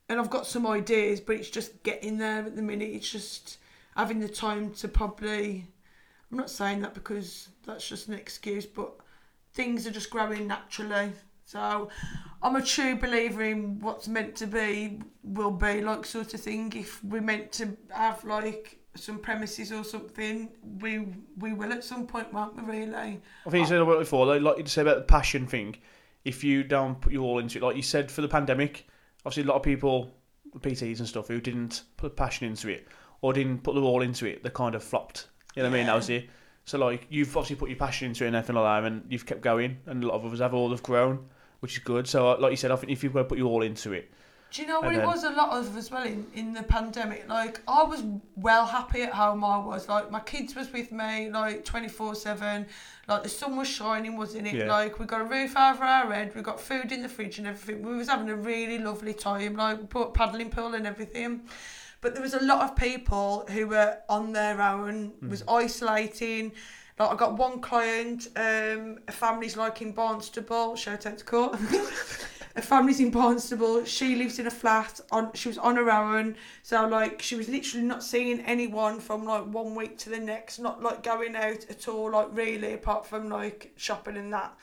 and 0.09 0.19
I've 0.19 0.31
got 0.31 0.47
some 0.47 0.65
ideas, 0.65 1.21
but 1.21 1.35
it's 1.35 1.51
just 1.51 1.83
getting 1.83 2.17
there 2.17 2.39
at 2.39 2.55
the 2.55 2.63
minute. 2.63 2.89
It's 2.89 3.09
just 3.09 3.59
having 3.95 4.19
the 4.19 4.27
time 4.27 4.73
to 4.75 4.87
probably. 4.87 5.67
I'm 6.31 6.37
not 6.37 6.49
saying 6.49 6.81
that 6.81 6.93
because 6.93 7.49
that's 7.65 7.87
just 7.87 8.07
an 8.07 8.15
excuse, 8.15 8.65
but 8.65 8.91
things 9.53 9.85
are 9.85 9.91
just 9.91 10.09
growing 10.09 10.47
naturally. 10.47 11.13
So 11.45 11.89
I'm 12.41 12.55
a 12.55 12.61
true 12.63 12.95
believer 12.95 13.43
in 13.43 13.79
what's 13.79 14.07
meant 14.07 14.35
to 14.37 14.47
be 14.47 15.01
will 15.23 15.51
be 15.51 15.81
like 15.81 16.05
sort 16.05 16.33
of 16.33 16.41
thing. 16.41 16.73
If 16.75 17.03
we're 17.03 17.21
meant 17.21 17.51
to 17.53 17.77
have 17.89 18.23
like 18.23 18.79
some 18.95 19.19
premises 19.19 19.71
or 19.71 19.83
something, 19.83 20.49
we 20.81 21.05
we 21.37 21.53
will 21.53 21.71
at 21.71 21.83
some 21.83 22.07
point, 22.07 22.33
won't 22.33 22.55
we? 22.55 22.79
Really? 22.79 23.21
I 23.45 23.49
think 23.49 23.61
you 23.61 23.65
said 23.67 23.81
about 23.81 23.97
it 23.97 23.99
before, 23.99 24.25
like, 24.25 24.41
like 24.41 24.57
you 24.57 24.65
say 24.65 24.81
about 24.81 24.97
the 24.97 25.03
passion 25.03 25.45
thing. 25.45 25.75
If 26.25 26.43
you 26.43 26.63
don't 26.63 26.99
put 26.99 27.13
your 27.13 27.23
all 27.23 27.39
into 27.39 27.57
it, 27.57 27.63
like 27.63 27.75
you 27.75 27.81
said 27.81 28.11
for 28.11 28.21
the 28.21 28.27
pandemic, 28.27 28.87
obviously 29.25 29.43
a 29.43 29.47
lot 29.47 29.55
of 29.55 29.63
people, 29.63 30.11
PTs 30.57 30.99
and 30.99 31.07
stuff, 31.07 31.27
who 31.27 31.39
didn't 31.39 31.83
put 31.97 32.15
passion 32.15 32.47
into 32.47 32.69
it 32.69 32.87
or 33.21 33.33
didn't 33.33 33.59
put 33.59 33.75
their 33.75 33.83
all 33.83 34.01
into 34.01 34.25
it, 34.25 34.43
they 34.43 34.49
kind 34.49 34.75
of 34.75 34.83
flopped. 34.83 35.27
You 35.55 35.63
know 35.63 35.69
what 35.69 35.75
I 35.75 35.77
mean? 35.79 35.87
That 35.87 35.95
was 35.95 36.09
it. 36.09 36.29
So 36.65 36.77
like 36.77 37.07
you've 37.09 37.35
obviously 37.35 37.55
put 37.55 37.69
your 37.69 37.77
passion 37.77 38.09
into 38.09 38.25
it 38.25 38.27
and 38.27 38.35
everything 38.35 38.55
like 38.55 38.83
that, 38.83 38.91
and 38.91 39.03
you've 39.09 39.25
kept 39.25 39.41
going, 39.41 39.77
and 39.85 40.03
a 40.03 40.07
lot 40.07 40.15
of 40.15 40.25
others 40.25 40.39
have 40.39 40.53
all 40.53 40.69
have 40.69 40.83
grown, 40.83 41.25
which 41.61 41.73
is 41.73 41.83
good. 41.83 42.07
So 42.07 42.31
uh, 42.31 42.37
like 42.39 42.51
you 42.51 42.57
said, 42.57 42.71
I 42.71 42.75
think 42.75 42.91
if 42.91 43.03
you've 43.03 43.13
got 43.13 43.23
to 43.23 43.25
put 43.25 43.37
your 43.37 43.47
all 43.47 43.63
into 43.63 43.93
it, 43.93 44.11
Do 44.51 44.61
you 44.63 44.67
know 44.67 44.79
what 44.79 44.87
And 44.87 44.95
it 44.95 44.99
then- 44.99 45.07
was 45.07 45.23
a 45.23 45.29
lot 45.29 45.51
of 45.51 45.77
as 45.77 45.91
well 45.91 46.03
in, 46.03 46.25
in 46.33 46.53
the 46.53 46.63
pandemic? 46.63 47.29
Like 47.29 47.61
I 47.67 47.83
was 47.83 48.03
well 48.35 48.65
happy 48.65 49.03
at 49.03 49.13
home. 49.13 49.43
I 49.43 49.57
was 49.59 49.87
like 49.87 50.09
my 50.09 50.19
kids 50.21 50.55
was 50.55 50.71
with 50.73 50.91
me 50.91 51.29
like 51.29 51.63
twenty 51.65 51.87
four 51.87 52.15
seven. 52.15 52.65
Like 53.07 53.23
the 53.23 53.29
sun 53.29 53.57
was 53.57 53.67
shining, 53.67 54.17
wasn't 54.17 54.47
it? 54.47 54.55
Yeah. 54.55 54.65
Like 54.71 54.97
we 54.99 55.05
got 55.05 55.21
a 55.21 55.25
roof 55.25 55.55
over 55.55 55.83
our 55.83 56.11
head. 56.11 56.33
We 56.35 56.41
got 56.41 56.59
food 56.59 56.91
in 56.91 57.01
the 57.03 57.09
fridge 57.09 57.37
and 57.37 57.47
everything. 57.47 57.83
We 57.83 57.95
was 57.95 58.09
having 58.09 58.29
a 58.29 58.35
really 58.35 58.79
lovely 58.79 59.13
time. 59.13 59.55
Like 59.55 59.79
we 59.81 59.85
put 59.85 60.13
paddling 60.15 60.49
pool 60.49 60.73
and 60.73 60.87
everything. 60.87 61.41
But 62.01 62.13
there 62.13 62.23
was 62.23 62.33
a 62.33 62.41
lot 62.43 62.61
of 62.63 62.75
people 62.75 63.45
who 63.49 63.67
were 63.67 63.97
on 64.07 64.31
their 64.31 64.61
own, 64.61 65.11
was 65.27 65.43
isolating. 65.49 66.53
Like 66.97 67.11
I 67.11 67.15
got 67.15 67.37
one 67.37 67.59
client, 67.61 68.27
um, 68.35 68.99
a 69.07 69.11
family's 69.11 69.55
like 69.57 69.81
in 69.81 69.93
Barnstaple, 69.93 70.77
shout 70.77 71.05
out 71.05 71.17
to 71.17 71.25
Court. 71.25 71.57
a 72.59 72.61
family's 72.61 72.99
in 72.99 73.11
Barnstaple. 73.11 73.87
She 73.87 74.15
lives 74.15 74.37
in 74.37 74.45
a 74.45 74.51
flat. 74.51 74.99
On 75.11 75.31
she 75.33 75.47
was 75.47 75.57
on 75.57 75.77
her 75.77 75.89
own, 75.89 76.35
so 76.61 76.87
like 76.87 77.21
she 77.21 77.35
was 77.35 77.49
literally 77.49 77.85
not 77.85 78.03
seeing 78.03 78.41
anyone 78.41 78.99
from 78.99 79.25
like 79.25 79.45
one 79.45 79.73
week 79.75 79.97
to 79.99 80.09
the 80.09 80.19
next. 80.19 80.59
Not 80.59 80.83
like 80.83 81.01
going 81.01 81.35
out 81.35 81.65
at 81.69 81.87
all. 81.87 82.11
Like 82.11 82.27
really, 82.33 82.73
apart 82.73 83.07
from 83.07 83.29
like 83.29 83.73
shopping 83.77 84.17
and 84.17 84.31
that. 84.33 84.53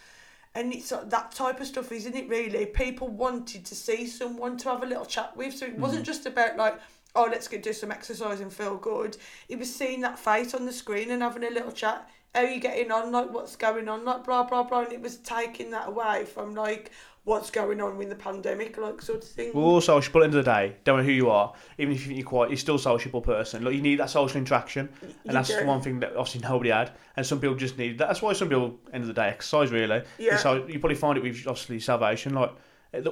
And 0.54 0.72
it's 0.72 0.92
uh, 0.92 1.04
that 1.08 1.32
type 1.32 1.60
of 1.60 1.66
stuff, 1.66 1.90
isn't 1.90 2.14
it? 2.14 2.28
Really, 2.28 2.66
people 2.66 3.08
wanted 3.08 3.64
to 3.66 3.74
see 3.74 4.06
someone 4.06 4.56
to 4.58 4.68
have 4.70 4.82
a 4.82 4.86
little 4.86 5.04
chat 5.04 5.36
with. 5.36 5.56
So 5.56 5.66
it 5.66 5.78
wasn't 5.78 6.06
just 6.06 6.26
about 6.26 6.56
like, 6.56 6.78
oh, 7.14 7.28
let's 7.30 7.48
go 7.48 7.58
do 7.58 7.72
some 7.72 7.90
exercise 7.90 8.40
and 8.40 8.52
feel 8.52 8.76
good. 8.76 9.16
It 9.48 9.58
was 9.58 9.74
seeing 9.74 10.02
that 10.02 10.18
face 10.18 10.54
on 10.54 10.66
the 10.66 10.72
screen 10.72 11.10
and 11.10 11.22
having 11.22 11.44
a 11.44 11.50
little 11.50 11.72
chat. 11.72 12.08
How 12.34 12.42
are 12.42 12.48
you 12.48 12.60
getting 12.60 12.90
on? 12.90 13.12
Like, 13.12 13.32
what's 13.32 13.56
going 13.56 13.88
on? 13.88 14.04
Like, 14.04 14.24
blah 14.24 14.42
blah 14.42 14.62
blah. 14.62 14.82
And 14.82 14.92
it 14.92 15.00
was 15.00 15.16
taking 15.16 15.70
that 15.70 15.88
away 15.88 16.26
from 16.26 16.54
like 16.54 16.90
what's 17.26 17.50
going 17.50 17.80
on 17.80 17.98
with 17.98 18.08
the 18.08 18.14
pandemic, 18.14 18.78
like 18.78 19.02
sort 19.02 19.20
of 19.22 19.28
thing. 19.28 19.50
we're 19.52 19.60
all 19.60 19.80
sociable 19.80 20.22
at 20.22 20.30
the 20.30 20.38
end 20.38 20.38
of 20.38 20.44
the 20.44 20.50
day. 20.50 20.76
Don't 20.84 20.96
matter 20.96 21.06
who 21.06 21.12
you 21.12 21.28
are, 21.28 21.52
even 21.76 21.92
if 21.92 22.02
you 22.02 22.06
think 22.06 22.18
you're 22.20 22.26
quite, 22.28 22.50
you're 22.50 22.56
still 22.56 22.76
a 22.76 22.78
sociable 22.78 23.20
person. 23.20 23.64
Like 23.64 23.74
you 23.74 23.82
need 23.82 23.98
that 23.98 24.10
social 24.10 24.38
interaction, 24.38 24.88
and 25.02 25.14
You 25.24 25.32
that's 25.32 25.48
do. 25.48 25.66
one 25.66 25.80
thing 25.82 25.98
that 26.00 26.10
obviously 26.16 26.40
nobody 26.42 26.70
had, 26.70 26.92
and 27.16 27.26
some 27.26 27.40
people 27.40 27.56
just 27.56 27.76
need 27.78 27.98
that. 27.98 28.06
That's 28.06 28.22
why 28.22 28.32
some 28.32 28.48
people, 28.48 28.78
end 28.92 29.02
of 29.02 29.08
the 29.08 29.12
day, 29.14 29.26
exercise 29.28 29.72
really. 29.72 30.02
Yeah. 30.18 30.36
So 30.36 30.66
you 30.66 30.78
probably 30.78 30.94
find 30.94 31.18
it 31.18 31.22
with 31.24 31.36
obviously 31.48 31.80
salvation, 31.80 32.32
like 32.34 32.52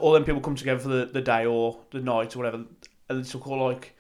all 0.01 0.13
them 0.13 0.25
people 0.25 0.41
come 0.41 0.55
together 0.55 0.79
for 0.79 0.89
the, 0.89 1.07
the 1.07 1.21
day 1.21 1.45
or 1.45 1.81
the 1.91 2.01
night 2.01 2.37
or 2.37 2.39
whatever, 2.39 2.65
and 3.09 3.19
it's 3.21 3.35
all 3.35 3.67
like. 3.67 3.97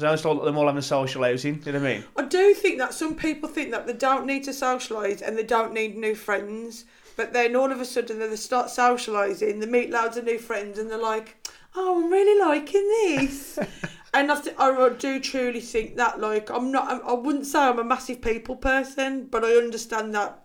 I 0.00 0.16
don't 0.16 0.24
know, 0.24 0.44
them 0.44 0.56
all 0.56 0.66
having 0.66 0.78
a 0.78 0.82
social 0.82 1.22
outing. 1.22 1.62
You 1.64 1.72
know 1.72 1.78
what 1.78 1.88
I 1.88 1.92
mean? 1.94 2.04
I 2.16 2.24
do 2.24 2.54
think 2.54 2.78
that 2.78 2.94
some 2.94 3.14
people 3.14 3.48
think 3.48 3.70
that 3.70 3.86
they 3.86 3.92
don't 3.92 4.26
need 4.26 4.42
to 4.44 4.50
socialise 4.50 5.20
and 5.22 5.36
they 5.36 5.44
don't 5.44 5.72
need 5.74 5.96
new 5.96 6.14
friends, 6.14 6.86
but 7.16 7.32
then 7.32 7.56
all 7.56 7.70
of 7.70 7.80
a 7.80 7.84
sudden 7.84 8.18
they 8.18 8.36
start 8.36 8.68
socialising, 8.68 9.60
they 9.60 9.66
meet 9.66 9.90
loads 9.90 10.16
of 10.16 10.24
new 10.24 10.38
friends, 10.38 10.78
and 10.78 10.90
they're 10.90 10.98
like, 10.98 11.36
"Oh, 11.74 12.02
I'm 12.02 12.10
really 12.10 12.38
liking 12.40 12.88
this." 13.04 13.58
and 14.14 14.30
I, 14.30 14.40
th- 14.40 14.56
I 14.58 14.88
do 14.90 15.20
truly 15.20 15.60
think 15.60 15.96
that, 15.96 16.20
like, 16.20 16.50
I'm 16.50 16.70
not, 16.70 17.02
I 17.04 17.12
wouldn't 17.14 17.46
say 17.46 17.60
I'm 17.60 17.78
a 17.78 17.84
massive 17.84 18.20
people 18.20 18.56
person, 18.56 19.26
but 19.30 19.44
I 19.44 19.52
understand 19.52 20.14
that 20.14 20.44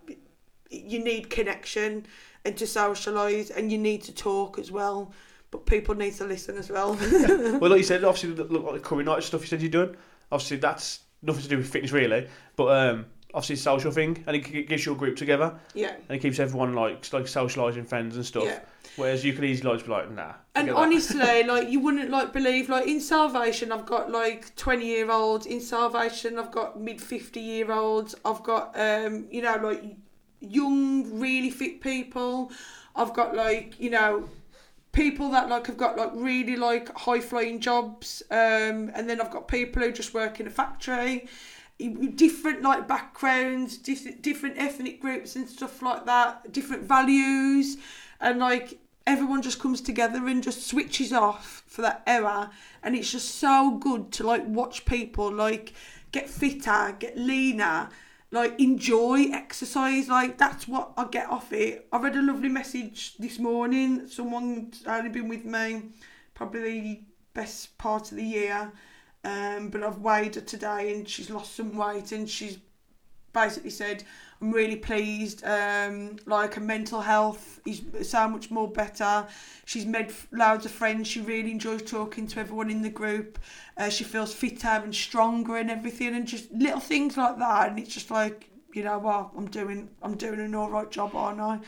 you 0.69 1.03
need 1.03 1.29
connection 1.29 2.05
and 2.45 2.55
to 2.57 2.65
socialise, 2.65 3.55
and 3.55 3.71
you 3.71 3.77
need 3.77 4.03
to 4.03 4.13
talk 4.13 4.57
as 4.57 4.71
well. 4.71 5.11
But 5.49 5.65
people 5.65 5.95
need 5.95 6.13
to 6.15 6.25
listen 6.25 6.57
as 6.57 6.69
well. 6.69 6.93
well, 6.95 7.71
like 7.71 7.77
you 7.77 7.83
said, 7.83 8.03
obviously, 8.03 8.33
the, 8.33 8.43
look, 8.45 8.63
like 8.63 8.73
the 8.75 8.79
curry 8.79 9.03
night 9.03 9.23
stuff 9.23 9.41
you 9.41 9.47
said 9.47 9.61
you're 9.61 9.71
doing, 9.71 9.95
obviously, 10.31 10.57
that's 10.57 11.01
nothing 11.21 11.43
to 11.43 11.49
do 11.49 11.57
with 11.57 11.69
fitness, 11.69 11.91
really. 11.91 12.27
But 12.55 12.89
um, 12.89 13.05
obviously, 13.33 13.57
social 13.57 13.91
thing, 13.91 14.23
and 14.27 14.35
it 14.35 14.45
g- 14.45 14.63
gives 14.63 14.85
you 14.85 14.95
group 14.95 15.15
together, 15.15 15.57
yeah. 15.73 15.95
and 16.09 16.17
it 16.17 16.19
keeps 16.19 16.39
everyone 16.39 16.73
like 16.73 17.11
like 17.13 17.25
socialising, 17.25 17.87
friends 17.87 18.15
and 18.15 18.25
stuff. 18.25 18.45
Yeah. 18.45 18.59
Whereas 18.97 19.23
you 19.23 19.33
could 19.33 19.43
easily 19.43 19.69
like, 19.69 19.77
just 19.79 19.85
be 19.85 19.91
like, 19.91 20.11
nah. 20.11 20.33
And 20.55 20.71
honestly, 20.71 21.43
like 21.47 21.69
you 21.69 21.79
wouldn't 21.79 22.09
like 22.09 22.33
believe 22.33 22.67
like 22.67 22.87
in 22.87 22.99
Salvation 22.99 23.71
I've 23.71 23.85
got 23.85 24.11
like 24.11 24.55
twenty 24.55 24.87
year 24.87 25.11
olds, 25.11 25.45
in 25.45 25.61
Salvation 25.61 26.39
I've 26.39 26.51
got 26.51 26.79
mid 26.79 27.01
fifty 27.01 27.39
year 27.39 27.71
olds, 27.71 28.15
I've 28.25 28.43
got 28.43 28.77
um, 28.79 29.27
you 29.29 29.41
know, 29.41 29.55
like 29.57 29.83
young, 30.39 31.19
really 31.19 31.49
fit 31.49 31.81
people. 31.81 32.51
I've 32.95 33.13
got 33.13 33.35
like, 33.35 33.79
you 33.79 33.91
know, 33.91 34.27
people 34.91 35.29
that 35.29 35.47
like 35.47 35.67
have 35.67 35.77
got 35.77 35.95
like 35.95 36.11
really 36.15 36.55
like 36.55 36.95
high 36.97 37.19
flying 37.19 37.59
jobs. 37.59 38.23
Um 38.31 38.91
and 38.95 39.07
then 39.07 39.21
I've 39.21 39.31
got 39.31 39.47
people 39.47 39.83
who 39.83 39.91
just 39.91 40.13
work 40.13 40.39
in 40.39 40.47
a 40.47 40.49
factory. 40.49 41.27
Different 41.79 42.61
like 42.61 42.87
backgrounds, 42.87 43.77
different 43.77 44.57
ethnic 44.57 44.99
groups 44.99 45.35
and 45.35 45.47
stuff 45.47 45.81
like 45.81 46.05
that, 46.05 46.51
different 46.51 46.83
values 46.83 47.77
and 48.19 48.39
like 48.39 48.79
everyone 49.05 49.41
just 49.41 49.59
comes 49.59 49.79
together 49.79 50.27
and 50.27 50.43
just 50.43 50.67
switches 50.67 51.13
off 51.13 51.63
for 51.65 51.81
that 51.81 52.03
era, 52.05 52.51
and 52.83 52.95
it's 52.95 53.11
just 53.11 53.35
so 53.35 53.77
good 53.77 54.11
to 54.11 54.23
like 54.23 54.43
watch 54.45 54.85
people 54.85 55.31
like 55.31 55.73
get 56.11 56.29
fitter 56.29 56.95
get 56.99 57.17
leaner 57.17 57.89
like 58.31 58.57
enjoy 58.59 59.25
exercise 59.31 60.07
like 60.07 60.37
that's 60.37 60.67
what 60.67 60.91
i 60.97 61.05
get 61.05 61.29
off 61.29 61.51
it. 61.51 61.85
I 61.91 61.97
read 61.97 62.15
a 62.15 62.21
lovely 62.21 62.49
message 62.49 63.17
this 63.17 63.39
morning 63.39 64.07
someone's 64.07 64.83
only 64.87 65.09
been 65.09 65.27
with 65.27 65.45
me 65.45 65.83
probably 66.33 66.81
the 66.81 67.01
best 67.33 67.77
part 67.77 68.11
of 68.11 68.17
the 68.17 68.23
year 68.23 68.71
um, 69.27 69.69
but 69.69 69.83
i've 69.83 69.99
weighed 69.99 70.35
her 70.35 70.41
today 70.41 70.93
and 70.93 71.07
she's 71.07 71.29
lost 71.29 71.55
some 71.55 71.75
weight 71.75 72.11
and 72.11 72.29
she's 72.29 72.57
basically 73.33 73.69
said 73.69 74.03
I'm 74.41 74.51
really 74.51 74.75
pleased. 74.75 75.43
Um, 75.43 76.17
like 76.25 76.53
her 76.55 76.61
mental 76.61 77.01
health 77.01 77.59
is 77.65 77.81
so 78.07 78.27
much 78.27 78.51
more 78.51 78.69
better. 78.69 79.25
She's 79.65 79.85
made 79.85 80.13
loads 80.31 80.65
of 80.65 80.71
friends. 80.71 81.07
She 81.07 81.21
really 81.21 81.51
enjoys 81.51 81.81
talking 81.81 82.27
to 82.27 82.39
everyone 82.39 82.69
in 82.69 82.81
the 82.81 82.89
group. 82.89 83.39
Uh, 83.77 83.89
she 83.89 84.03
feels 84.03 84.33
fitter 84.33 84.67
and 84.67 84.93
stronger 84.93 85.57
and 85.57 85.71
everything, 85.71 86.15
and 86.15 86.27
just 86.27 86.51
little 86.51 86.79
things 86.79 87.17
like 87.17 87.39
that. 87.39 87.69
And 87.69 87.79
it's 87.79 87.93
just 87.93 88.11
like 88.11 88.49
you 88.73 88.83
know 88.83 88.99
what 88.99 89.31
I'm 89.35 89.47
doing. 89.49 89.89
I'm 90.03 90.15
doing 90.15 90.39
an 90.39 90.53
all 90.53 90.69
right 90.69 90.89
job, 90.91 91.15
aren't 91.15 91.39
I? 91.39 91.59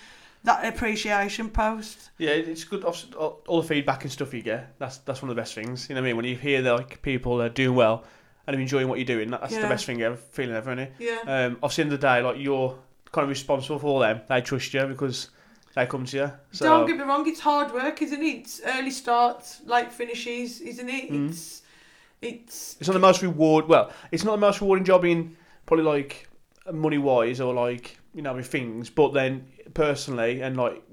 That 0.44 0.66
appreciation 0.74 1.50
post. 1.50 2.12
Yeah, 2.18 2.30
it's 2.32 2.64
good. 2.64 2.84
All 2.86 3.62
the 3.62 3.68
feedback 3.68 4.04
and 4.04 4.12
stuff 4.12 4.34
you 4.34 4.42
get, 4.42 4.78
that's 4.80 4.98
that's 5.00 5.22
one 5.22 5.30
of 5.30 5.36
the 5.36 5.42
best 5.42 5.54
things. 5.54 5.90
You 5.90 5.96
know 5.96 6.02
what 6.02 6.06
I 6.06 6.10
mean? 6.10 6.16
When 6.18 6.26
you 6.26 6.36
hear 6.36 6.62
that 6.62 6.72
like 6.76 7.02
people 7.02 7.42
are 7.42 7.50
doing 7.50 7.76
well 7.76 8.06
and 8.48 8.56
are 8.56 8.60
enjoying 8.60 8.88
what 8.88 9.00
you're 9.00 9.06
doing, 9.06 9.32
that- 9.32 9.42
that's 9.42 9.56
the 9.56 9.62
best 9.68 9.86
thing 9.86 10.02
ever, 10.02 10.16
feeling 10.16 10.56
ever, 10.56 10.72
isn't 10.72 10.80
it? 10.80 10.94
Yeah. 11.00 11.18
Um, 11.28 11.58
obviously, 11.62 11.84
in 11.84 11.90
the 11.90 11.98
day, 11.98 12.22
like 12.22 12.38
you're 12.40 12.78
kind 13.12 13.24
of 13.24 13.30
responsible 13.30 13.80
for 13.80 13.88
all 13.88 14.00
them. 14.00 14.22
They 14.30 14.40
trust 14.42 14.74
you 14.74 14.86
because 14.86 15.30
they 15.76 15.86
come 15.86 16.06
to 16.06 16.18
you. 16.18 16.32
So 16.52 16.66
Don't 16.66 16.88
get 16.88 16.98
me 16.98 17.04
wrong, 17.04 17.28
it's 17.28 17.42
hard 17.42 17.74
work, 17.74 18.02
isn't 18.02 18.22
it? 18.24 18.26
It's 18.26 18.62
early 18.66 18.92
starts, 18.92 19.62
late 19.66 19.92
finishes, 19.92 20.62
isn't 20.62 20.90
it? 20.90 21.12
Mm. 21.12 21.30
It's 21.30 21.62
it's 22.22 22.76
it's 22.80 22.88
not 22.88 22.94
the 22.94 23.00
most 23.00 23.22
reward. 23.22 23.68
Well, 23.68 23.92
it's 24.12 24.24
not 24.24 24.32
the 24.32 24.38
most 24.38 24.62
rewarding 24.62 24.86
job 24.86 25.04
in 25.06 25.36
probably 25.66 25.86
like 25.86 26.28
money 26.72 26.98
wise 26.98 27.40
or 27.42 27.54
like 27.54 27.98
you 28.14 28.22
know 28.22 28.34
with 28.34 28.48
things. 28.48 28.90
But 28.90 29.14
then 29.14 29.46
personally 29.74 30.42
and 30.42 30.58
like 30.58 30.84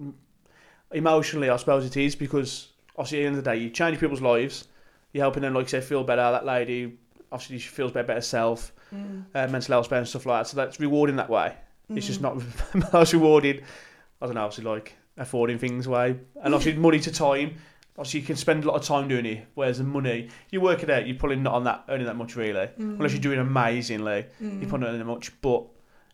emotionally, 0.92 1.50
I 1.50 1.56
suppose 1.56 1.84
it 1.84 1.96
is 1.96 2.14
because 2.14 2.68
obviously 2.96 3.18
at 3.18 3.22
the 3.22 3.26
end 3.26 3.38
of 3.38 3.44
the 3.44 3.50
day, 3.50 3.56
you 3.58 3.70
change 3.70 3.98
people's 3.98 4.22
lives. 4.22 4.68
You're 5.12 5.22
helping 5.22 5.42
them, 5.42 5.54
like 5.54 5.64
you 5.64 5.68
say, 5.68 5.80
feel 5.80 6.04
better. 6.04 6.22
That 6.22 6.44
lady 6.44 6.98
obviously 7.32 7.58
she 7.58 7.68
feels 7.68 7.92
better, 7.92 8.06
better 8.06 8.20
self, 8.20 8.72
mm, 8.94 9.24
uh, 9.34 9.46
mental 9.48 9.72
health 9.72 9.90
better 9.90 10.00
and 10.00 10.08
stuff 10.08 10.26
like 10.26 10.40
that. 10.40 10.48
So 10.48 10.56
that's 10.56 10.80
rewarding 10.80 11.16
that 11.16 11.30
way. 11.30 11.54
It's 11.90 12.06
just 12.06 12.20
mm. 12.20 12.42
not 12.74 12.92
most 12.92 13.12
rewarding. 13.12 13.60
I 14.20 14.26
don't 14.26 14.34
know, 14.34 14.44
obviously 14.44 14.64
like 14.64 14.94
affording 15.18 15.58
things 15.58 15.86
way, 15.86 16.18
and 16.42 16.54
obviously 16.54 16.80
money 16.80 17.00
to 17.00 17.12
time. 17.12 17.56
Obviously, 17.98 18.20
you 18.20 18.26
can 18.26 18.36
spend 18.36 18.64
a 18.64 18.68
lot 18.68 18.76
of 18.76 18.82
time 18.82 19.08
doing 19.08 19.24
it. 19.24 19.46
Whereas 19.54 19.78
the 19.78 19.84
money, 19.84 20.28
you 20.50 20.60
work 20.60 20.82
it 20.82 20.90
out, 20.90 21.06
you're 21.06 21.16
probably 21.16 21.36
not 21.36 21.54
on 21.54 21.64
that 21.64 21.84
earning 21.88 22.06
that 22.06 22.16
much 22.16 22.36
really, 22.36 22.68
unless 22.76 23.12
you're 23.12 23.22
doing 23.22 23.38
amazingly. 23.38 24.26
Mm. 24.42 24.60
You're 24.60 24.68
probably 24.68 24.80
not 24.80 24.88
earning 24.88 24.98
that 24.98 25.06
much, 25.06 25.32
but 25.40 25.64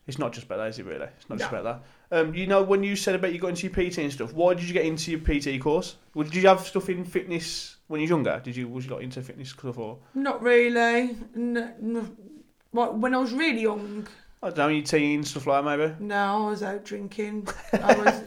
it's 0.07 0.17
not 0.17 0.31
just 0.31 0.45
about 0.45 0.57
that, 0.57 0.67
is 0.67 0.79
it 0.79 0.85
really? 0.85 1.07
It's 1.17 1.29
not 1.29 1.39
just 1.39 1.51
about 1.51 1.63
that. 1.65 1.83
Um, 2.13 2.35
you 2.35 2.45
know, 2.45 2.61
when 2.61 2.83
you 2.83 2.95
said 2.95 3.15
about 3.15 3.33
you 3.33 3.39
got 3.39 3.47
into 3.47 3.67
your 3.67 3.73
PT 3.73 3.97
and 3.97 4.13
stuff, 4.13 4.33
why 4.33 4.53
did 4.53 4.65
you 4.65 4.73
get 4.73 4.85
into 4.85 5.09
your 5.09 5.19
PT 5.19 5.59
course? 5.59 5.95
Well, 6.13 6.25
Did 6.25 6.35
you 6.35 6.47
have 6.47 6.59
stuff 6.59 6.87
in 6.89 7.05
fitness 7.05 7.77
when 7.87 8.01
you 8.01 8.05
were 8.05 8.11
younger? 8.11 8.39
Did 8.43 8.55
you 8.55 8.67
was 8.67 8.85
you 8.85 8.93
like 8.93 9.03
into 9.03 9.23
fitness 9.23 9.49
stuff 9.49 9.79
or 9.79 9.97
Not 10.13 10.39
really. 10.43 11.17
No, 11.33 11.73
no. 11.81 12.07
Like, 12.71 12.91
when 12.91 13.15
I 13.15 13.17
was 13.17 13.33
really 13.33 13.63
young, 13.63 14.07
I 14.43 14.49
don't 14.49 14.57
know, 14.59 14.67
your 14.67 14.83
teens 14.83 15.31
stuff 15.31 15.47
like 15.47 15.65
that 15.65 15.77
maybe? 15.77 15.95
no, 16.01 16.45
I 16.45 16.49
was 16.51 16.61
out 16.61 16.85
drinking. 16.85 17.47
I 17.73 17.93
was 17.97 18.21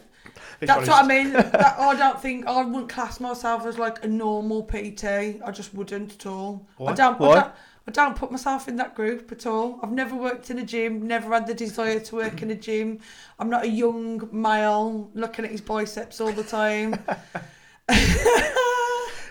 That's 0.58 0.88
what 0.88 1.04
I 1.04 1.06
mean. 1.06 1.32
That, 1.32 1.76
I 1.78 1.94
don't 1.94 2.20
think 2.20 2.44
I 2.46 2.64
wouldn't 2.64 2.88
class 2.88 3.20
myself 3.20 3.66
as 3.66 3.78
like 3.78 4.04
a 4.04 4.08
normal 4.08 4.64
PT. 4.64 5.04
I 5.04 5.52
just 5.52 5.72
wouldn't 5.74 6.12
at 6.12 6.26
all. 6.26 6.66
Why? 6.76 6.90
I 6.90 6.94
don't. 6.96 7.20
Why? 7.20 7.28
I 7.28 7.34
don't. 7.34 7.52
I 7.88 7.92
don't 7.92 8.16
put 8.16 8.32
myself 8.32 8.66
in 8.68 8.76
that 8.76 8.94
group 8.96 9.30
at 9.30 9.46
all. 9.46 9.78
I've 9.82 9.92
never 9.92 10.16
worked 10.16 10.50
in 10.50 10.58
a 10.58 10.64
gym, 10.64 11.06
never 11.06 11.32
had 11.32 11.46
the 11.46 11.54
desire 11.54 12.00
to 12.00 12.16
work 12.16 12.42
in 12.42 12.50
a 12.50 12.54
gym. 12.56 12.98
I'm 13.38 13.48
not 13.48 13.62
a 13.64 13.68
young 13.68 14.28
male 14.32 15.08
looking 15.14 15.44
at 15.44 15.52
his 15.52 15.60
biceps 15.60 16.20
all 16.20 16.32
the 16.32 16.42
time. 16.42 16.96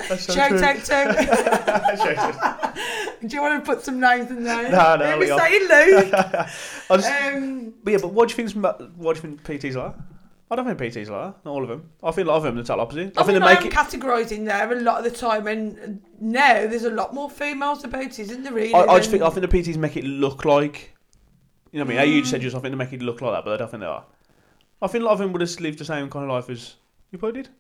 That's 0.08 0.26
so 0.26 0.34
Shout 0.34 0.50
true. 0.50 0.64
out 0.64 0.76
to. 0.86 2.72
Do 3.28 3.36
you 3.36 3.42
want 3.42 3.64
to 3.66 3.72
put 3.72 3.84
some 3.84 4.00
names 4.00 4.30
in 4.30 4.44
there? 4.44 4.70
No, 4.72 4.96
no, 4.98 5.20
are- 5.36 5.40
say 5.40 5.60
Luke. 5.60 6.12
Just, 6.90 7.10
Um, 7.10 7.74
but 7.84 7.92
yeah, 7.92 7.98
but 8.02 8.12
what 8.14 8.30
do 8.30 8.34
you 8.34 8.36
think's 8.36 8.54
ma- 8.56 8.74
what 8.96 9.16
do 9.16 9.28
you 9.28 9.36
think 9.36 9.44
PTs 9.44 9.76
are? 9.82 9.96
I 10.52 10.56
don't 10.56 10.66
think 10.66 10.78
PTs 10.80 11.10
are. 11.10 11.34
Not 11.44 11.52
all 11.52 11.64
of 11.64 11.70
them. 11.70 11.90
I 12.04 12.12
think 12.12 12.28
a 12.28 12.30
lot 12.32 12.38
of 12.38 12.44
them 12.44 12.58
are 12.58 12.62
the 12.62 12.68
total 12.68 12.82
opposite. 12.82 13.18
I, 13.18 13.24
think 13.24 13.40
they 13.40 13.46
I 13.46 13.54
make 13.56 13.62
am 13.62 13.68
it. 13.68 13.74
categorising 13.74 14.46
there 14.46 14.72
a 14.72 14.80
lot 14.82 15.00
of 15.00 15.04
the 15.12 15.18
time, 15.18 15.48
and 15.48 16.02
now 16.20 16.68
there's 16.68 16.84
a 16.84 16.92
lot 16.92 17.14
more 17.16 17.30
females 17.32 17.84
about, 17.84 18.20
isn't 18.20 18.44
there? 18.44 18.54
Really? 18.54 18.74
I, 18.74 18.82
I 18.82 18.98
just 18.98 19.10
than- 19.10 19.20
think 19.22 19.24
I 19.32 19.34
think 19.34 19.50
the 19.52 19.58
PTs 19.58 19.78
make 19.78 19.98
it 19.98 20.04
look 20.06 20.46
like. 20.46 20.94
You 21.72 21.80
know 21.80 21.86
what 21.86 21.96
I 21.96 21.98
mean? 21.98 21.98
How 21.98 22.04
you 22.16 22.22
just 22.22 22.32
said 22.32 22.40
Mm. 22.42 22.44
yours. 22.44 22.56
I 22.56 22.60
think 22.60 22.72
they 22.74 22.78
make 22.78 22.94
it 22.94 23.02
look 23.02 23.22
like 23.22 23.34
that, 23.34 23.44
but 23.44 23.54
I 23.54 23.58
don't 23.58 23.72
think 23.72 23.82
they 23.82 23.88
are. 23.88 24.06
I 24.82 24.88
think 24.88 25.02
a 25.02 25.06
lot 25.06 25.14
of 25.14 25.20
them 25.20 25.32
would 25.34 25.42
have 25.42 25.60
lived 25.60 25.80
the 25.80 25.86
same 25.86 26.10
kind 26.10 26.24
of 26.26 26.30
life 26.32 26.50
as 26.50 26.76
you 27.12 27.18
probably 27.18 27.42
did. 27.44 27.52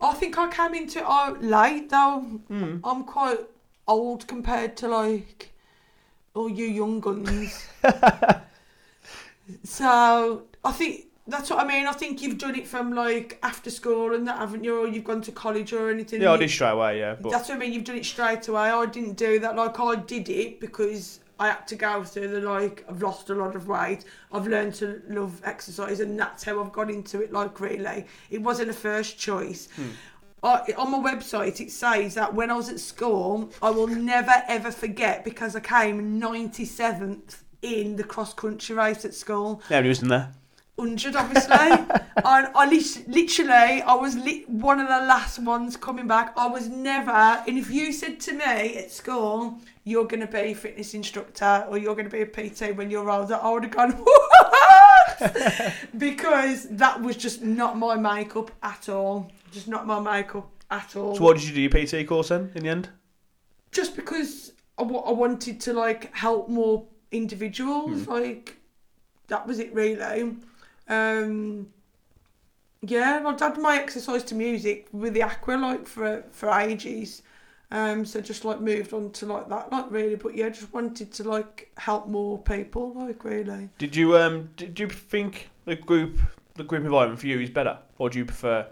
I 0.00 0.12
think 0.14 0.36
I 0.38 0.48
came 0.50 0.74
into 0.74 0.98
it 1.00 1.42
late 1.42 1.88
though. 1.90 2.40
Mm. 2.50 2.80
I'm 2.84 3.04
quite 3.04 3.38
old 3.88 4.26
compared 4.28 4.76
to 4.78 4.88
like 4.88 5.52
all 6.34 6.48
you 6.50 6.66
young 6.66 7.00
guns. 7.00 7.66
so 9.64 10.42
I 10.64 10.72
think 10.72 11.06
that's 11.30 11.50
what 11.50 11.60
I 11.60 11.66
mean. 11.66 11.86
I 11.86 11.92
think 11.92 12.22
you've 12.22 12.38
done 12.38 12.54
it 12.54 12.66
from 12.66 12.92
like 12.92 13.38
after 13.42 13.70
school 13.70 14.14
and 14.14 14.26
that, 14.26 14.38
haven't 14.38 14.64
you? 14.64 14.80
Or 14.80 14.86
you've 14.86 15.04
gone 15.04 15.22
to 15.22 15.32
college 15.32 15.72
or 15.72 15.90
anything. 15.90 16.20
Yeah, 16.22 16.32
I 16.32 16.36
did 16.36 16.50
straight 16.50 16.70
away. 16.70 16.98
Yeah, 16.98 17.16
but 17.20 17.30
That's 17.30 17.48
what 17.48 17.56
I 17.56 17.58
mean. 17.58 17.72
You've 17.72 17.84
done 17.84 17.96
it 17.96 18.04
straight 18.04 18.46
away. 18.48 18.70
I 18.70 18.86
didn't 18.86 19.14
do 19.14 19.38
that. 19.40 19.56
Like 19.56 19.78
I 19.80 19.96
did 19.96 20.28
it 20.28 20.60
because 20.60 21.20
I 21.38 21.48
had 21.48 21.66
to 21.68 21.76
go 21.76 22.04
through 22.04 22.28
the 22.28 22.40
like. 22.40 22.84
I've 22.88 23.02
lost 23.02 23.30
a 23.30 23.34
lot 23.34 23.56
of 23.56 23.68
weight. 23.68 24.04
I've 24.32 24.46
learned 24.46 24.74
to 24.74 25.02
love 25.08 25.40
exercise, 25.44 26.00
and 26.00 26.18
that's 26.18 26.44
how 26.44 26.62
I've 26.62 26.72
got 26.72 26.90
into 26.90 27.22
it. 27.22 27.32
Like 27.32 27.60
really, 27.60 28.06
it 28.30 28.42
wasn't 28.42 28.70
a 28.70 28.74
first 28.74 29.18
choice. 29.18 29.68
Hmm. 29.76 29.88
I, 30.42 30.72
on 30.78 30.90
my 30.90 30.98
website, 30.98 31.60
it 31.60 31.70
says 31.70 32.14
that 32.14 32.34
when 32.34 32.50
I 32.50 32.54
was 32.54 32.70
at 32.70 32.80
school, 32.80 33.50
I 33.60 33.70
will 33.70 33.86
never 33.88 34.42
ever 34.48 34.70
forget 34.70 35.22
because 35.22 35.54
I 35.54 35.60
came 35.60 36.18
97th 36.20 37.42
in 37.62 37.96
the 37.96 38.04
cross 38.04 38.32
country 38.32 38.74
race 38.74 39.04
at 39.04 39.14
school. 39.14 39.62
yeah, 39.70 39.82
he 39.82 39.88
was 39.88 40.00
in 40.02 40.08
there. 40.08 40.32
100 40.80 41.16
obviously. 41.16 41.56
And 42.22 42.48
I 42.54 42.68
lit- 42.68 43.08
literally 43.08 43.82
I 43.82 43.94
was 43.94 44.16
li- 44.16 44.44
one 44.46 44.78
of 44.78 44.88
the 44.88 45.06
last 45.06 45.38
ones 45.38 45.76
coming 45.76 46.06
back. 46.06 46.32
I 46.36 46.46
was 46.48 46.68
never 46.68 47.10
and 47.10 47.56
if 47.56 47.70
you 47.70 47.92
said 47.92 48.20
to 48.20 48.32
me 48.32 48.76
at 48.76 48.90
school 48.90 49.58
you're 49.84 50.04
going 50.06 50.20
to 50.20 50.26
be 50.26 50.38
a 50.38 50.54
fitness 50.54 50.92
instructor 50.94 51.66
or 51.68 51.78
you're 51.78 51.94
going 51.94 52.08
to 52.08 52.10
be 52.10 52.22
a 52.22 52.26
PT 52.26 52.76
when 52.76 52.90
you're 52.90 53.10
older 53.10 53.38
I 53.40 53.50
would 53.50 53.64
have 53.64 53.72
gone 53.72 53.92
what? 54.04 55.74
Because 55.98 56.68
that 56.70 57.00
was 57.00 57.16
just 57.16 57.42
not 57.42 57.78
my 57.78 57.96
makeup 57.96 58.50
at 58.62 58.88
all. 58.88 59.30
Just 59.50 59.68
not 59.68 59.86
my 59.86 60.00
makeup 60.00 60.48
at 60.70 60.96
all. 60.96 61.16
So 61.16 61.22
what 61.22 61.36
did 61.36 61.48
you 61.48 61.54
do 61.54 61.78
your 61.78 62.02
PT 62.02 62.06
course 62.08 62.28
then 62.28 62.52
in 62.54 62.62
the 62.64 62.68
end? 62.68 62.90
just 63.72 63.96
because 63.96 64.52
I, 64.78 64.82
wa- 64.82 65.00
I 65.00 65.12
wanted 65.12 65.60
to 65.62 65.72
like 65.72 66.14
help 66.14 66.48
more 66.48 66.86
individuals 67.12 68.04
hmm. 68.04 68.12
like 68.12 68.56
that 69.28 69.46
was 69.46 69.58
it 69.58 69.72
really 69.74 70.36
um 70.90 71.66
yeah 72.82 73.22
I'd 73.24 73.40
had 73.40 73.58
my 73.58 73.78
exercise 73.78 74.22
to 74.24 74.34
music 74.34 74.88
with 74.92 75.14
the 75.14 75.22
aqua 75.22 75.52
like 75.52 75.86
for 75.86 76.24
for 76.30 76.50
ages 76.50 77.22
um 77.70 78.04
so 78.04 78.20
just 78.20 78.44
like 78.44 78.60
moved 78.60 78.92
on 78.92 79.10
to 79.12 79.26
like 79.26 79.48
that 79.48 79.70
like 79.72 79.90
really 79.90 80.16
but 80.16 80.36
yeah 80.36 80.48
just 80.48 80.72
wanted 80.74 81.12
to 81.12 81.28
like 81.28 81.70
help 81.78 82.08
more 82.08 82.36
people 82.38 82.92
like 82.94 83.24
really 83.24 83.70
Did 83.78 83.96
you 83.96 84.18
um 84.18 84.50
did 84.56 84.78
you 84.78 84.88
think 84.88 85.50
the 85.64 85.76
group 85.76 86.18
the 86.60 86.64
group 86.64 86.84
environment 86.84 87.20
for 87.20 87.26
you 87.26 87.40
is 87.40 87.50
better, 87.50 87.78
or 87.98 88.10
do 88.10 88.18
you 88.18 88.24
prefer? 88.24 88.66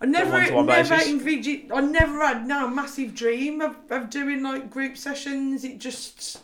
I 0.00 0.06
never, 0.06 0.62
never 0.62 0.94
envisaged. 0.94 1.72
I 1.72 1.80
never 1.80 2.24
had 2.24 2.46
no 2.46 2.68
massive 2.68 3.14
dream 3.14 3.60
of, 3.60 3.76
of 3.90 4.10
doing 4.10 4.42
like 4.42 4.70
group 4.70 4.96
sessions. 4.96 5.64
It 5.64 5.78
just, 5.78 6.42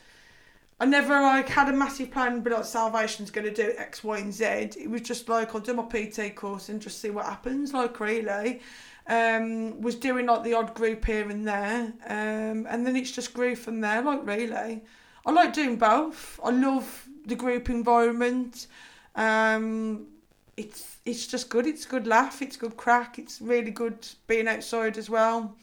I 0.80 0.86
never 0.86 1.20
like 1.20 1.48
had 1.48 1.68
a 1.68 1.72
massive 1.72 2.10
plan. 2.10 2.40
But 2.40 2.52
like 2.52 2.64
Salvation's 2.64 3.30
going 3.30 3.46
to 3.46 3.54
do 3.54 3.72
X, 3.76 4.02
Y, 4.02 4.18
and 4.18 4.32
Z. 4.32 4.44
It 4.44 4.90
was 4.90 5.02
just 5.02 5.28
like 5.28 5.54
I'll 5.54 5.60
do 5.60 5.74
my 5.74 5.84
PT 5.84 6.34
course 6.34 6.68
and 6.68 6.80
just 6.80 7.00
see 7.00 7.10
what 7.10 7.26
happens. 7.26 7.72
Like 7.72 7.98
really, 8.00 8.60
um, 9.06 9.80
was 9.80 9.94
doing 9.94 10.26
like 10.26 10.42
the 10.42 10.54
odd 10.54 10.74
group 10.74 11.04
here 11.04 11.28
and 11.28 11.46
there, 11.46 11.92
um, 12.06 12.66
and 12.68 12.86
then 12.86 12.96
it's 12.96 13.12
just 13.12 13.34
grew 13.34 13.54
from 13.54 13.80
there. 13.80 14.02
Like 14.02 14.26
really, 14.26 14.82
I 15.26 15.30
like 15.30 15.52
doing 15.52 15.76
both. 15.76 16.40
I 16.42 16.50
love 16.50 17.08
the 17.26 17.36
group 17.36 17.70
environment. 17.70 18.66
Um, 19.14 20.06
it's 20.56 20.98
it's 21.04 21.26
just 21.26 21.50
good. 21.50 21.66
It's 21.66 21.86
a 21.86 21.88
good 21.88 22.06
laugh. 22.06 22.42
It's 22.42 22.56
good 22.56 22.76
crack. 22.76 23.18
It's 23.18 23.40
really 23.40 23.70
good 23.70 24.06
being 24.26 24.48
outside 24.48 24.98
as 24.98 25.08
well. 25.08 25.56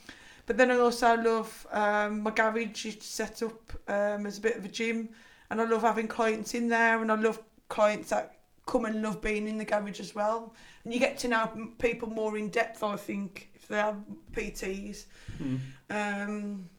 But 0.52 0.58
then 0.58 0.70
I 0.70 0.80
also 0.80 1.16
love 1.16 1.66
um, 1.72 2.24
my 2.24 2.32
garage 2.32 2.86
is 2.86 2.98
set 3.00 3.42
up 3.42 3.72
um, 3.88 4.26
as 4.26 4.38
a 4.38 4.42
bit 4.42 4.58
of 4.58 4.66
a 4.66 4.68
gym, 4.68 5.08
and 5.50 5.62
I 5.62 5.64
love 5.64 5.82
having 5.82 6.10
clients 6.10 6.54
in 6.56 6.68
there, 6.68 7.02
and 7.02 7.10
I 7.10 7.16
love 7.16 7.40
clients 7.70 8.10
that 8.10 8.40
come 8.66 8.84
and 8.84 9.02
love 9.02 9.22
being 9.22 9.48
in 9.48 9.58
the 9.58 9.64
garage 9.64 10.02
as 10.02 10.14
well. 10.14 10.54
And 10.84 10.94
you 10.94 11.00
get 11.00 11.18
to 11.20 11.30
know 11.30 11.70
people 11.80 12.10
more 12.10 12.38
in 12.38 12.50
depth, 12.50 12.84
I 12.84 12.98
think, 12.98 13.50
if 13.56 13.70
they 13.70 13.78
have 13.78 13.96
PTs. 14.34 15.06
Hmm. 15.38 15.56
Um, 15.90 16.70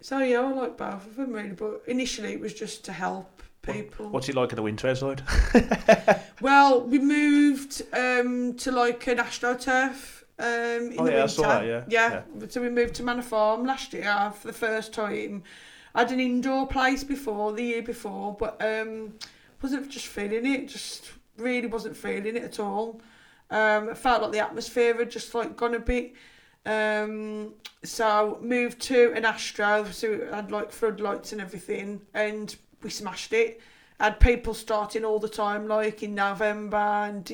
so 0.00 0.20
yeah, 0.20 0.42
I 0.42 0.52
like 0.52 0.76
both 0.76 1.04
of 1.04 1.16
them 1.16 1.32
really, 1.32 1.50
but 1.50 1.82
initially 1.88 2.32
it 2.32 2.38
was 2.38 2.54
just 2.54 2.84
to 2.84 2.92
help 2.92 3.42
people. 3.62 4.08
What's 4.10 4.28
it 4.28 4.36
like 4.36 4.50
in 4.50 4.56
the 4.56 4.62
winter 4.62 4.86
outside? 4.86 5.20
Well, 6.40 6.82
we 6.82 6.98
moved 6.98 7.82
um, 7.92 8.54
to 8.58 8.70
like 8.70 9.06
an 9.06 9.18
astroturf 9.18 10.23
um, 10.38 10.46
in 10.46 10.96
Oh, 10.98 11.04
the 11.04 11.10
yeah, 11.12 11.16
I 11.18 11.20
winter. 11.20 11.28
saw 11.28 11.42
that, 11.60 11.66
yeah, 11.66 11.84
yeah. 11.88 12.22
So 12.48 12.60
we 12.60 12.68
moved 12.70 12.94
to 12.96 13.02
Manor 13.02 13.22
Farm 13.22 13.64
last 13.66 13.92
year 13.92 14.32
for 14.38 14.46
the 14.48 14.52
first 14.52 14.92
time. 14.92 15.42
I 15.94 16.00
had 16.00 16.12
an 16.12 16.20
indoor 16.20 16.66
place 16.66 17.04
before, 17.04 17.52
the 17.52 17.62
year 17.62 17.82
before, 17.82 18.34
but 18.38 18.60
um, 18.64 19.14
wasn't 19.62 19.88
just 19.90 20.06
feeling 20.08 20.44
it. 20.46 20.68
Just 20.68 21.12
really 21.36 21.66
wasn't 21.68 21.96
feeling 21.96 22.36
it 22.36 22.42
at 22.42 22.58
all. 22.58 23.00
Um, 23.50 23.90
I 23.90 23.94
felt 23.94 24.22
like 24.22 24.32
the 24.32 24.40
atmosphere 24.40 24.96
had 24.96 25.10
just 25.10 25.34
like 25.34 25.56
gone 25.56 25.74
a 25.74 25.78
bit. 25.78 26.14
Um, 26.66 27.54
so 27.82 28.38
moved 28.40 28.80
to 28.82 29.12
an 29.14 29.24
Astro, 29.24 29.84
so 29.92 30.12
it 30.12 30.32
had 30.32 30.50
like 30.50 30.72
floodlights 30.72 31.32
and 31.32 31.40
everything, 31.40 32.00
and 32.14 32.54
we 32.82 32.90
smashed 32.90 33.32
it. 33.32 33.60
Had 34.00 34.18
people 34.18 34.54
starting 34.54 35.04
all 35.04 35.20
the 35.20 35.28
time, 35.28 35.68
like 35.68 36.02
in 36.02 36.14
November, 36.16 36.76
and 36.76 37.30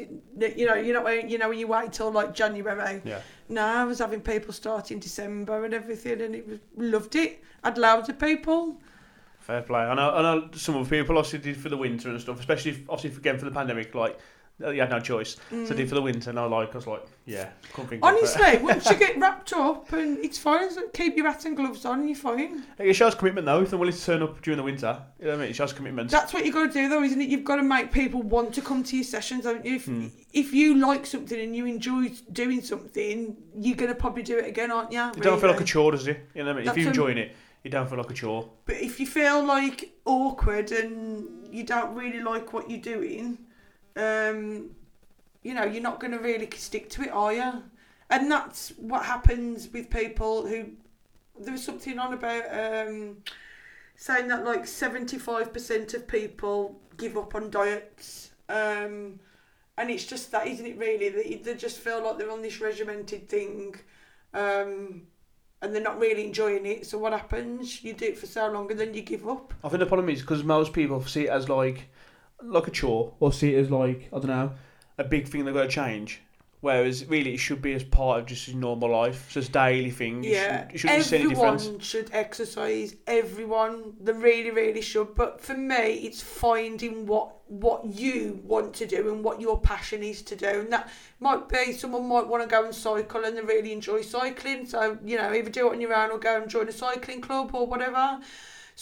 you 0.56 0.66
know, 0.66 0.74
you 0.74 0.92
know, 0.92 1.02
when- 1.02 1.28
you 1.28 1.38
know, 1.38 1.48
when 1.48 1.58
you 1.58 1.66
wait 1.66 1.92
till 1.92 2.10
like 2.12 2.34
January. 2.34 3.00
Yeah. 3.04 3.20
No, 3.48 3.62
I 3.64 3.84
was 3.84 3.98
having 3.98 4.20
people 4.20 4.52
start 4.52 4.90
in 4.90 4.98
December 4.98 5.64
and 5.64 5.72
everything, 5.72 6.20
and 6.20 6.34
it 6.34 6.46
was 6.46 6.58
loved 6.76 7.16
it. 7.16 7.42
Had 7.64 7.78
loads 7.78 8.08
of 8.10 8.18
people. 8.18 8.80
Fair 9.38 9.62
play. 9.62 9.80
I 9.80 9.94
know, 9.94 10.10
I 10.10 10.22
know 10.22 10.50
some 10.52 10.76
of 10.76 10.88
the 10.88 10.98
people 10.98 11.16
obviously 11.16 11.38
did 11.40 11.56
for 11.56 11.70
the 11.70 11.76
winter 11.78 12.10
and 12.10 12.20
stuff, 12.20 12.38
especially 12.38 12.72
if, 12.72 12.90
obviously 12.90 13.18
again 13.18 13.38
for 13.38 13.46
the 13.46 13.50
pandemic, 13.50 13.94
like 13.94 14.18
you 14.60 14.80
had 14.80 14.90
no 14.90 15.00
choice. 15.00 15.36
So 15.50 15.64
I 15.70 15.76
did 15.76 15.88
for 15.88 15.94
the 15.94 16.02
winter, 16.02 16.32
no 16.32 16.48
like, 16.48 16.72
I 16.74 16.78
was 16.78 16.86
like, 16.86 17.06
yeah, 17.26 17.48
couldn't 17.72 17.88
think 17.88 18.02
it. 18.04 18.06
Honestly, 18.06 18.58
once 18.62 18.88
you 18.90 18.96
get 18.96 19.18
wrapped 19.18 19.52
up 19.54 19.92
and 19.92 20.18
it's 20.18 20.38
fine, 20.38 20.68
keep 20.92 21.16
your 21.16 21.30
hat 21.30 21.44
and 21.46 21.56
gloves 21.56 21.84
on 21.84 22.00
and 22.00 22.08
you're 22.08 22.16
fine. 22.16 22.64
It 22.78 22.92
shows 22.94 23.14
commitment 23.14 23.46
though. 23.46 23.62
If 23.62 23.70
they're 23.70 23.78
willing 23.78 23.94
to 23.94 24.04
turn 24.04 24.22
up 24.22 24.40
during 24.42 24.58
the 24.58 24.62
winter, 24.62 25.00
you 25.18 25.24
know 25.26 25.30
what 25.32 25.38
I 25.38 25.40
mean? 25.42 25.50
It 25.50 25.54
shows 25.54 25.72
commitment. 25.72 26.10
That's 26.10 26.32
what 26.32 26.44
you 26.44 26.52
got 26.52 26.66
to 26.66 26.72
do, 26.72 26.88
though, 26.88 27.02
isn't 27.02 27.20
it? 27.20 27.28
You've 27.28 27.44
got 27.44 27.56
to 27.56 27.62
make 27.62 27.90
people 27.92 28.22
want 28.22 28.52
to 28.54 28.60
come 28.62 28.82
to 28.84 28.96
your 28.96 29.04
sessions. 29.04 29.44
haven't 29.44 29.64
you? 29.64 29.76
If, 29.76 29.86
Hmm. 29.86 30.08
if 30.32 30.52
you 30.52 30.74
like 30.76 31.06
something 31.06 31.38
and 31.40 31.54
you 31.56 31.66
enjoy 31.66 32.12
doing 32.32 32.60
something, 32.60 33.36
you're 33.56 33.76
going 33.76 33.90
to 33.90 33.94
probably 33.94 34.22
do 34.22 34.38
it 34.38 34.46
again, 34.46 34.70
aren't 34.70 34.92
you? 34.92 35.00
You 35.16 35.22
don't 35.22 35.40
feel 35.40 35.50
like 35.50 35.60
a 35.60 35.64
chore, 35.64 35.92
does 35.92 36.06
it? 36.06 36.20
You 36.34 36.42
know 36.42 36.48
what 36.48 36.52
I 36.52 36.56
mean? 36.56 36.64
That's 36.66 36.76
if 36.76 36.82
you're 36.82 36.90
enjoying 36.90 37.18
it, 37.18 37.34
you 37.64 37.70
don't 37.70 37.88
feel 37.88 37.98
like 37.98 38.10
a 38.10 38.14
chore. 38.14 38.50
But 38.66 38.76
if 38.76 38.98
you 39.00 39.06
feel 39.06 39.44
like 39.44 39.92
awkward 40.04 40.72
and 40.72 41.46
you 41.54 41.64
don't 41.64 41.94
really 41.94 42.20
like 42.22 42.52
what 42.52 42.70
you're 42.70 42.80
doing, 42.80 43.38
um, 44.00 44.70
you 45.42 45.54
know, 45.54 45.64
you're 45.64 45.82
not 45.82 46.00
going 46.00 46.12
to 46.12 46.18
really 46.18 46.48
stick 46.56 46.90
to 46.90 47.02
it, 47.02 47.10
are 47.10 47.32
you? 47.32 47.62
And 48.10 48.30
that's 48.30 48.70
what 48.70 49.04
happens 49.04 49.68
with 49.72 49.90
people 49.90 50.46
who. 50.46 50.66
There 51.38 51.52
was 51.52 51.64
something 51.64 51.98
on 51.98 52.12
about 52.12 52.44
um, 52.52 53.18
saying 53.96 54.28
that 54.28 54.44
like 54.44 54.64
75% 54.64 55.94
of 55.94 56.06
people 56.06 56.78
give 56.98 57.16
up 57.16 57.34
on 57.34 57.50
diets. 57.50 58.32
Um, 58.48 59.20
and 59.78 59.90
it's 59.90 60.04
just 60.04 60.30
that, 60.32 60.46
isn't 60.46 60.66
it, 60.66 60.76
really? 60.76 61.08
They, 61.08 61.40
they 61.42 61.54
just 61.54 61.78
feel 61.78 62.04
like 62.04 62.18
they're 62.18 62.30
on 62.30 62.42
this 62.42 62.60
regimented 62.60 63.26
thing. 63.28 63.76
Um, 64.34 65.06
and 65.62 65.74
they're 65.74 65.82
not 65.82 65.98
really 65.98 66.24
enjoying 66.26 66.66
it. 66.66 66.86
So 66.86 66.98
what 66.98 67.12
happens? 67.12 67.82
You 67.82 67.92
do 67.92 68.06
it 68.06 68.18
for 68.18 68.26
so 68.26 68.50
long 68.50 68.70
and 68.70 68.80
then 68.80 68.94
you 68.94 69.02
give 69.02 69.28
up. 69.28 69.54
I 69.62 69.68
think 69.68 69.80
the 69.80 69.86
problem 69.86 70.08
is 70.08 70.20
because 70.20 70.42
most 70.42 70.72
people 70.72 71.04
see 71.04 71.26
it 71.26 71.30
as 71.30 71.48
like 71.48 71.90
like 72.42 72.66
a 72.66 72.70
chore, 72.70 73.14
or 73.20 73.32
see 73.32 73.54
it 73.54 73.58
as 73.58 73.70
like 73.70 74.08
I 74.12 74.18
don't 74.18 74.28
know 74.28 74.52
a 75.00 75.04
big 75.04 75.26
thing 75.26 75.44
they've 75.44 75.54
got 75.54 75.62
to 75.62 75.68
change. 75.68 76.20
Whereas 76.60 77.06
really, 77.06 77.32
it 77.32 77.38
should 77.38 77.62
be 77.62 77.72
as 77.72 77.82
part 77.82 78.20
of 78.20 78.26
just 78.26 78.44
his 78.44 78.54
normal 78.54 78.90
life, 78.90 79.24
it's 79.24 79.34
just 79.34 79.52
daily 79.52 79.90
thing. 79.90 80.22
Yeah, 80.22 80.64
should, 80.66 80.72
you 80.72 80.78
shouldn't 80.78 81.04
see 81.04 81.16
any 81.16 81.24
everyone 81.24 81.56
difference. 81.56 81.86
should 81.86 82.10
exercise. 82.12 82.96
Everyone, 83.06 83.94
they 83.98 84.12
really, 84.12 84.50
really 84.50 84.82
should. 84.82 85.14
But 85.14 85.40
for 85.40 85.56
me, 85.56 86.02
it's 86.04 86.20
finding 86.22 87.06
what 87.06 87.32
what 87.46 87.86
you 87.86 88.40
want 88.44 88.74
to 88.74 88.86
do 88.86 89.10
and 89.10 89.24
what 89.24 89.40
your 89.40 89.58
passion 89.58 90.02
is 90.02 90.20
to 90.22 90.36
do. 90.36 90.46
And 90.46 90.70
that 90.70 90.90
might 91.18 91.48
be 91.48 91.72
someone 91.72 92.06
might 92.06 92.28
want 92.28 92.42
to 92.42 92.48
go 92.48 92.62
and 92.62 92.74
cycle 92.74 93.24
and 93.24 93.34
they 93.34 93.40
really 93.40 93.72
enjoy 93.72 94.02
cycling. 94.02 94.66
So 94.66 94.98
you 95.02 95.16
know, 95.16 95.32
either 95.32 95.48
do 95.48 95.68
it 95.68 95.72
on 95.72 95.80
your 95.80 95.94
own 95.94 96.10
or 96.10 96.18
go 96.18 96.42
and 96.42 96.50
join 96.50 96.68
a 96.68 96.72
cycling 96.72 97.22
club 97.22 97.54
or 97.54 97.66
whatever. 97.66 98.20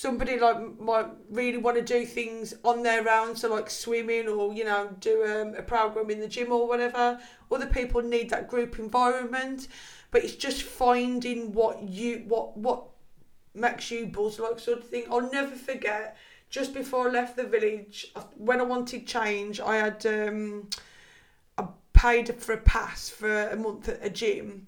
Somebody 0.04 0.38
like 0.38 0.58
might 0.78 1.08
really 1.28 1.58
want 1.58 1.76
to 1.76 1.82
do 1.82 2.06
things 2.06 2.54
on 2.62 2.82
their 2.82 3.08
own, 3.08 3.34
so 3.34 3.48
like 3.48 3.68
swimming 3.68 4.28
or 4.28 4.52
you 4.52 4.64
know 4.64 4.94
do 5.00 5.24
um, 5.24 5.54
a 5.56 5.62
program 5.62 6.10
in 6.10 6.20
the 6.20 6.28
gym 6.28 6.52
or 6.52 6.68
whatever. 6.68 7.18
Other 7.50 7.66
people 7.66 8.02
need 8.02 8.30
that 8.30 8.48
group 8.48 8.78
environment 8.78 9.68
but 10.10 10.24
it's 10.24 10.34
just 10.34 10.62
finding 10.62 11.52
what 11.52 11.82
you 11.82 12.24
what 12.26 12.56
what 12.56 12.84
makes 13.54 13.90
you 13.90 14.06
buzz 14.06 14.38
like 14.38 14.58
sort 14.58 14.78
of 14.78 14.88
thing. 14.88 15.04
I'll 15.10 15.30
never 15.30 15.54
forget. 15.54 16.16
Just 16.50 16.72
before 16.72 17.08
I 17.08 17.10
left 17.10 17.36
the 17.36 17.44
village, 17.44 18.10
when 18.34 18.60
I 18.60 18.64
wanted 18.64 19.06
change, 19.06 19.60
I 19.60 19.76
had 19.76 20.06
um, 20.06 20.70
I 21.58 21.66
paid 21.92 22.34
for 22.36 22.54
a 22.54 22.58
pass 22.58 23.10
for 23.10 23.48
a 23.48 23.56
month 23.56 23.88
at 23.88 23.98
a 24.02 24.08
gym, 24.08 24.66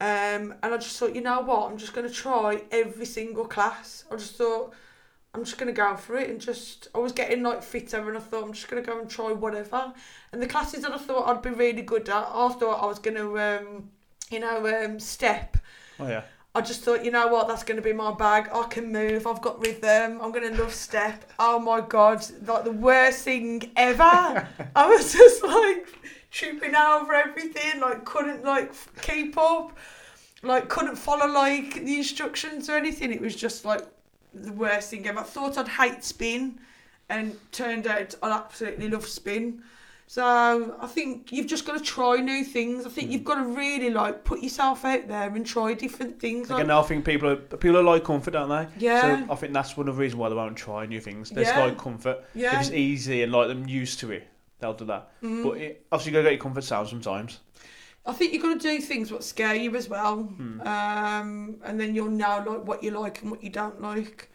um, 0.00 0.54
and 0.62 0.74
I 0.74 0.76
just 0.76 0.96
thought, 0.98 1.14
you 1.14 1.20
know 1.20 1.40
what, 1.40 1.70
I'm 1.70 1.76
just 1.76 1.92
gonna 1.92 2.10
try 2.10 2.62
every 2.70 3.06
single 3.06 3.44
class. 3.44 4.04
I 4.10 4.16
just 4.16 4.36
thought. 4.36 4.74
I'm 5.34 5.44
just 5.44 5.58
gonna 5.58 5.72
go 5.72 5.94
for 5.94 6.16
it 6.16 6.30
and 6.30 6.40
just 6.40 6.88
I 6.94 6.98
was 6.98 7.12
getting 7.12 7.42
like 7.42 7.62
fitter 7.62 8.08
and 8.08 8.16
I 8.16 8.20
thought 8.20 8.42
I'm 8.44 8.52
just 8.54 8.66
gonna 8.66 8.82
go 8.82 8.98
and 8.98 9.10
try 9.10 9.30
whatever. 9.30 9.92
And 10.32 10.42
the 10.42 10.46
classes 10.46 10.82
that 10.82 10.90
I 10.90 10.96
thought 10.96 11.28
I'd 11.28 11.42
be 11.42 11.50
really 11.50 11.82
good 11.82 12.08
at, 12.08 12.14
I 12.32 12.48
thought 12.48 12.82
I 12.82 12.86
was 12.86 12.98
gonna 12.98 13.30
um, 13.36 13.90
you 14.30 14.40
know, 14.40 14.84
um, 14.84 14.98
step. 14.98 15.56
Oh 15.98 16.08
yeah. 16.08 16.22
I 16.54 16.60
just 16.60 16.82
thought, 16.82 17.04
you 17.04 17.10
know 17.10 17.28
what, 17.28 17.46
that's 17.46 17.62
going 17.62 17.76
to 17.76 17.82
be 17.82 17.92
my 17.92 18.12
bag. 18.12 18.48
I 18.52 18.64
can 18.64 18.90
move. 18.90 19.26
I've 19.26 19.42
got 19.42 19.64
rhythm. 19.64 20.18
I'm 20.20 20.32
going 20.32 20.50
to 20.52 20.60
love 20.60 20.74
step. 20.74 21.30
Oh 21.38 21.58
my 21.60 21.80
god, 21.80 22.24
like 22.46 22.64
the 22.64 22.72
worst 22.72 23.22
thing 23.22 23.70
ever. 23.76 24.02
I 24.74 24.88
was 24.88 25.12
just 25.12 25.44
like 25.44 25.86
tripping 26.30 26.74
over 26.74 27.12
everything. 27.14 27.80
Like 27.80 28.04
couldn't 28.04 28.44
like 28.44 28.72
keep 29.02 29.36
up. 29.36 29.76
Like 30.42 30.68
couldn't 30.68 30.96
follow 30.96 31.26
like 31.26 31.74
the 31.74 31.96
instructions 31.96 32.68
or 32.68 32.76
anything. 32.76 33.12
It 33.12 33.20
was 33.20 33.34
just 33.34 33.64
like 33.64 33.82
the 34.34 34.52
worst 34.52 34.90
thing 34.90 35.06
ever. 35.06 35.20
I 35.20 35.24
thought 35.24 35.58
I'd 35.58 35.68
hate 35.68 36.04
spin, 36.04 36.60
and 37.08 37.36
turned 37.52 37.86
out 37.86 38.14
I 38.22 38.30
absolutely 38.30 38.88
love 38.88 39.06
spin. 39.06 39.62
So 40.10 40.74
I 40.80 40.86
think 40.86 41.32
you've 41.32 41.46
just 41.46 41.66
got 41.66 41.76
to 41.76 41.84
try 41.84 42.16
new 42.16 42.42
things. 42.42 42.86
I 42.86 42.88
think 42.88 43.10
mm. 43.10 43.12
you've 43.12 43.24
got 43.24 43.42
to 43.42 43.50
really 43.50 43.90
like 43.90 44.24
put 44.24 44.40
yourself 44.40 44.86
out 44.86 45.06
there 45.06 45.28
and 45.28 45.44
try 45.44 45.74
different 45.74 46.18
things. 46.18 46.48
Like, 46.48 46.62
Again, 46.62 46.70
I 46.70 46.80
think 46.82 47.04
people 47.04 47.28
are 47.28 47.36
people 47.36 47.76
are 47.76 47.82
like 47.82 48.04
comfort, 48.04 48.30
don't 48.30 48.48
they? 48.48 48.68
yeah, 48.78 49.26
So 49.26 49.32
I 49.32 49.36
think 49.36 49.52
that's 49.52 49.76
one 49.76 49.86
of 49.86 49.96
the 49.96 50.00
reasons 50.00 50.16
why 50.18 50.30
they 50.30 50.34
won't 50.34 50.56
try 50.56 50.86
new 50.86 51.00
things. 51.00 51.28
They 51.28 51.42
Yeah. 51.42 51.62
like 51.62 51.76
comfort. 51.76 52.24
If 52.34 52.40
yeah. 52.40 52.58
it's 52.58 52.70
easy 52.70 53.22
and 53.22 53.32
like 53.32 53.48
them 53.48 53.68
used 53.68 53.98
to 54.00 54.10
it, 54.12 54.26
they'll 54.60 54.74
do 54.74 54.84
that. 54.86 55.10
Mm. 55.22 55.42
But 55.42 55.58
it, 55.58 55.86
obviously, 55.92 56.12
you 56.12 56.18
gotta 56.18 56.24
get 56.30 56.32
your 56.34 56.42
comfort 56.42 56.64
zone 56.64 56.86
sometimes. 56.86 57.40
I 58.06 58.12
think 58.12 58.32
you've 58.32 58.42
got 58.42 58.58
to 58.58 58.58
do 58.58 58.80
things 58.80 59.12
what 59.12 59.22
scare 59.22 59.54
you 59.54 59.76
as 59.76 59.88
well, 59.88 60.16
Hmm. 60.22 60.60
um, 60.62 61.56
and 61.62 61.78
then 61.78 61.94
you'll 61.94 62.08
know 62.10 62.42
like 62.46 62.66
what 62.66 62.82
you 62.82 62.90
like 62.92 63.20
and 63.20 63.30
what 63.30 63.42
you 63.42 63.50
don't 63.50 63.82
like. 63.82 64.30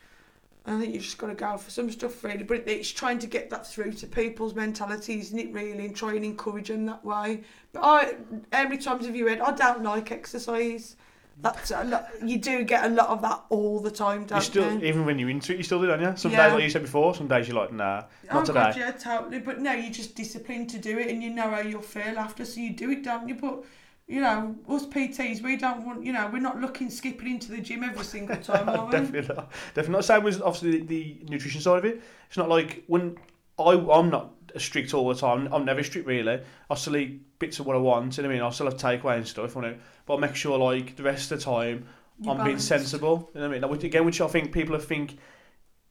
I 0.65 0.79
think 0.79 0.93
you've 0.93 1.03
just 1.03 1.17
got 1.17 1.27
to 1.27 1.33
go 1.35 1.57
for 1.57 1.69
some 1.71 1.89
stuff 1.91 2.23
really, 2.23 2.43
but 2.43 2.67
it's 2.69 2.89
trying 2.89 3.19
to 3.19 3.27
get 3.27 3.49
that 3.49 3.65
through 3.67 3.93
to 3.93 4.07
people's 4.07 4.53
mentalities, 4.53 5.25
isn't 5.27 5.39
it? 5.39 5.51
Really, 5.53 5.85
and 5.85 5.95
try 5.95 6.13
and 6.13 6.23
encourage 6.23 6.67
them 6.69 6.85
that 6.85 7.03
way. 7.03 7.41
But 7.73 7.81
I, 7.81 8.13
how 8.53 8.63
many 8.63 8.77
times 8.77 9.05
have 9.07 9.15
you 9.15 9.27
heard? 9.27 9.41
I 9.41 9.51
don't 9.51 9.83
like 9.83 10.11
exercise. 10.11 10.95
That's 11.41 11.71
a 11.71 11.83
lot, 11.83 12.07
you 12.23 12.37
do 12.37 12.63
get 12.63 12.85
a 12.85 12.89
lot 12.89 13.09
of 13.09 13.21
that 13.23 13.43
all 13.49 13.79
the 13.79 13.91
time, 13.91 14.25
don't 14.25 14.41
still, 14.41 14.71
you? 14.71 14.85
even 14.85 15.05
when 15.05 15.19
you're 15.19 15.29
into 15.29 15.53
it, 15.53 15.57
you 15.57 15.63
still 15.63 15.81
do, 15.81 15.87
don't 15.87 16.01
you? 16.01 16.13
Some 16.15 16.31
Yeah. 16.31 16.45
days, 16.45 16.53
like 16.53 16.63
you 16.63 16.69
said 16.69 16.83
before, 16.83 17.15
some 17.15 17.27
days 17.27 17.47
you're 17.47 17.57
like, 17.57 17.73
nah, 17.73 18.03
not 18.31 18.43
oh 18.43 18.45
today. 18.45 18.59
God, 18.59 18.77
yeah, 18.77 18.91
totally. 18.91 19.39
But 19.39 19.59
no, 19.59 19.73
you're 19.73 19.91
just 19.91 20.15
disciplined 20.15 20.69
to 20.69 20.77
do 20.77 20.97
it, 20.99 21.07
and 21.09 21.21
you 21.21 21.31
know 21.31 21.49
how 21.49 21.59
you'll 21.59 21.81
feel 21.81 22.17
after, 22.17 22.45
so 22.45 22.61
you 22.61 22.73
do 22.73 22.91
it, 22.91 23.03
don't 23.03 23.27
you? 23.27 23.35
But 23.35 23.63
you 24.07 24.21
know, 24.21 24.55
us 24.69 24.85
PTs, 24.85 25.41
we 25.41 25.55
don't 25.57 25.85
want, 25.85 26.03
you 26.05 26.11
know, 26.13 26.29
we're 26.31 26.39
not 26.39 26.59
looking 26.59 26.89
skipping 26.89 27.27
into 27.27 27.51
the 27.51 27.61
gym 27.61 27.83
every 27.83 28.03
single 28.03 28.35
time, 28.43 28.69
are 28.69 28.85
we? 28.85 28.91
Definitely 28.91 29.35
not. 29.35 29.51
Definitely 29.73 29.93
not. 29.93 30.05
Same 30.05 30.23
with 30.23 30.41
obviously 30.41 30.81
the, 30.81 30.85
the 30.85 31.25
nutrition 31.29 31.61
side 31.61 31.79
of 31.79 31.85
it. 31.85 32.01
It's 32.27 32.37
not 32.37 32.49
like 32.49 32.83
when 32.87 33.17
I 33.57 33.71
I'm 33.73 34.09
not 34.09 34.31
strict 34.57 34.93
all 34.93 35.07
the 35.09 35.15
time. 35.15 35.47
I'm 35.51 35.65
never 35.65 35.83
strict 35.83 36.07
really. 36.07 36.41
I 36.69 36.75
still 36.75 36.97
eat 36.97 37.39
bits 37.39 37.59
of 37.59 37.65
what 37.65 37.75
I 37.75 37.79
want. 37.79 38.17
You 38.17 38.23
know 38.23 38.29
what 38.29 38.33
I 38.35 38.37
mean? 38.39 38.45
I 38.45 38.49
still 38.51 38.65
have 38.67 38.77
takeaway 38.77 39.17
and 39.17 39.27
stuff. 39.27 39.55
You 39.55 39.61
know, 39.61 39.75
but 40.05 40.13
I'll 40.15 40.19
make 40.19 40.35
sure 40.35 40.57
like 40.57 40.95
the 40.95 41.03
rest 41.03 41.31
of 41.31 41.39
the 41.39 41.45
time 41.45 41.85
You're 42.19 42.35
I'm 42.35 42.45
being 42.45 42.59
sensible. 42.59 43.29
You 43.33 43.41
know 43.41 43.47
what 43.49 43.57
I 43.57 43.59
mean? 43.59 43.69
Like, 43.71 43.83
again, 43.83 44.05
which 44.05 44.21
I 44.21 44.27
think 44.27 44.51
people 44.51 44.77
think 44.79 45.17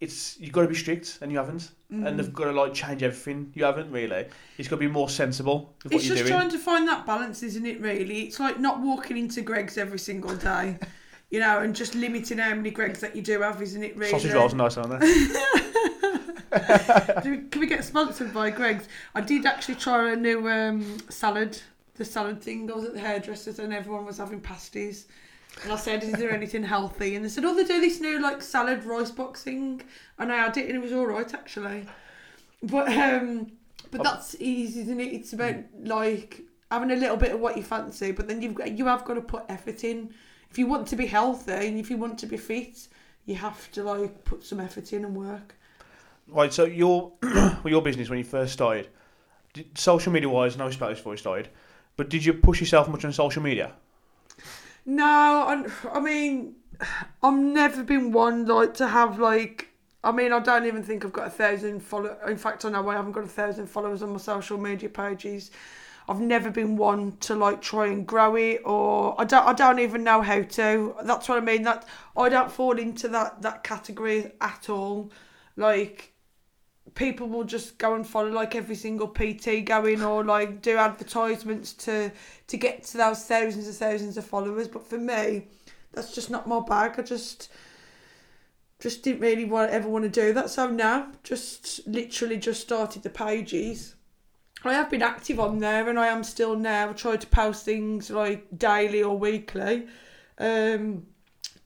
it's 0.00 0.38
you've 0.40 0.52
got 0.52 0.62
to 0.62 0.68
be 0.68 0.74
strict 0.74 1.18
and 1.22 1.30
you 1.30 1.38
haven't, 1.38 1.70
Mm. 1.92 2.06
and 2.06 2.18
they've 2.18 2.32
got 2.32 2.44
to 2.44 2.52
like 2.52 2.72
change 2.72 3.02
everything. 3.02 3.52
You 3.54 3.64
haven't 3.64 3.90
really. 3.90 4.24
It's 4.56 4.66
got 4.66 4.76
to 4.76 4.80
be 4.80 4.88
more 4.88 5.10
sensible 5.10 5.74
with 5.84 5.92
what 5.92 6.00
It's 6.00 6.08
just 6.08 6.22
doing. 6.22 6.32
trying 6.32 6.50
to 6.50 6.58
find 6.58 6.88
that 6.88 7.04
balance, 7.04 7.42
isn't 7.42 7.66
it? 7.66 7.80
Really, 7.82 8.22
it's 8.22 8.40
like 8.40 8.58
not 8.58 8.80
walking 8.80 9.18
into 9.18 9.42
Greggs 9.42 9.76
every 9.76 9.98
single 9.98 10.34
day, 10.34 10.78
you 11.30 11.38
know, 11.38 11.58
and 11.60 11.76
just 11.76 11.94
limiting 11.94 12.38
how 12.38 12.54
many 12.54 12.70
Greggs 12.70 13.00
that 13.00 13.14
you 13.14 13.20
do 13.20 13.42
have, 13.42 13.60
isn't 13.60 13.82
it? 13.82 13.94
Really, 13.96 14.10
Sausage 14.10 14.32
rolls 14.32 14.54
are 14.54 14.56
nice, 14.56 14.76
aren't 14.78 15.00
they? 15.00 15.32
Can 16.52 17.60
we 17.60 17.66
get 17.66 17.84
sponsored 17.84 18.32
by 18.32 18.50
Greggs? 18.50 18.88
I 19.14 19.20
did 19.20 19.46
actually 19.46 19.76
try 19.76 20.12
a 20.12 20.16
new 20.16 20.48
um, 20.48 20.98
salad, 21.08 21.60
the 21.95 22.05
salad 22.05 22.43
thing. 22.43 22.70
I 22.70 22.74
was 22.74 22.84
at 22.84 22.95
the 22.95 23.01
hairdressers 23.01 23.59
and 23.59 23.72
everyone 23.72 24.07
was 24.07 24.18
having 24.18 24.40
pasties. 24.40 25.07
And 25.62 25.72
I 25.72 25.76
said, 25.76 26.03
Is 26.03 26.12
there 26.12 26.32
anything 26.32 26.62
healthy? 26.62 27.14
And 27.14 27.24
they 27.24 27.28
said, 27.28 27.45
Oh, 27.45 27.55
they 27.55 27.64
do 27.64 27.80
this 27.80 28.01
new 28.01 28.20
like 28.20 28.43
salad 28.43 28.84
rice 28.84 29.11
box 29.11 29.43
thing. 29.43 29.82
And 30.18 30.32
I 30.32 30.36
had 30.36 30.57
it 30.57 30.66
and 30.66 30.76
it 30.76 30.82
was 30.82 30.93
all 30.93 31.07
right 31.07 31.32
actually. 31.32 31.86
But 32.62 32.88
um, 32.97 33.53
but 33.90 34.03
that's 34.03 34.36
easy, 34.38 34.80
isn't 34.82 35.01
it? 35.01 35.12
It's 35.12 35.32
about 35.32 35.57
like 35.82 36.43
having 36.70 36.90
a 36.90 36.97
little 36.97 37.16
bit 37.16 37.32
of 37.32 37.40
what 37.40 37.57
you 37.57 37.62
fancy, 37.62 38.12
but 38.12 38.28
then 38.28 38.40
you've 38.40 38.55
got 38.55 38.76
you 38.76 38.86
have 38.86 39.05
got 39.05 39.14
to 39.14 39.20
put 39.20 39.45
effort 39.49 39.84
in. 39.84 40.14
If 40.51 40.59
you 40.59 40.66
want 40.66 40.86
to 40.88 40.97
be 40.97 41.07
healthy 41.07 41.53
and 41.53 41.78
if 41.78 41.90
you 41.90 41.97
want 41.97 42.18
to 42.18 42.26
be 42.26 42.36
fit, 42.36 42.88
you 43.26 43.34
have 43.34 43.70
to 43.72 43.82
like 43.82 44.24
put 44.24 44.45
some 44.45 44.61
effort 44.61 44.93
in 44.93 45.05
and 45.05 45.16
work. 45.16 45.55
Right, 46.28 46.53
so 46.53 46.64
your 46.64 47.12
your 47.64 47.82
business 47.82 48.09
when 48.09 48.18
you 48.18 48.24
first 48.24 48.53
started, 48.53 48.88
did, 49.53 49.76
social 49.76 50.12
media 50.12 50.28
wise, 50.28 50.57
no 50.57 50.70
space 50.70 50.99
before 50.99 51.14
you 51.14 51.18
started, 51.18 51.49
but 51.97 52.09
did 52.09 52.24
you 52.24 52.32
push 52.32 52.61
yourself 52.61 52.88
much 52.88 53.05
on 53.05 53.12
social 53.12 53.43
media? 53.43 53.72
No, 54.84 55.05
I, 55.05 55.64
I 55.93 56.01
mean, 56.01 56.57
I've 57.22 57.38
never 57.38 57.82
been 57.82 58.12
one 58.12 58.47
like 58.47 58.74
to 58.74 58.88
have 58.88 59.18
like. 59.18 59.68
I 60.05 60.11
mean, 60.11 60.32
I 60.32 60.40
don't 60.40 60.66
even 60.66 60.82
think 60.82 61.05
I've 61.05 61.12
got 61.12 61.28
a 61.28 61.30
thousand 61.30 61.80
follow. 61.80 62.16
In 62.26 62.36
fact, 62.36 62.64
I 62.64 62.70
know 62.70 62.88
I 62.88 62.95
haven't 62.95 63.12
got 63.12 63.24
a 63.24 63.28
thousand 63.28 63.68
followers 63.68 64.03
on 64.03 64.11
my 64.11 64.18
social 64.18 64.59
media 64.59 64.88
pages. 64.88 65.53
I've 66.09 66.20
never 66.20 66.51
been 66.51 66.76
one 66.76 67.16
to 67.18 67.36
like 67.36 67.62
try 67.62 67.86
and 67.86 68.05
grow 68.07 68.34
it, 68.34 68.62
or 68.64 69.14
I 69.20 69.24
don't. 69.24 69.47
I 69.47 69.53
don't 69.53 69.78
even 69.78 70.03
know 70.03 70.20
how 70.20 70.43
to. 70.43 70.97
That's 71.05 71.28
what 71.28 71.38
I 71.38 71.40
mean. 71.40 71.62
That 71.62 71.86
I 72.16 72.28
don't 72.28 72.51
fall 72.51 72.78
into 72.78 73.07
that 73.09 73.43
that 73.43 73.62
category 73.62 74.32
at 74.40 74.68
all. 74.68 75.12
Like 75.57 76.12
people 76.95 77.28
will 77.28 77.45
just 77.45 77.78
go 77.78 77.95
and 77.95 78.07
follow 78.07 78.30
like 78.30 78.55
every 78.55 78.74
single 78.74 79.09
PT 79.09 79.64
going 79.64 80.03
or 80.03 80.24
like 80.24 80.62
do 80.62 80.76
advertisements 80.76 81.72
to 81.72 82.11
to 82.49 82.57
get 82.57 82.85
to 82.85 82.99
those 82.99 83.24
thousands 83.24 83.66
and 83.66 83.76
thousands 83.76 84.16
of 84.16 84.26
followers. 84.26 84.68
But 84.68 84.87
for 84.87 84.99
me, 84.99 85.47
that's 85.93 86.14
just 86.14 86.30
not 86.30 86.49
my 86.49 86.61
bag. 86.61 86.95
I 86.99 87.03
just 87.03 87.51
just 88.80 89.03
didn't 89.03 89.20
really 89.20 89.45
want 89.45 89.70
ever 89.70 89.89
want 89.89 90.05
to 90.05 90.11
do 90.11 90.33
that. 90.33 90.51
So 90.51 90.68
now, 90.68 91.12
just 91.22 91.87
literally 91.87 92.37
just 92.37 92.61
started 92.61 93.03
the 93.03 93.11
pages. 93.11 93.95
I 94.64 94.74
have 94.74 94.91
been 94.91 95.03
active 95.03 95.41
on 95.41 95.59
there, 95.59 95.89
and 95.89 95.99
I 95.99 96.09
am 96.09 96.24
still 96.24 96.57
now. 96.57 96.91
I 96.91 96.93
try 96.93 97.16
to 97.16 97.26
post 97.26 97.64
things 97.64 98.11
like 98.11 98.47
daily 98.57 99.03
or 99.03 99.16
weekly. 99.16 99.87
Um, 100.39 101.07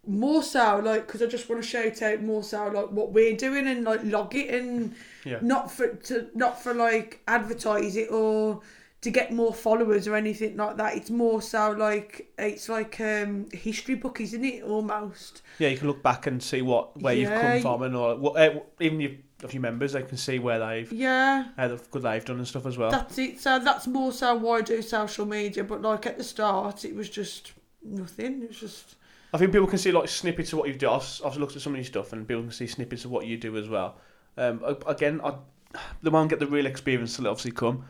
more 0.07 0.43
so 0.43 0.81
like 0.85 1.07
because 1.07 1.23
I 1.23 1.27
just 1.27 1.49
want 1.49 1.63
to 1.63 1.69
shout 1.69 2.01
out 2.03 2.23
more 2.23 2.43
so 2.43 2.67
like 2.69 2.91
what 2.91 3.13
we're 3.13 3.37
doing 3.37 3.67
and 3.67 3.85
like 3.85 4.01
log 4.05 4.35
it 4.35 4.51
and 4.55 4.95
Yeah. 5.25 5.39
not 5.43 5.71
for 5.71 5.89
to 5.89 6.29
not 6.35 6.63
for 6.63 6.75
like 6.75 7.23
advertise 7.27 7.97
it 7.97 8.11
or 8.11 8.61
to 9.03 9.11
get 9.11 9.33
more 9.33 9.53
followers 9.55 10.09
or 10.09 10.17
anything 10.17 10.57
like 10.57 10.77
that. 10.79 10.97
It's 10.97 11.11
more 11.11 11.41
so 11.43 11.71
like 11.73 12.33
it's 12.39 12.69
like 12.69 13.01
um 13.01 13.47
history 13.53 13.95
book, 13.95 14.21
isn't 14.21 14.45
it? 14.45 14.63
Almost. 14.63 15.43
Yeah, 15.59 15.69
you 15.69 15.77
can 15.79 15.87
look 15.89 16.03
back 16.03 16.27
and 16.27 16.43
see 16.43 16.63
what 16.63 17.01
where 17.01 17.15
you've 17.15 17.31
come 17.31 17.61
from 17.61 17.83
and 17.83 17.95
all, 17.97 18.17
what, 18.17 18.35
eh, 18.41 18.59
even 18.81 19.01
your, 19.01 19.13
of 19.45 19.53
your 19.53 19.61
members, 19.61 19.93
they 19.93 20.03
can 20.03 20.17
see 20.17 20.39
where 20.39 20.59
they've 20.59 20.91
Yeah. 20.93 21.45
how 21.57 21.69
good 21.91 22.03
they've 22.03 22.25
done 22.25 22.39
and 22.39 22.49
stuff 22.49 22.67
as 22.67 22.79
well. 22.79 22.91
That's 22.91 23.19
it. 23.19 23.39
So 23.41 23.59
that's 23.59 23.87
more 23.87 24.13
so 24.13 24.35
why 24.35 24.59
I 24.59 24.63
do 24.63 24.81
social 24.83 25.27
media. 25.27 25.63
But 25.65 25.83
like 25.83 26.07
at 26.07 26.17
the 26.19 26.25
start, 26.25 26.85
it 26.85 26.95
was 26.95 27.09
just 27.11 27.53
nothing. 27.85 28.43
It 28.43 28.49
was 28.49 28.59
just 28.59 28.96
I 29.37 29.39
think 29.39 29.53
people 29.53 29.67
can 29.67 29.77
see 29.79 29.93
like 29.93 30.09
snippets 30.09 30.51
of 30.55 30.59
what 30.59 30.69
you've 30.69 30.79
done. 30.79 30.95
I've, 30.99 31.21
I've 31.27 31.37
looked 31.37 31.57
at 31.57 31.61
some 31.63 31.75
of 31.75 31.77
your 31.77 31.85
stuff 31.85 32.15
and 32.15 32.27
people 32.27 32.43
can 32.45 32.53
see 32.53 32.67
snippets 32.67 33.05
of 33.05 33.11
what 33.11 33.27
you 33.27 33.37
do 33.37 33.55
as 33.59 33.69
well. 33.69 33.97
Um, 34.39 34.63
again, 34.87 35.21
I, 35.23 35.35
they 36.03 36.09
won't 36.09 36.31
get 36.31 36.39
the 36.39 36.47
real 36.47 36.65
experience 36.65 37.15
till 37.17 37.27
it 37.27 37.29
obviously 37.29 37.51
come. 37.53 37.85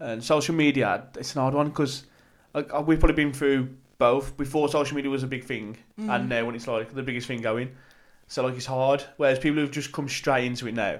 And 0.00 0.22
social 0.22 0.54
media, 0.54 1.04
it's 1.18 1.34
an 1.34 1.40
hard 1.40 1.54
one 1.54 1.68
because 1.70 2.04
like 2.52 2.70
we've 2.86 3.00
probably 3.00 3.14
been 3.24 3.32
through 3.32 3.74
both 3.96 4.36
before 4.36 4.68
social 4.68 4.94
media 4.96 5.10
was 5.10 5.22
a 5.22 5.26
big 5.28 5.44
thing, 5.44 5.78
Mm. 5.98 6.14
and 6.14 6.28
now 6.28 6.44
when 6.44 6.54
it's 6.56 6.66
like 6.68 6.92
the 6.94 7.02
biggest 7.02 7.26
thing 7.26 7.40
going. 7.40 7.70
So 8.28 8.42
like 8.44 8.54
it's 8.56 8.66
hard. 8.66 9.02
Whereas 9.16 9.38
people 9.38 9.60
who've 9.60 9.70
just 9.70 9.92
come 9.92 10.08
straight 10.10 10.44
into 10.44 10.66
it 10.68 10.74
now, 10.74 10.98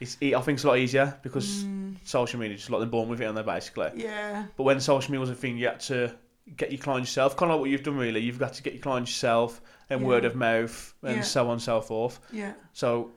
it's 0.00 0.16
I 0.22 0.30
think 0.40 0.56
it's 0.56 0.64
a 0.64 0.68
lot 0.68 0.78
easier 0.78 1.18
because 1.22 1.64
Mm, 1.66 1.96
social 2.04 2.38
media 2.40 2.56
just 2.56 2.70
like 2.70 2.80
they're 2.80 2.88
born 2.88 3.08
with 3.10 3.20
it 3.20 3.24
on 3.26 3.34
there 3.34 3.44
basically. 3.44 3.90
yeah. 3.96 4.44
But 4.56 4.62
when 4.62 4.80
social 4.80 5.10
media 5.10 5.20
was 5.20 5.30
a 5.30 5.34
thing, 5.34 5.58
you 5.58 5.66
had 5.66 5.80
to 5.80 6.14
get 6.56 6.70
your 6.72 6.80
client 6.80 7.02
yourself. 7.04 7.36
Kind 7.36 7.50
of 7.50 7.56
like 7.56 7.60
what 7.62 7.70
you've 7.70 7.82
done 7.82 7.96
really. 7.96 8.20
You've 8.20 8.38
got 8.38 8.54
to 8.54 8.62
get 8.62 8.74
your 8.74 8.82
client 8.82 9.06
yourself 9.08 9.60
and 9.90 10.00
Yeah. 10.00 10.06
word 10.06 10.24
of 10.24 10.34
mouth 10.34 10.94
and 11.02 11.16
Yeah. 11.16 11.22
so 11.22 11.46
on 11.46 11.52
and 11.52 11.62
so 11.62 11.80
forth. 11.80 12.20
Yeah. 12.32 12.52
So 12.72 13.12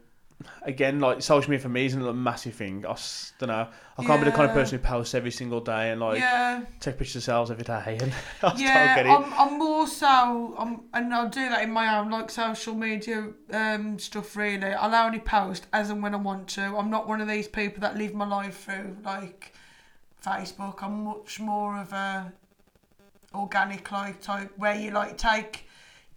again, 0.62 1.00
like 1.00 1.22
social 1.22 1.50
media 1.50 1.64
for 1.64 1.70
me 1.70 1.86
isn't 1.86 2.02
a 2.02 2.14
massive 2.14 2.54
thing. 2.54 2.86
I 2.86 2.96
don't 3.40 3.50
know. 3.50 3.68
I 3.98 4.04
can't 4.04 4.22
be 4.22 4.26
the 4.30 4.36
kind 4.36 4.48
of 4.50 4.54
person 4.56 4.78
who 4.78 4.84
posts 4.86 5.16
every 5.16 5.32
single 5.32 5.60
day 5.60 5.92
and 5.92 6.00
like 6.00 6.20
yeah. 6.20 6.62
take 6.80 6.98
pictures 6.98 7.16
of 7.16 7.22
themselves 7.24 7.52
every 7.52 7.64
day. 7.64 7.98
And 8.00 8.14
I 8.44 8.54
yeah, 8.56 8.86
don't 8.86 8.96
get 8.96 9.06
it. 9.08 9.10
I'm, 9.10 9.34
I'm 9.34 9.58
more 9.60 9.88
so, 9.88 10.56
I'm, 10.58 10.82
and 10.94 11.12
I'll 11.14 11.30
do 11.30 11.50
that 11.50 11.64
in 11.64 11.72
my 11.72 11.98
own 11.98 12.12
like 12.12 12.30
social 12.30 12.76
media 12.76 13.30
um, 13.52 13.98
stuff. 13.98 14.36
Really, 14.36 14.68
I'll 14.74 14.94
only 14.94 15.20
post 15.20 15.66
as 15.74 15.90
and 15.90 16.04
when 16.04 16.14
I 16.14 16.18
want 16.18 16.48
to. 16.50 16.62
I'm 16.78 16.90
not 16.92 17.08
one 17.08 17.20
of 17.20 17.28
these 17.28 17.48
people 17.48 17.82
that 17.82 17.98
live 17.98 18.14
my 18.14 18.28
life 18.28 18.66
through 18.66 18.98
like 19.04 19.54
Facebook. 20.24 20.84
I'm 20.84 21.04
much 21.04 21.40
more 21.40 21.80
of 21.80 21.92
a 21.94 22.32
organic 23.38 23.92
like 23.92 24.22
type 24.22 24.52
where 24.58 24.76
you 24.76 24.92
like 24.92 25.18
take 25.18 25.66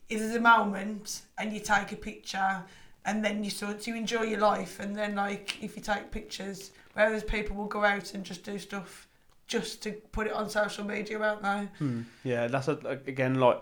there's 0.08 0.34
a 0.34 0.40
moment 0.40 1.22
and 1.38 1.52
you 1.52 1.60
take 1.60 1.92
a 1.92 1.96
picture 1.96 2.62
and 3.04 3.24
then 3.24 3.44
you 3.44 3.50
sort 3.50 3.80
to 3.80 3.94
enjoy 3.94 4.22
your 4.22 4.40
life 4.40 4.80
and 4.80 4.96
then 4.96 5.14
like 5.14 5.62
if 5.62 5.76
you 5.76 5.82
take 5.82 6.10
pictures 6.10 6.72
whereas 6.94 7.22
people 7.22 7.54
will 7.56 7.66
go 7.66 7.84
out 7.84 8.12
and 8.14 8.24
just 8.24 8.42
do 8.44 8.58
stuff 8.58 9.06
just 9.46 9.82
to 9.82 9.92
put 10.12 10.26
it 10.26 10.32
on 10.32 10.48
social 10.50 10.84
media 10.84 11.18
won't 11.18 11.42
they 11.42 11.68
Hmm. 11.78 12.02
Yeah, 12.24 12.46
that's 12.48 12.68
a, 12.68 12.76
again 13.06 13.36
like 13.36 13.60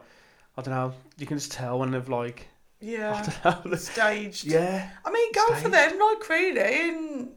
I 0.57 0.63
don't 0.63 0.75
know. 0.75 0.93
You 1.19 1.27
can 1.27 1.39
just 1.39 1.53
tell 1.53 1.79
when 1.79 1.91
they've 1.93 2.09
like 2.09 2.49
yeah 2.81 3.25
I 3.45 3.51
don't 3.51 3.67
know. 3.67 3.75
staged 3.77 4.45
yeah. 4.45 4.91
I 5.05 5.11
mean 5.11 5.33
go 5.33 5.47
for 5.49 5.57
Staged. 5.69 5.73
them 5.75 5.99
like 5.99 6.29
really 6.29 6.89
and 6.89 7.31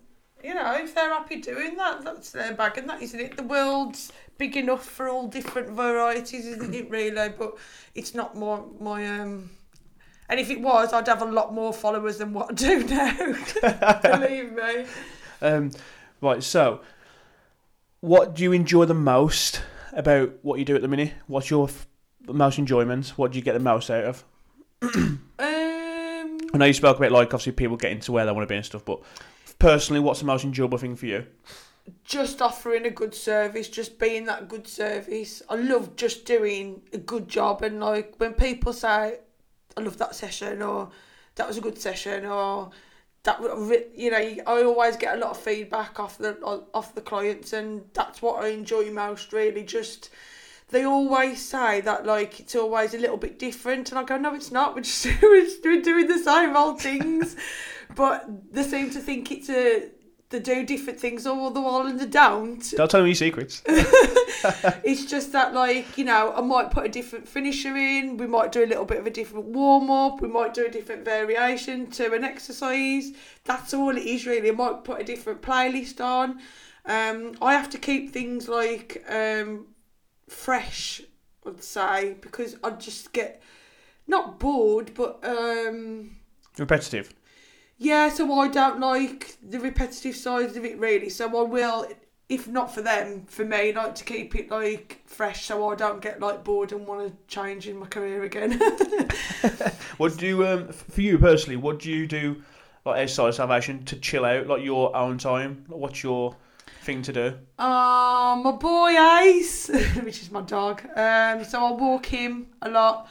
you 0.44 0.54
know 0.56 0.74
if 0.76 0.96
they're 0.96 1.10
happy 1.10 1.36
doing 1.42 1.76
that 1.78 2.04
that's 2.04 2.32
their 2.32 2.54
bag 2.54 2.78
and 2.78 2.90
that 2.90 3.02
isn't 3.02 3.20
it 3.20 3.38
the 3.38 3.44
world's 3.44 4.12
big 4.38 4.58
enough 4.58 4.86
for 4.86 5.08
all 5.08 5.28
different 5.28 5.70
varieties 5.70 6.46
isn't 6.46 6.74
it 6.74 6.90
really 6.90 7.30
but 7.30 7.56
it's 7.96 8.14
not 8.16 8.36
my 8.38 8.60
my 8.80 9.20
um 9.20 9.50
and 10.30 10.40
if 10.40 10.50
it 10.50 10.62
was 10.62 10.94
I'd 10.94 11.08
have 11.08 11.22
a 11.22 11.26
lot 11.26 11.54
more 11.54 11.74
followers 11.74 12.18
than 12.18 12.34
what 12.34 12.50
I 12.52 12.54
do 12.54 12.84
now 12.88 13.16
believe 14.02 14.52
me 14.54 14.86
Um, 15.42 15.72
right. 16.22 16.44
So, 16.44 16.82
what 18.00 18.36
do 18.36 18.44
you 18.44 18.52
enjoy 18.52 18.86
the 18.86 18.94
most 18.94 19.62
about 19.94 20.34
what 20.44 20.60
you 20.60 20.66
do 20.66 20.76
at 20.76 20.82
the 20.82 20.88
minute? 20.88 21.14
What's 21.28 21.50
your 21.50 21.68
f- 21.68 21.88
most 22.28 22.58
enjoyment? 22.60 23.10
What 23.18 23.32
do 23.32 23.38
you 23.40 23.44
get 23.44 23.54
the 23.54 23.60
most 23.60 23.90
out 23.90 24.04
of? 24.06 24.24
um 24.84 25.28
I 25.40 26.58
know 26.58 26.66
you 26.66 26.74
spoke 26.74 26.98
about 26.98 27.12
like 27.12 27.28
obviously 27.34 27.54
people 27.54 27.78
getting 27.78 28.00
to 28.02 28.12
where 28.12 28.26
they 28.26 28.32
want 28.32 28.44
to 28.48 28.52
be 28.52 28.56
and 28.56 28.66
stuff, 28.66 28.84
but 28.86 29.00
personally, 29.60 30.00
what's 30.00 30.20
the 30.20 30.26
most 30.26 30.44
enjoyable 30.44 30.78
thing 30.78 30.96
for 30.96 31.06
you? 31.06 31.26
Just 32.04 32.42
offering 32.42 32.86
a 32.86 32.90
good 32.90 33.16
service, 33.16 33.68
just 33.68 34.00
being 34.00 34.26
that 34.26 34.48
good 34.48 34.68
service. 34.68 35.42
I 35.50 35.56
love 35.56 35.96
just 35.96 36.26
doing 36.26 36.82
a 36.94 36.98
good 36.98 37.28
job, 37.28 37.62
and 37.62 37.80
like 37.80 38.16
when 38.18 38.34
people 38.34 38.74
say, 38.74 39.20
"I 39.78 39.82
love 39.82 39.98
that 39.98 40.16
session," 40.16 40.62
or 40.62 40.92
"That 41.36 41.48
was 41.48 41.58
a 41.58 41.62
good 41.62 41.80
session," 41.80 42.26
or 42.26 42.72
that 43.24 43.40
you 43.96 44.12
know, 44.12 44.18
I 44.18 44.64
always 44.64 44.98
get 44.98 45.16
a 45.16 45.20
lot 45.20 45.32
of 45.32 45.40
feedback 45.42 46.00
off 46.00 46.18
the 46.18 46.38
off 46.74 46.96
the 46.96 47.02
clients, 47.02 47.54
and 47.54 47.86
that's 47.94 48.22
what 48.22 48.44
I 48.44 48.50
enjoy 48.50 48.92
most. 48.92 49.32
Really, 49.34 49.64
just 49.64 50.10
they 50.70 50.84
always 50.84 51.44
say 51.44 51.82
that 51.82 52.06
like 52.06 52.40
it's 52.40 52.56
always 52.56 52.94
a 52.94 52.98
little 52.98 53.18
bit 53.18 53.38
different, 53.38 53.90
and 53.90 54.00
I 54.00 54.04
go, 54.04 54.18
"No, 54.18 54.34
it's 54.34 54.52
not. 54.52 54.76
We're 54.76 54.82
just 54.82 55.06
we're 55.22 55.82
doing 55.82 56.08
the 56.08 56.18
same 56.20 56.56
old 56.56 56.82
things," 56.82 57.36
but 57.96 58.26
they 58.54 58.64
seem 58.64 58.90
to 58.92 59.00
think 59.00 59.32
it's 59.32 59.50
a 59.50 59.90
they 60.32 60.40
do 60.40 60.66
different 60.66 61.00
things 61.00 61.28
all 61.28 61.52
the 61.52 61.62
while 61.62 61.86
and 61.86 62.00
they 62.00 62.06
don't. 62.06 62.74
Don't 62.76 62.90
tell 62.90 63.04
me 63.04 63.14
secrets. 63.14 63.62
It's 64.84 65.06
just 65.06 65.32
that, 65.34 65.54
like, 65.54 65.98
you 65.98 66.06
know, 66.06 66.34
I 66.36 66.42
might 66.42 66.72
put 66.72 66.86
a 66.86 66.90
different 66.90 67.28
finisher 67.28 67.76
in, 67.76 68.18
we 68.18 68.26
might 68.26 68.52
do 68.52 68.64
a 68.64 68.66
little 68.66 68.86
bit 68.86 68.98
of 68.98 69.06
a 69.06 69.12
different 69.12 69.48
warm 69.48 69.92
up, 69.92 70.22
we 70.22 70.28
might 70.28 70.54
do 70.54 70.66
a 70.66 70.70
different 70.70 71.06
variation 71.06 71.92
to 71.92 72.14
an 72.14 72.24
exercise. 72.24 73.12
That's 73.44 73.74
all 73.74 73.96
it 73.96 74.04
is, 74.04 74.26
really. 74.26 74.50
I 74.50 74.54
might 74.54 74.84
put 74.84 75.00
a 75.00 75.04
different 75.04 75.42
playlist 75.42 76.02
on. 76.04 76.40
Um, 76.86 77.36
I 77.42 77.54
have 77.54 77.70
to 77.72 77.78
keep 77.78 78.12
things 78.12 78.48
like 78.50 79.06
um, 79.08 79.68
fresh, 80.28 81.02
I'd 81.46 81.64
say, 81.64 82.16
because 82.20 82.56
I 82.64 82.72
just 82.72 83.14
get 83.14 83.42
not 84.08 84.40
bored, 84.40 84.94
but 84.96 85.20
um, 85.24 86.18
Repetitive. 86.58 87.14
Yeah, 87.84 88.10
so 88.10 88.32
I 88.40 88.48
don't 88.48 88.80
like 88.80 89.38
the 89.42 89.60
repetitive 89.60 90.16
sides 90.16 90.56
of 90.56 90.64
it 90.64 90.78
really. 90.78 91.10
So 91.10 91.26
I 91.36 91.50
will, 91.50 91.88
if 92.30 92.48
not 92.48 92.72
for 92.72 92.84
them, 92.84 93.26
for 93.26 93.44
me, 93.44 93.74
like 93.74 93.96
to 93.96 94.04
keep 94.04 94.36
it 94.36 94.52
like 94.52 95.02
fresh, 95.08 95.46
so 95.46 95.68
I 95.68 95.74
don't 95.74 96.00
get 96.00 96.20
like 96.20 96.44
bored 96.44 96.74
and 96.74 96.86
want 96.86 97.08
to 97.08 97.14
change 97.26 97.68
in 97.68 97.78
my 97.78 97.88
career 97.88 98.24
again. 98.24 98.62
What 99.98 100.18
do 100.18 100.28
you 100.28 100.48
um 100.48 100.68
for 100.68 101.02
you 101.02 101.18
personally? 101.18 101.58
What 101.58 101.80
do 101.80 101.92
you 101.92 102.06
do 102.06 102.44
like 102.86 103.02
outside 103.02 103.30
of 103.30 103.36
salvation 103.36 103.84
to 103.86 103.96
chill 103.96 104.26
out, 104.26 104.46
like 104.46 104.64
your 104.64 104.96
own 104.96 105.18
time? 105.18 105.66
What's 105.68 106.04
your 106.04 106.36
thing 106.84 107.02
to 107.04 107.14
do? 107.14 107.28
um, 107.58 108.44
my 108.44 108.52
boy 108.60 108.90
Ace, 109.22 109.68
which 110.04 110.22
is 110.22 110.30
my 110.32 110.42
dog. 110.42 110.84
Um, 110.96 111.44
so 111.44 111.66
I 111.66 111.72
walk 111.72 112.06
him 112.06 112.48
a 112.62 112.70
lot. 112.70 113.08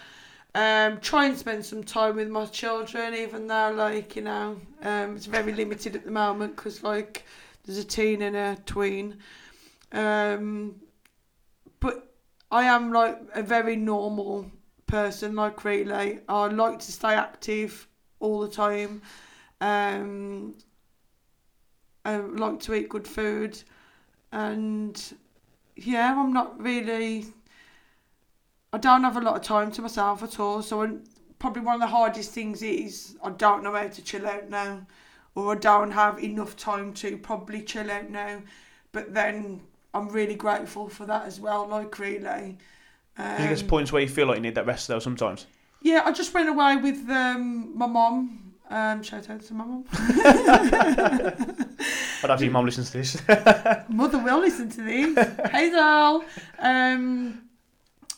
Um, 0.54 0.98
try 0.98 1.26
and 1.26 1.38
spend 1.38 1.64
some 1.64 1.84
time 1.84 2.16
with 2.16 2.28
my 2.28 2.46
children, 2.46 3.14
even 3.14 3.46
though 3.46 3.72
like 3.76 4.16
you 4.16 4.22
know, 4.22 4.60
um, 4.82 5.16
it's 5.16 5.26
very 5.26 5.52
limited 5.52 5.94
at 5.94 6.04
the 6.04 6.10
moment 6.10 6.56
because 6.56 6.82
like 6.82 7.24
there's 7.64 7.78
a 7.78 7.84
teen 7.84 8.22
and 8.22 8.34
a 8.34 8.56
tween. 8.66 9.18
Um, 9.92 10.76
but 11.78 12.12
I 12.50 12.64
am 12.64 12.92
like 12.92 13.20
a 13.34 13.42
very 13.42 13.76
normal 13.76 14.50
person, 14.86 15.36
like 15.36 15.64
really. 15.64 16.20
I 16.28 16.46
like 16.48 16.80
to 16.80 16.92
stay 16.92 17.14
active 17.14 17.86
all 18.18 18.40
the 18.40 18.48
time. 18.48 19.02
Um, 19.60 20.54
I 22.04 22.16
like 22.16 22.60
to 22.60 22.74
eat 22.74 22.88
good 22.88 23.06
food, 23.06 23.62
and 24.32 25.00
yeah, 25.76 26.18
I'm 26.18 26.32
not 26.32 26.60
really. 26.60 27.26
I 28.72 28.78
don't 28.78 29.02
have 29.02 29.16
a 29.16 29.20
lot 29.20 29.36
of 29.36 29.42
time 29.42 29.70
to 29.72 29.82
myself 29.82 30.22
at 30.22 30.38
all. 30.38 30.62
So 30.62 30.82
i 30.82 30.90
probably 31.38 31.62
one 31.62 31.74
of 31.76 31.80
the 31.80 31.86
hardest 31.86 32.32
things 32.32 32.62
is 32.62 33.16
I 33.22 33.30
don't 33.30 33.62
know 33.64 33.72
how 33.72 33.88
to 33.88 34.02
chill 34.02 34.26
out 34.26 34.48
now, 34.50 34.86
or 35.34 35.52
I 35.52 35.58
don't 35.58 35.90
have 35.90 36.22
enough 36.22 36.56
time 36.56 36.92
to 36.94 37.16
probably 37.18 37.62
chill 37.62 37.90
out 37.90 38.10
now. 38.10 38.42
But 38.92 39.14
then 39.14 39.60
I'm 39.94 40.08
really 40.08 40.34
grateful 40.34 40.88
for 40.88 41.06
that 41.06 41.24
as 41.26 41.40
well. 41.40 41.66
Like 41.66 41.98
really. 41.98 42.58
Um, 43.18 43.36
Do 43.36 43.42
you 43.42 43.48
get 43.48 43.58
to 43.58 43.64
points 43.64 43.92
where 43.92 44.02
you 44.02 44.08
feel 44.08 44.26
like 44.26 44.36
you 44.36 44.42
need 44.42 44.54
that 44.54 44.66
rest 44.66 44.86
though 44.88 44.98
sometimes? 45.00 45.46
yeah, 45.82 46.02
I 46.04 46.12
just 46.12 46.32
went 46.34 46.48
away 46.48 46.76
with 46.76 47.08
um, 47.08 47.76
my 47.76 47.86
mom. 47.86 48.52
Um, 48.68 49.02
shout 49.02 49.28
out 49.30 49.40
to 49.40 49.54
my 49.54 49.64
mom. 49.64 49.84
I'd 52.22 52.28
have 52.30 52.42
your 52.42 52.52
mum 52.52 52.66
listen 52.66 52.84
to 52.84 52.92
this. 52.92 53.16
Mother 53.88 54.18
will 54.18 54.40
listen 54.40 54.68
to 54.70 54.82
this. 54.82 55.28
hey, 55.50 55.70
doll. 55.70 56.22
Um, 56.58 57.42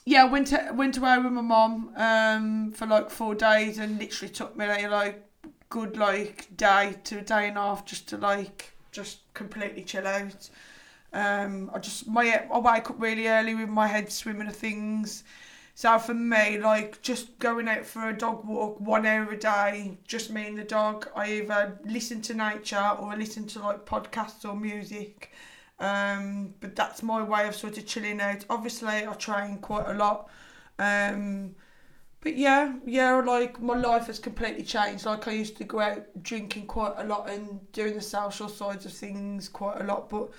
yeah, 0.05 0.25
went 0.25 0.49
to, 0.49 0.73
went 0.75 0.97
away 0.97 1.19
with 1.19 1.33
my 1.33 1.43
mom 1.43 1.93
um, 1.97 2.73
for 2.73 2.87
like 2.87 3.11
four 3.11 3.35
days 3.35 3.79
and 3.79 3.99
literally 3.99 4.33
took 4.33 4.57
me 4.57 4.67
like, 4.67 4.91
like 4.91 5.29
good 5.69 5.97
like 5.97 6.55
day 6.57 6.97
to 7.05 7.19
a 7.19 7.23
day 7.23 7.49
and 7.49 7.57
a 7.57 7.61
half 7.61 7.87
just 7.87 8.09
to 8.09 8.17
like 8.19 8.73
just 8.91 9.21
completely 9.35 9.83
chill 9.83 10.07
out. 10.07 10.51
Um, 11.13 11.71
I 11.75 11.79
just 11.79 12.09
my 12.09 12.45
I 12.53 12.59
wake 12.59 12.91
up 12.91 13.01
really 13.01 13.29
early 13.29 13.55
with 13.55 13.69
my 13.69 13.87
head 13.87 14.11
swimming 14.11 14.49
of 14.49 14.57
things. 14.57 15.25
So 15.75 15.99
for 15.99 16.15
me, 16.15 16.59
like 16.59 17.01
just 17.03 17.39
going 17.39 17.69
out 17.69 17.87
for 17.87 18.09
a 18.09 18.17
dog 18.17 18.45
walk 18.45 18.81
one 18.81 19.07
hour 19.07 19.31
a 19.31 19.37
day, 19.39 19.99
just 20.07 20.31
me 20.31 20.47
and 20.47 20.59
the 20.59 20.65
dog. 20.65 21.09
I 21.17 21.41
either 21.41 21.79
listen 21.85 22.21
to 22.23 22.35
nature 22.35 22.97
or 22.99 23.13
I 23.13 23.17
listen 23.17 23.47
to 23.49 23.61
like 23.61 23.87
podcasts 23.87 24.45
or 24.45 24.55
music. 24.55 25.33
Um, 25.83 26.55
but 26.61 26.77
that's 26.77 27.03
my 27.03 27.23
way 27.23 27.49
of 27.49 27.57
sort 27.57 27.77
of 27.77 27.85
chilling 27.87 28.21
out. 28.21 28.45
Obviously, 28.49 29.05
I 29.05 29.13
train 29.19 29.59
quite 29.59 29.89
a 29.89 29.95
lot. 29.95 30.31
Um, 30.79 31.57
but 32.21 32.37
yeah, 32.37 32.75
yeah, 32.87 33.17
like 33.17 33.61
my 33.61 33.77
life 33.77 34.07
has 34.07 34.21
completely 34.21 34.63
changed. 34.63 35.05
Like 35.05 35.27
I 35.27 35.33
used 35.33 35.57
to 35.57 35.65
go 35.65 35.81
out 35.81 36.07
drinking 36.23 36.67
quite 36.67 36.95
a 36.99 37.05
lot 37.05 37.29
and 37.29 37.61
doing 37.73 37.95
the 37.95 38.01
social 38.01 38.49
sides 38.49 38.87
of 38.87 38.93
things 38.93 39.49
quite 39.49 39.81
a 39.81 39.85
lot, 39.85 40.09
but 40.09 40.31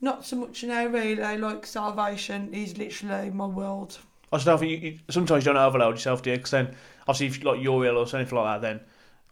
not 0.00 0.24
so 0.24 0.36
much 0.36 0.62
now 0.62 0.86
really. 0.86 1.36
Like 1.38 1.66
salvation 1.66 2.54
is 2.54 2.78
literally 2.78 3.30
my 3.30 3.46
world. 3.46 3.98
I 4.32 4.36
just 4.36 4.46
don't 4.46 4.58
think 4.60 4.70
you, 4.70 4.90
you, 4.90 4.98
sometimes 5.10 5.44
you 5.44 5.52
don't 5.52 5.60
overload 5.60 5.96
yourself, 5.96 6.24
you? 6.24 6.36
Because 6.36 6.52
then 6.52 6.76
obviously 7.08 7.26
if 7.26 7.42
like 7.42 7.60
you're 7.60 7.84
ill 7.84 7.98
or 7.98 8.06
something 8.06 8.36
like 8.36 8.60
that, 8.60 8.66
then 8.66 8.80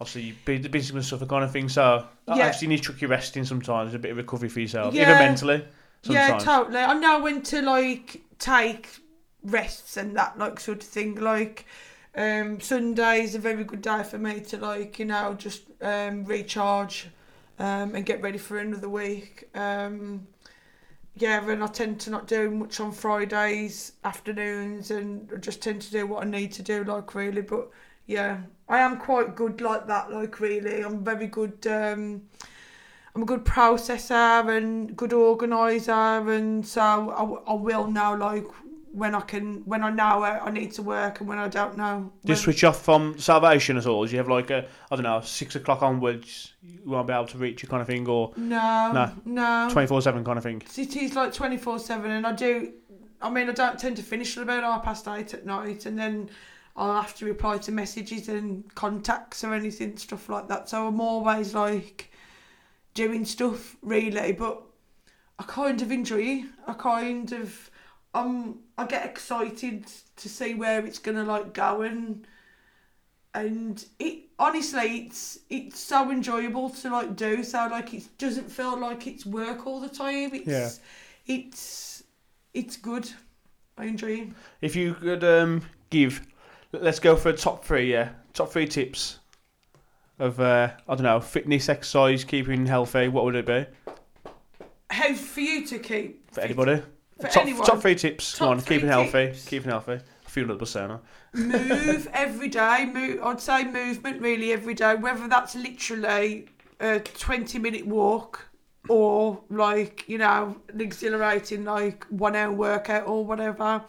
obviously 0.03 0.23
you 0.23 0.35
be 0.45 0.59
the 0.59 0.69
busy 0.69 0.93
with 0.93 1.05
stuff, 1.07 1.21
that 1.21 1.29
kind 1.29 1.45
of 1.45 1.53
thing. 1.53 1.69
So 1.69 2.07
Yeah. 2.29 2.37
yeah. 2.37 2.47
actually 2.47 2.67
you 2.67 2.69
need 2.71 2.83
to 2.83 2.93
chuck 2.93 3.01
your 3.01 3.11
resting 3.11 3.45
sometimes, 3.45 3.95
a 3.95 3.99
bit 3.99 4.11
of 4.11 4.17
recovery 4.17 4.49
for 4.49 4.61
yourself, 4.61 4.95
Yeah. 4.95 5.03
even 5.11 5.19
mentally. 5.19 5.65
Yeah, 6.05 6.39
totally. 6.39 6.79
I 6.79 6.95
know 6.95 7.21
when 7.21 7.43
to 7.43 7.63
like 7.63 8.23
take 8.39 8.89
rests 9.45 9.97
and 9.97 10.17
that 10.17 10.37
like 10.37 10.59
sort 10.59 10.83
of 10.83 10.89
thing. 10.89 11.15
Like 11.15 11.65
um, 12.17 12.61
Sunday 12.61 13.23
is 13.23 13.35
a 13.37 13.39
very 13.39 13.63
good 13.65 13.83
day 13.83 14.03
for 14.03 14.19
me 14.19 14.41
to 14.41 14.59
like 14.59 14.99
you 14.99 15.05
know 15.05 15.35
just 15.39 15.63
um, 15.81 16.25
recharge 16.25 17.09
um, 17.61 17.95
and 17.95 18.05
get 18.05 18.21
ready 18.21 18.39
for 18.39 18.59
another 18.59 18.89
week. 18.89 19.49
Um, 19.55 20.27
yeah, 21.15 21.49
and 21.49 21.63
I 21.63 21.67
tend 21.69 22.01
to 22.01 22.11
not 22.11 22.27
do 22.27 22.51
much 22.51 22.81
on 22.81 22.91
Fridays 22.91 23.93
afternoons, 24.03 24.91
and 24.91 25.31
I 25.33 25.39
just 25.39 25.63
tend 25.63 25.83
to 25.83 25.91
do 25.93 26.07
what 26.07 26.27
I 26.27 26.29
need 26.29 26.51
to 26.53 26.63
do, 26.63 26.83
like 26.83 27.15
really. 27.15 27.43
But 27.43 27.71
yeah, 28.07 28.39
I 28.69 28.79
am 28.79 28.99
quite 28.99 29.35
good 29.37 29.61
like 29.61 29.87
that, 29.87 30.11
like 30.13 30.41
really. 30.41 30.83
I'm 30.83 31.05
very 31.05 31.27
good. 31.27 31.67
Um, 31.67 32.23
I'm 33.15 33.23
a 33.23 33.27
good 33.27 33.45
processor 33.45 34.57
and 34.57 34.97
good 34.97 35.13
organizer, 35.13 35.93
and 35.93 36.67
so 36.67 36.81
I, 37.47 37.51
I 37.51 37.55
will 37.55 37.87
know 37.91 38.15
like 38.15 38.47
when 38.93 39.15
I 39.15 39.21
can 39.21 39.63
when 39.65 39.83
I 39.83 39.91
know 39.91 40.23
I 40.23 40.51
need 40.51 40.73
to 40.73 40.83
work 40.83 41.21
and 41.21 41.29
when 41.29 41.39
I 41.39 41.49
don't 41.49 41.77
know. 41.77 42.13
Do 42.25 42.33
you 42.33 42.37
switch 42.37 42.63
off 42.65 42.83
from 42.83 43.19
salvation 43.19 43.77
at 43.79 43.87
all? 43.87 44.05
Do 44.05 44.13
you 44.13 44.19
have 44.19 44.29
like 44.29 44.51
a 44.51 44.67
I 44.91 44.97
don't 44.97 45.03
know 45.05 45.21
six 45.23 45.57
o'clock 45.57 45.83
onwards 45.83 46.53
you 46.63 46.81
won't 46.87 47.07
be 47.07 47.13
able 47.13 47.27
to 47.27 47.39
reach 47.39 47.63
you 47.63 47.69
kind 47.69 47.81
of 47.81 47.87
thing 47.87 48.07
or 48.09 48.33
No, 48.37 48.93
No. 48.93 49.13
no. 49.25 49.69
twenty 49.71 49.87
four 49.89 50.01
seven 50.03 50.25
kind 50.25 50.37
of 50.39 50.45
thing? 50.45 50.63
It 50.77 50.97
is 50.97 51.15
like 51.15 51.33
24 51.33 51.79
7, 51.79 52.11
and 52.11 52.27
I 52.27 52.33
do. 52.33 52.73
I 53.21 53.31
mean, 53.31 53.49
I 53.49 53.53
don't 53.53 53.79
tend 53.79 53.97
to 53.99 54.03
finish 54.03 54.35
till 54.35 54.43
about 54.43 54.63
half 54.65 54.83
past 54.83 55.07
eight 55.09 55.33
at 55.33 55.47
night, 55.47 55.87
and 55.87 55.99
then 55.99 56.29
I'll 56.77 57.01
have 57.03 57.15
to 57.17 57.27
reply 57.27 57.59
to 57.59 57.73
messages 57.73 58.29
and 58.29 58.75
contacts 58.75 59.45
or 59.45 59.55
anything, 59.55 59.97
stuff 59.97 60.29
like 60.29 60.49
that. 60.49 60.69
So 60.69 60.87
I'm 60.89 61.01
always 61.01 61.55
like 61.55 62.11
doing 62.95 63.25
stuff, 63.25 63.77
really, 63.83 64.33
but 64.33 64.63
I 65.39 65.45
kind 65.45 65.81
of 65.83 65.91
enjoy 65.93 66.23
it. 66.23 66.45
I 66.67 66.73
kind 66.75 67.33
of. 67.33 67.71
Um, 68.15 68.59
I 68.77 68.85
get 68.85 69.07
excited 69.07 69.87
to 70.17 70.29
see 70.29 70.55
where 70.55 70.85
it's 70.85 70.99
gonna 70.99 71.25
like 71.25 71.55
go 71.55 71.81
and 71.81 72.27
and 73.35 73.85
it 73.99 74.25
honestly 74.39 75.07
it's 75.07 75.39
it's 75.49 75.79
so 75.81 76.11
enjoyable 76.11 76.69
to 76.69 76.91
like 76.91 77.17
do 77.17 77.43
so 77.43 77.67
like 77.71 77.95
it 77.95 78.07
doesn't 78.19 78.51
feel 78.51 78.79
like 78.79 79.07
it's 79.07 79.25
work 79.25 79.67
all 79.67 79.81
the 79.81 79.89
time 79.89 80.31
it's 80.35 80.47
Yeah. 80.47 80.69
it's 81.27 82.03
it's 82.53 82.77
good 82.77 83.09
i 83.79 83.85
enjoy 83.87 84.13
it 84.13 84.29
If 84.61 84.77
you 84.77 84.95
could 84.95 85.25
um, 85.25 85.63
give, 85.89 86.21
let's 86.73 86.99
go 86.99 87.17
for 87.17 87.31
a 87.31 87.37
top 87.37 87.65
three. 87.65 87.91
Yeah, 87.93 88.11
top 88.33 88.51
three 88.51 88.67
tips 88.67 89.19
of 90.19 90.41
uh, 90.41 90.71
I 90.89 90.95
don't 90.95 91.03
know 91.05 91.21
fitness, 91.21 91.69
exercise, 91.69 92.25
keeping 92.25 92.67
healthy. 92.67 93.09
What 93.09 93.25
would 93.25 93.35
it 93.37 93.47
be 93.47 93.67
how 94.91 95.15
for 95.15 95.41
you 95.41 95.67
to 95.67 95.79
keep 95.79 96.29
for 96.31 96.41
fit- 96.41 96.45
anybody? 96.45 96.83
for 97.21 97.29
top, 97.29 97.43
anyone 97.43 97.67
top 97.67 97.81
three 97.81 97.95
tips. 97.95 98.37
Top 98.37 98.49
One, 98.49 98.61
three 98.61 98.77
keeping 98.77 98.89
healthy, 98.89 99.11
tips. 99.29 99.49
keeping 99.49 99.71
healthy. 99.71 99.93
I 99.93 100.29
feel 100.29 100.45
like 100.47 100.55
the 100.55 100.59
persona. 100.61 101.01
move 101.35 102.09
every 102.15 102.49
day 102.49 102.87
move 102.93 103.21
i'd 103.23 103.41
say 103.41 103.65
movement 103.65 104.21
really 104.21 104.53
every 104.53 104.73
day 104.75 104.95
whether 104.95 105.29
that's 105.29 105.55
literally 105.55 106.47
a 106.81 106.99
20 107.01 107.59
minute 107.59 107.87
walk 107.87 108.49
or 108.89 109.41
like 109.51 110.05
you 110.09 110.19
know 110.19 110.57
an 110.73 110.81
exhilarating 110.81 111.65
like 111.65 112.05
one 112.11 112.35
hour 112.35 112.53
workout 112.53 113.07
or 113.07 113.25
whatever 113.25 113.83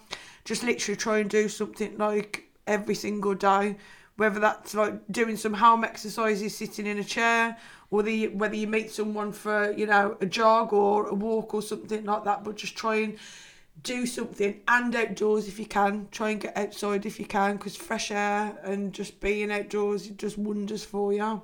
just 0.46 0.64
literally 0.64 0.96
try 0.98 1.20
and 1.20 1.30
do 1.30 1.48
something 1.50 1.98
like 1.98 2.43
every 2.68 2.96
single 2.96 3.34
day 3.34 3.76
whether 4.16 4.40
that's 4.40 4.76
like 4.76 4.94
doing 5.12 5.36
some 5.36 5.54
home 5.54 5.84
exercises 5.84 6.56
sitting 6.56 6.86
in 6.86 7.00
a 7.00 7.04
chair 7.04 7.58
or 7.90 8.04
the 8.04 8.28
whether 8.30 8.56
you 8.56 8.68
meet 8.68 8.92
someone 8.92 9.32
for 9.32 9.72
you 9.72 9.86
know 9.86 10.18
a 10.22 10.26
jog 10.26 10.72
or 10.72 11.08
a 11.08 11.14
walk 11.14 11.54
or 11.54 11.62
something 11.62 12.06
like 12.06 12.24
that 12.24 12.44
but 12.44 12.56
just 12.56 12.76
try 12.76 12.96
and 12.96 13.18
do 13.82 14.06
something 14.06 14.62
and 14.68 14.96
outdoors 14.96 15.48
if 15.48 15.58
you 15.60 15.66
can. 15.66 16.08
Try 16.12 16.32
and 16.32 16.42
get 16.42 16.56
outside 16.56 17.06
if 17.06 17.20
you 17.20 17.26
can 17.26 17.58
because 17.58 17.76
fresh 17.76 18.12
air 18.12 18.58
and 18.64 18.94
just 18.94 19.20
being 19.20 19.52
outdoors 19.52 20.08
it 20.08 20.18
does 20.18 20.38
wonders 20.38 20.86
for 20.86 21.14
you. 21.14 21.42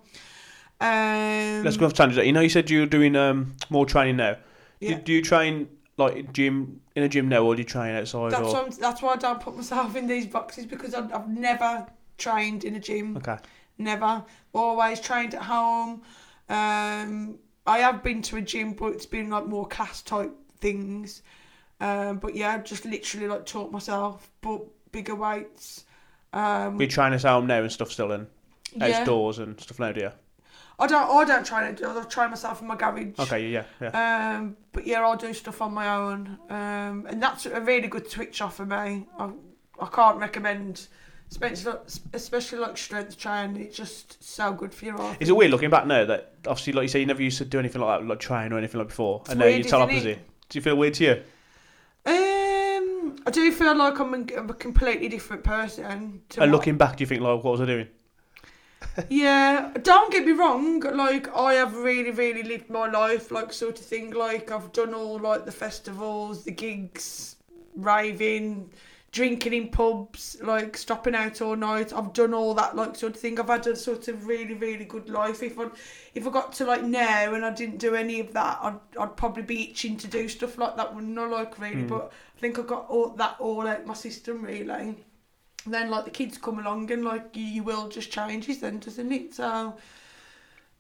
Um, 0.82 1.64
Let's 1.64 1.78
go 1.78 1.88
off 1.88 1.94
tangent. 1.94 2.26
You 2.26 2.32
know, 2.32 2.42
you 2.42 2.50
said 2.50 2.70
you're 2.70 2.86
doing 2.86 3.16
um, 3.16 3.56
more 3.70 3.86
training 3.86 4.18
now. 4.18 4.38
Yeah. 4.80 4.96
Do, 4.96 5.02
do 5.02 5.14
you 5.14 5.22
train 5.22 5.68
like 6.00 6.34
gym 6.34 6.82
in 6.96 7.04
a 7.04 7.10
gym 7.10 7.30
now, 7.30 7.44
or 7.44 7.56
do 7.56 7.62
you 7.62 7.66
train 7.66 7.96
outside? 7.96 8.32
That's 8.32 8.54
or 8.54 8.70
that's 8.70 9.02
why 9.02 9.14
I 9.14 9.18
don't 9.18 9.40
put 9.40 9.56
myself 9.56 9.96
in 9.96 10.08
these 10.08 10.26
boxes 10.26 10.66
because 10.66 10.94
I've, 10.94 11.14
I've 11.14 11.28
never 11.28 11.86
trained 12.18 12.64
in 12.64 12.76
a 12.76 12.80
gym. 12.80 13.18
okay, 13.18 13.38
Never. 13.78 14.24
Always 14.54 15.00
trained 15.00 15.36
at 15.36 15.44
home. 15.44 16.02
Um, 16.50 17.38
I 17.68 17.80
have 17.80 18.02
been 18.02 18.22
to 18.24 18.38
a 18.38 18.42
gym, 18.42 18.74
but 18.74 18.94
it's 18.94 19.06
been 19.06 19.30
like 19.30 19.46
more 19.46 19.68
class 19.68 20.02
type 20.02 20.36
things. 20.60 21.22
Um, 21.80 22.18
but 22.18 22.36
yeah, 22.36 22.54
I've 22.54 22.64
just 22.64 22.86
literally 22.86 23.28
like 23.28 23.46
taught 23.46 23.72
myself, 23.72 24.30
but 24.42 24.62
bigger 24.92 25.16
weights. 25.16 25.86
Um, 26.34 26.78
we 26.78 26.88
train 26.88 27.14
at 27.14 27.24
home 27.24 27.48
now 27.48 27.62
and 27.62 27.72
stuff 27.72 27.92
still 27.92 28.12
in 28.12 28.28
yeah. 28.74 29.00
outdoors 29.00 29.40
and 29.40 29.60
stuff 29.60 29.80
now, 29.80 29.92
do 29.92 30.02
you? 30.02 30.12
I 30.80 30.88
don't. 30.88 31.10
I 31.10 31.26
don't 31.26 31.46
try 31.46 31.72
to. 31.72 31.90
I 31.90 32.04
try 32.04 32.28
myself 32.28 32.62
in 32.62 32.68
my 32.68 32.76
garage. 32.76 33.20
Okay, 33.20 33.50
yeah, 33.50 33.64
yeah. 33.82 34.38
Um, 34.38 34.56
but 34.72 34.88
yeah, 34.88 35.02
I'll 35.02 35.18
do 35.18 35.34
stuff 35.34 35.62
on 35.62 35.74
my 35.74 35.90
own. 35.96 36.40
Um, 36.50 37.06
and 37.10 37.22
that's 37.22 37.46
a 37.46 37.60
really 37.62 37.88
good 37.88 38.10
switch 38.10 38.42
off 38.42 38.56
for 38.58 38.66
me. 38.66 39.08
I, 39.18 39.30
I 39.82 39.88
can't 39.92 40.18
recommend, 40.18 40.88
especially 41.32 41.74
especially 42.14 42.60
like 42.60 42.78
strength 42.78 43.18
training. 43.18 43.62
It's 43.62 43.76
just 43.76 44.24
so 44.24 44.54
good 44.54 44.74
for 44.74 44.86
your 44.86 44.98
heart. 44.98 45.18
Is 45.20 45.30
it 45.30 45.36
weird 45.36 45.52
looking 45.52 45.70
back 45.70 45.86
now 45.86 46.06
that 46.06 46.34
obviously, 46.48 46.74
like 46.74 46.84
you 46.84 46.88
say, 46.90 47.00
you 47.02 47.06
never 47.06 47.22
used 47.22 47.40
to 47.40 47.46
do 47.46 47.60
anything 47.60 47.82
like 47.82 48.00
that, 48.00 48.08
like 48.08 48.20
train 48.20 48.54
or 48.54 48.58
anything 48.58 48.80
like 48.80 48.88
before, 48.88 49.20
It's 49.22 49.32
and 49.32 49.40
now 49.40 49.48
you 49.48 49.64
tell 49.64 49.82
isn't 49.90 49.92
it? 49.92 49.98
opposite. 49.98 50.20
Do 50.50 50.58
you 50.58 50.62
feel 50.64 50.76
weird 50.78 50.94
to 50.96 51.04
you? 51.04 51.22
Um, 52.06 53.16
I 53.26 53.32
do 53.32 53.52
feel 53.52 53.76
like 53.76 54.00
I'm 54.00 54.14
a, 54.14 54.36
I'm 54.38 54.50
a 54.50 54.54
completely 54.54 55.10
different 55.10 55.44
person. 55.44 56.22
To 56.30 56.42
And 56.44 56.52
looking 56.52 56.78
back, 56.78 56.98
do 56.98 57.04
you 57.04 57.06
think 57.08 57.22
like, 57.22 57.44
what 57.44 57.52
was 57.52 57.62
I 57.62 57.66
doing? 57.66 57.88
Yeah, 59.10 59.72
don't 59.82 60.12
get 60.12 60.26
me 60.26 60.32
wrong. 60.34 60.80
Like 60.80 61.34
I 61.36 61.54
have 61.54 61.76
really, 61.76 62.12
really 62.12 62.44
lived 62.44 62.70
my 62.70 62.90
life, 62.90 63.32
like 63.32 63.54
sort 63.54 63.80
of 63.80 63.86
thing. 63.86 64.12
Like 64.12 64.52
I've 64.52 64.72
done 64.72 64.94
all 64.94 65.20
like 65.20 65.46
the 65.46 65.52
festivals, 65.52 66.44
the 66.44 66.52
gigs, 66.52 67.36
raving, 67.76 68.72
drinking 69.12 69.54
in 69.54 69.70
pubs, 69.70 70.38
like 70.42 70.78
stopping 70.78 71.16
out 71.16 71.42
all 71.42 71.56
night. 71.56 71.94
I've 71.94 72.14
done 72.14 72.34
all 72.34 72.54
that 72.56 72.76
like 72.76 72.96
sort 72.96 73.16
of 73.16 73.20
thing. 73.22 73.40
I've 73.40 73.48
had 73.48 73.66
a 73.68 73.76
sort 73.76 74.08
of 74.08 74.28
really, 74.28 74.54
really 74.54 74.86
good 74.86 75.10
life. 75.10 75.42
If 75.44 75.58
I 75.60 75.68
if 76.14 76.28
I 76.28 76.30
got 76.32 76.54
to 76.54 76.66
like 76.66 76.84
now 76.84 77.34
and 77.34 77.46
I 77.46 77.52
didn't 77.54 77.78
do 77.78 77.96
any 77.96 78.20
of 78.20 78.34
that, 78.34 78.60
I'd 78.62 78.80
I'd 79.00 79.16
probably 79.18 79.44
be 79.44 79.70
itching 79.70 79.98
to 79.98 80.08
do 80.08 80.28
stuff 80.28 80.58
like 80.58 80.76
that. 80.78 80.94
Wouldn't 80.94 81.16
Like 81.32 81.58
really, 81.60 81.84
Mm. 81.84 81.90
but 81.90 82.12
I 82.38 82.40
think 82.40 82.60
I 82.60 82.64
got 82.64 82.88
all 82.90 83.10
that 83.12 83.36
all 83.40 83.68
out 83.68 83.86
my 83.86 83.94
system 83.94 84.44
really 84.44 84.96
then 85.74 85.90
like 85.90 86.06
the 86.06 86.12
kids 86.12 86.38
come 86.38 86.60
along 86.60 86.92
and 86.92 87.04
like 87.04 87.36
you, 87.36 87.44
you 87.44 87.64
will 87.64 87.88
just 87.88 88.12
changes 88.12 88.60
then 88.60 88.80
doesn't 88.80 89.12
it 89.12 89.34
so 89.34 89.76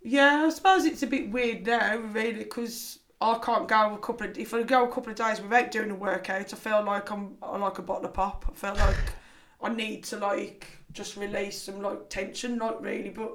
yeah 0.04 0.44
i 0.46 0.50
suppose 0.50 0.86
it's 0.86 1.04
a 1.04 1.08
bit 1.08 1.30
weird 1.32 1.66
now 1.66 1.98
really 1.98 2.40
because 2.44 3.00
i 3.22 3.38
can't 3.44 3.68
go 3.68 3.94
a 3.96 3.98
couple 3.98 4.28
of 4.28 4.38
if 4.38 4.54
i 4.54 4.64
go 4.64 4.86
a 4.86 4.88
couple 4.94 5.10
of 5.12 5.16
days 5.18 5.42
without 5.42 5.72
doing 5.72 5.92
a 5.92 5.96
workout 5.96 6.54
i 6.54 6.58
feel 6.58 6.84
like 6.84 7.12
i'm 7.12 7.36
I 7.42 7.58
like 7.58 7.80
a 7.80 7.82
bottle 7.82 8.06
of 8.06 8.14
pop 8.14 8.46
i 8.50 8.54
feel 8.54 8.76
like 8.76 8.96
i 9.62 9.70
need 9.70 10.04
to 10.06 10.18
like 10.18 10.68
just 10.94 11.18
release 11.18 11.62
some 11.64 11.82
like 11.82 12.10
tension 12.10 12.58
not 12.58 12.82
really 12.82 13.10
but 13.10 13.32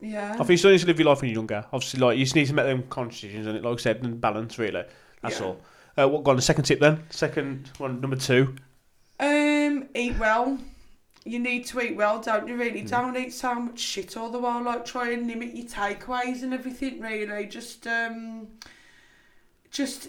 yeah 0.00 0.32
I 0.32 0.36
think 0.38 0.50
you 0.50 0.56
still 0.56 0.70
need 0.72 0.80
to 0.80 0.86
live 0.86 0.98
your 0.98 1.08
life 1.08 1.20
when 1.20 1.30
you're 1.30 1.36
younger. 1.38 1.64
Obviously, 1.72 2.00
like 2.00 2.18
you 2.18 2.24
just 2.24 2.34
need 2.34 2.48
to 2.48 2.54
make 2.54 2.66
them 2.66 2.82
conscious 2.90 3.20
decisions 3.20 3.46
and, 3.46 3.62
like 3.64 3.78
I 3.78 3.80
said, 3.80 4.02
and 4.02 4.20
balance 4.20 4.58
really. 4.58 4.82
That's 5.22 5.38
Yeah. 5.38 5.46
all. 5.46 5.60
Uh, 5.96 6.08
what? 6.08 6.24
Go 6.24 6.30
on. 6.32 6.36
The 6.36 6.42
second 6.42 6.64
tip 6.64 6.80
then. 6.80 7.04
Second 7.10 7.70
one, 7.78 8.00
number 8.00 8.16
two. 8.16 8.56
Um, 9.22 9.86
eat 9.94 10.18
well. 10.18 10.58
You 11.24 11.38
need 11.38 11.66
to 11.66 11.80
eat 11.80 11.94
well, 11.94 12.20
don't 12.20 12.48
you? 12.48 12.56
Really, 12.56 12.82
don't 12.82 13.16
eat 13.16 13.32
so 13.32 13.54
much 13.54 13.78
shit 13.78 14.16
all 14.16 14.30
the 14.30 14.40
while. 14.40 14.64
Like 14.64 14.84
try 14.84 15.12
and 15.12 15.28
limit 15.28 15.54
your 15.54 15.66
takeaways 15.66 16.42
and 16.42 16.52
everything. 16.52 17.00
Really, 17.00 17.46
just 17.46 17.86
um, 17.86 18.48
just 19.70 20.08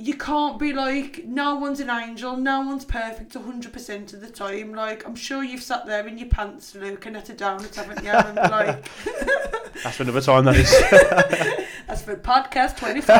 you 0.00 0.14
can't 0.14 0.60
be 0.60 0.72
like 0.72 1.24
no 1.24 1.56
one's 1.56 1.80
an 1.80 1.90
angel, 1.90 2.36
no 2.36 2.60
one's 2.60 2.84
perfect 2.84 3.34
hundred 3.34 3.72
percent 3.72 4.12
of 4.12 4.20
the 4.20 4.30
time. 4.30 4.72
Like 4.72 5.04
I'm 5.06 5.16
sure 5.16 5.42
you've 5.42 5.62
sat 5.62 5.86
there 5.86 6.06
in 6.06 6.16
your 6.18 6.28
pants 6.28 6.74
looking 6.74 7.16
at 7.16 7.28
a 7.28 7.34
donut, 7.34 7.74
haven't 7.74 8.04
you? 8.04 8.10
And 8.10 8.36
like 8.36 8.88
That's 9.82 9.96
for 9.96 10.02
another 10.02 10.20
time. 10.20 10.44
That 10.44 10.56
is. 10.56 10.70
that's 11.86 12.02
for 12.02 12.16
podcast 12.16 12.76
24. 12.78 13.16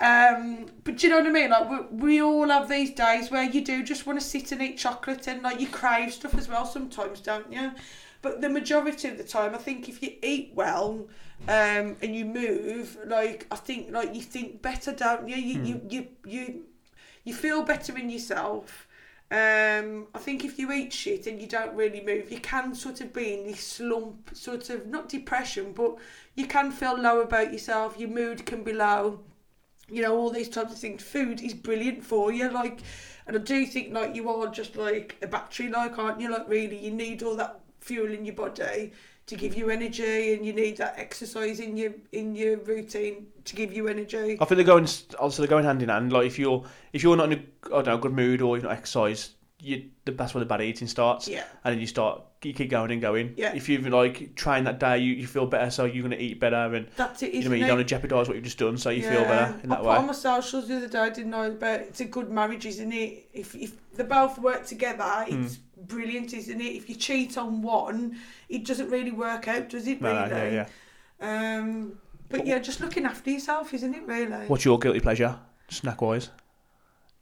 um, 0.00 0.66
but 0.84 1.02
you 1.02 1.08
know 1.08 1.18
what 1.18 1.26
I 1.26 1.30
mean? 1.30 1.50
Like, 1.50 1.68
we, 1.68 1.96
we 1.96 2.22
all 2.22 2.48
have 2.48 2.68
these 2.68 2.90
days 2.92 3.30
where 3.30 3.44
you 3.44 3.64
do 3.64 3.82
just 3.82 4.06
want 4.06 4.20
to 4.20 4.24
sit 4.24 4.52
and 4.52 4.62
eat 4.62 4.78
chocolate 4.78 5.26
and, 5.26 5.42
like, 5.42 5.60
you 5.60 5.66
crave 5.66 6.12
stuff 6.12 6.34
as 6.34 6.48
well 6.48 6.66
sometimes, 6.66 7.20
don't 7.20 7.52
you? 7.52 7.72
But 8.22 8.40
the 8.40 8.48
majority 8.48 9.08
of 9.08 9.18
the 9.18 9.24
time, 9.24 9.54
I 9.54 9.58
think 9.58 9.88
if 9.88 10.02
you 10.02 10.12
eat 10.22 10.52
well 10.54 11.08
um, 11.48 11.96
and 12.00 12.14
you 12.16 12.24
move, 12.24 12.96
like, 13.04 13.46
I 13.50 13.56
think, 13.56 13.90
like, 13.90 14.14
you 14.14 14.22
think 14.22 14.62
better, 14.62 14.92
don't 14.92 15.28
you? 15.28 15.36
You, 15.36 15.62
you, 15.62 15.80
you, 15.90 16.06
you, 16.24 16.64
you 17.24 17.34
feel 17.34 17.62
better 17.64 17.98
in 17.98 18.08
yourself. 18.08 18.86
Um, 19.30 20.06
I 20.14 20.18
think 20.18 20.44
if 20.44 20.58
you 20.58 20.70
eat 20.72 20.92
shit 20.92 21.26
and 21.26 21.40
you 21.40 21.48
don't 21.48 21.74
really 21.74 22.00
move, 22.00 22.30
you 22.30 22.38
can 22.38 22.74
sort 22.74 23.00
of 23.00 23.12
be 23.12 23.34
in 23.34 23.46
this 23.46 23.60
slump, 23.60 24.30
sort 24.34 24.70
of 24.70 24.86
not 24.86 25.08
depression, 25.08 25.72
but 25.72 25.96
you 26.36 26.46
can 26.46 26.70
feel 26.70 26.96
low 26.96 27.22
about 27.22 27.52
yourself. 27.52 27.98
Your 27.98 28.10
mood 28.10 28.46
can 28.46 28.62
be 28.62 28.72
low. 28.72 29.20
you 29.92 30.02
know, 30.02 30.16
all 30.16 30.30
these 30.30 30.48
types 30.48 30.72
of 30.72 30.78
things. 30.78 31.02
Food 31.02 31.40
is 31.42 31.54
brilliant 31.54 32.04
for 32.04 32.32
you, 32.32 32.50
like, 32.50 32.80
and 33.26 33.36
I 33.36 33.40
do 33.40 33.66
think 33.66 33.92
like 33.92 34.14
you 34.14 34.28
are 34.28 34.48
just 34.48 34.76
like 34.76 35.16
a 35.22 35.26
battery, 35.26 35.68
like, 35.68 35.98
aren't 35.98 36.20
you? 36.20 36.30
Like, 36.30 36.48
really, 36.48 36.78
you 36.78 36.90
need 36.90 37.22
all 37.22 37.36
that 37.36 37.60
fuel 37.82 38.12
in 38.12 38.24
your 38.24 38.34
body 38.34 38.92
to 39.26 39.36
give 39.36 39.54
you 39.54 39.70
energy, 39.70 40.34
and 40.34 40.44
you 40.44 40.52
need 40.52 40.76
that 40.78 40.94
exercise 40.98 41.60
in 41.60 41.76
your 41.76 41.92
in 42.12 42.34
your 42.34 42.56
routine 42.58 43.26
to 43.44 43.56
give 43.56 43.72
you 43.72 43.88
energy. 43.88 44.38
I 44.40 44.44
think 44.44 44.56
they're 44.56 44.64
going 44.64 44.88
also 45.18 45.42
they're 45.42 45.48
going 45.48 45.64
hand 45.64 45.82
in 45.82 45.88
hand. 45.88 46.12
Like 46.12 46.26
if 46.26 46.38
you're 46.38 46.64
if 46.92 47.02
you're 47.02 47.16
not 47.16 47.32
in 47.32 47.38
a 47.38 47.66
I 47.66 47.82
don't 47.82 47.86
know 47.86 47.98
good 47.98 48.12
mood 48.12 48.42
or 48.42 48.56
you're 48.56 48.64
not 48.64 48.72
exercise, 48.72 49.30
you 49.62 49.84
the 50.04 50.12
that's 50.12 50.34
where 50.34 50.40
the 50.40 50.46
bad 50.46 50.60
eating 50.60 50.88
starts. 50.88 51.28
Yeah. 51.28 51.44
And 51.64 51.72
then 51.72 51.80
you 51.80 51.86
start 51.86 52.20
you 52.42 52.52
keep 52.52 52.68
going 52.70 52.90
and 52.90 53.00
going. 53.00 53.34
Yeah. 53.36 53.54
If 53.54 53.68
you've 53.68 53.86
like 53.86 54.34
trained 54.34 54.66
that 54.66 54.80
day, 54.80 54.98
you, 54.98 55.14
you 55.14 55.26
feel 55.28 55.46
better, 55.46 55.70
so 55.70 55.84
you're 55.84 56.02
gonna 56.02 56.16
eat 56.16 56.40
better, 56.40 56.74
and 56.74 56.88
That's 56.96 57.22
it, 57.22 57.26
you 57.26 57.32
know 57.34 57.38
isn't 57.38 57.50
what 57.50 57.54
I 57.54 57.54
mean, 57.54 57.60
you 57.60 57.66
don't 57.68 57.76
want 57.78 57.88
to 57.88 57.94
jeopardise 57.94 58.26
what 58.28 58.34
you've 58.34 58.44
just 58.44 58.58
done, 58.58 58.76
so 58.76 58.90
you 58.90 59.02
feel 59.02 59.22
better 59.22 59.54
in 59.62 59.68
that 59.68 59.78
I 59.78 59.82
that 59.82 59.84
put 59.84 59.96
on 59.96 60.00
way. 60.02 60.06
my 60.08 60.12
socials 60.12 60.66
the 60.66 60.76
other 60.78 60.88
day, 60.88 60.98
I 60.98 61.10
didn't 61.10 61.30
know 61.30 61.56
But 61.58 61.80
it's 61.82 62.00
a 62.00 62.04
good 62.06 62.30
marriage, 62.30 62.66
isn't 62.66 62.92
it? 62.92 63.28
If 63.32 63.54
if 63.54 63.72
they 63.94 64.02
both 64.04 64.38
work 64.38 64.66
together, 64.66 65.04
Hmm. 65.28 65.44
it's 65.44 65.56
brilliant, 65.76 66.34
isn't 66.34 66.60
it? 66.60 66.64
If 66.74 66.88
you 66.88 66.96
cheat 66.96 67.38
on 67.38 67.62
one, 67.62 68.18
it 68.48 68.64
doesn't 68.66 68.90
really 68.90 69.12
work 69.12 69.46
out, 69.46 69.68
does 69.68 69.86
it? 69.86 70.00
Really? 70.02 70.14
no, 70.30 70.36
yeah, 70.36 70.66
yeah. 71.20 71.58
Um, 71.58 71.98
but 72.28 72.46
yeah, 72.46 72.58
just 72.58 72.80
looking 72.80 73.04
after 73.04 73.30
yourself, 73.30 73.72
isn't 73.74 73.94
it? 73.94 74.02
Really. 74.06 74.46
What's 74.48 74.64
your 74.64 74.78
guilty 74.80 74.98
pleasure, 75.00 75.38
snack 75.68 76.02
wise? 76.02 76.30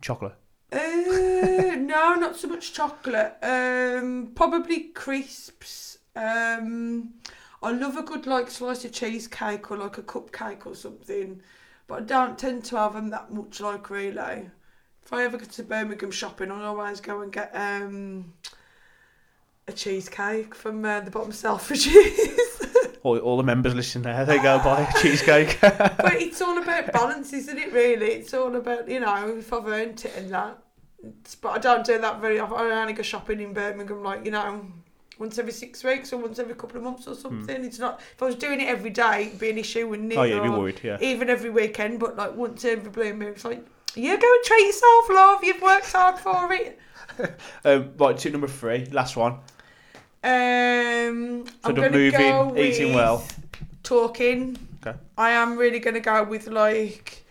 Chocolate. 0.00 0.34
Uh, 0.72 1.74
no, 1.76 2.14
not 2.14 2.36
so 2.36 2.48
much 2.48 2.72
chocolate. 2.72 3.36
Um, 3.42 4.32
probably 4.34 4.84
crisps. 4.84 5.98
Um, 6.14 7.14
I 7.62 7.72
love 7.72 7.96
a 7.96 8.02
good 8.02 8.26
like 8.26 8.50
slice 8.50 8.84
of 8.84 8.92
cheesecake 8.92 9.70
or 9.70 9.76
like 9.76 9.98
a 9.98 10.02
cupcake 10.02 10.66
or 10.66 10.74
something, 10.74 11.42
but 11.86 12.02
I 12.02 12.04
don't 12.04 12.38
tend 12.38 12.64
to 12.66 12.76
have 12.76 12.94
them 12.94 13.10
that 13.10 13.32
much. 13.32 13.60
Like 13.60 13.90
really, 13.90 14.50
if 15.04 15.12
I 15.12 15.24
ever 15.24 15.38
go 15.38 15.44
to 15.44 15.62
Birmingham 15.62 16.10
shopping, 16.10 16.50
I'll 16.50 16.64
always 16.64 17.00
go 17.00 17.20
and 17.22 17.32
get 17.32 17.50
um 17.54 18.32
a 19.66 19.72
cheesecake 19.72 20.54
from 20.54 20.84
uh, 20.84 21.00
the 21.00 21.10
bottom 21.10 21.32
Selfridges. 21.32 22.58
All, 23.02 23.18
all 23.18 23.36
the 23.38 23.42
members 23.42 23.74
listening 23.74 24.04
there, 24.04 24.24
they 24.26 24.38
go 24.38 24.58
buy 24.58 24.82
a 24.82 25.00
cheesecake. 25.00 25.58
but 25.60 26.14
it's 26.14 26.42
all 26.42 26.58
about 26.58 26.92
balance, 26.92 27.32
isn't 27.32 27.56
it? 27.58 27.72
Really, 27.72 28.06
it's 28.06 28.34
all 28.34 28.54
about 28.56 28.88
you 28.88 29.00
know 29.00 29.36
if 29.38 29.52
I've 29.52 29.66
earned 29.66 30.04
it 30.04 30.14
and 30.16 30.30
that. 30.30 30.58
But 31.40 31.48
I 31.50 31.58
don't 31.58 31.84
do 31.84 31.98
that 31.98 32.20
very 32.20 32.38
often. 32.38 32.58
I 32.58 32.80
only 32.80 32.92
go 32.92 33.02
shopping 33.02 33.40
in 33.40 33.54
Birmingham, 33.54 34.02
like 34.02 34.24
you 34.26 34.30
know, 34.30 34.66
once 35.18 35.38
every 35.38 35.52
six 35.52 35.82
weeks 35.82 36.12
or 36.12 36.18
once 36.18 36.38
every 36.38 36.54
couple 36.54 36.76
of 36.76 36.82
months 36.82 37.06
or 37.06 37.14
something. 37.14 37.64
It's 37.64 37.78
not. 37.78 38.00
If 38.14 38.22
I 38.22 38.26
was 38.26 38.34
doing 38.34 38.60
it 38.60 38.68
every 38.68 38.90
day, 38.90 39.28
it'd 39.28 39.38
be 39.38 39.50
an 39.50 39.58
issue, 39.58 39.88
wouldn't 39.88 40.12
it? 40.12 40.18
oh 40.18 40.22
yeah, 40.24 40.34
you'd 40.34 40.42
be 40.42 40.48
worried. 40.50 40.80
Yeah. 40.82 40.98
Even 41.00 41.30
every 41.30 41.50
weekend, 41.50 42.00
but 42.00 42.16
like 42.16 42.34
once 42.34 42.64
every 42.66 42.90
blue 42.90 43.14
moon, 43.14 43.28
it's 43.28 43.44
like 43.46 43.64
you 43.94 44.18
go 44.18 44.34
and 44.34 44.44
treat 44.44 44.66
yourself, 44.66 45.08
love. 45.10 45.42
You've 45.44 45.62
worked 45.62 45.90
hard 45.92 46.18
for 46.18 46.52
it. 46.52 46.78
Um, 47.64 47.90
right, 47.98 48.16
tip 48.16 48.32
number 48.32 48.46
three, 48.48 48.86
last 48.86 49.14
one. 49.14 49.40
Um, 50.22 51.46
So 51.46 51.70
I'm 51.70 51.74
gonna 51.74 51.90
moving, 51.90 52.12
go 52.12 52.54
eating 52.56 52.94
well. 52.94 53.24
talking. 53.82 54.58
Okay. 54.86 54.98
I 55.16 55.30
am 55.30 55.56
really 55.56 55.78
going 55.78 55.94
to 55.94 56.00
go 56.00 56.24
with 56.24 56.46
like, 56.46 57.24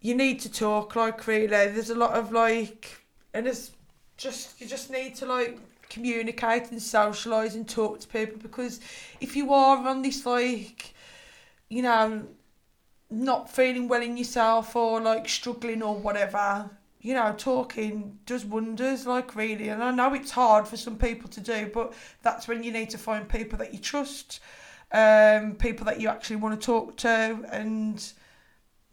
you 0.00 0.14
need 0.14 0.40
to 0.40 0.50
talk 0.50 0.96
like 0.96 1.26
really. 1.26 1.46
There's 1.46 1.90
a 1.90 1.94
lot 1.94 2.14
of 2.14 2.32
like, 2.32 3.04
and 3.32 3.46
it's 3.46 3.70
just 4.16 4.60
you 4.60 4.66
just 4.66 4.90
need 4.90 5.14
to 5.16 5.26
like 5.26 5.58
communicate 5.88 6.70
and 6.70 6.80
socialise 6.80 7.54
and 7.54 7.68
talk 7.68 8.00
to 8.00 8.08
people 8.08 8.38
because 8.40 8.80
if 9.20 9.36
you 9.36 9.52
are 9.52 9.76
on 9.86 10.02
this 10.02 10.26
like, 10.26 10.94
you 11.68 11.82
know, 11.82 12.26
not 13.10 13.50
feeling 13.50 13.88
well 13.88 14.02
in 14.02 14.16
yourself 14.16 14.74
or 14.74 15.00
like 15.00 15.28
struggling 15.28 15.82
or 15.82 15.94
whatever. 15.94 16.68
You 17.04 17.12
know, 17.12 17.34
talking 17.36 18.18
does 18.24 18.46
wonders, 18.46 19.06
like 19.06 19.36
really. 19.36 19.68
And 19.68 19.82
I 19.82 19.90
know 19.90 20.14
it's 20.14 20.30
hard 20.30 20.66
for 20.66 20.78
some 20.78 20.96
people 20.96 21.28
to 21.28 21.40
do, 21.40 21.70
but 21.72 21.92
that's 22.22 22.48
when 22.48 22.62
you 22.62 22.72
need 22.72 22.88
to 22.90 22.98
find 22.98 23.28
people 23.28 23.58
that 23.58 23.74
you 23.74 23.78
trust, 23.78 24.40
um, 24.90 25.54
people 25.56 25.84
that 25.84 26.00
you 26.00 26.08
actually 26.08 26.36
want 26.36 26.58
to 26.58 26.64
talk 26.64 26.96
to, 26.96 27.44
and 27.52 28.10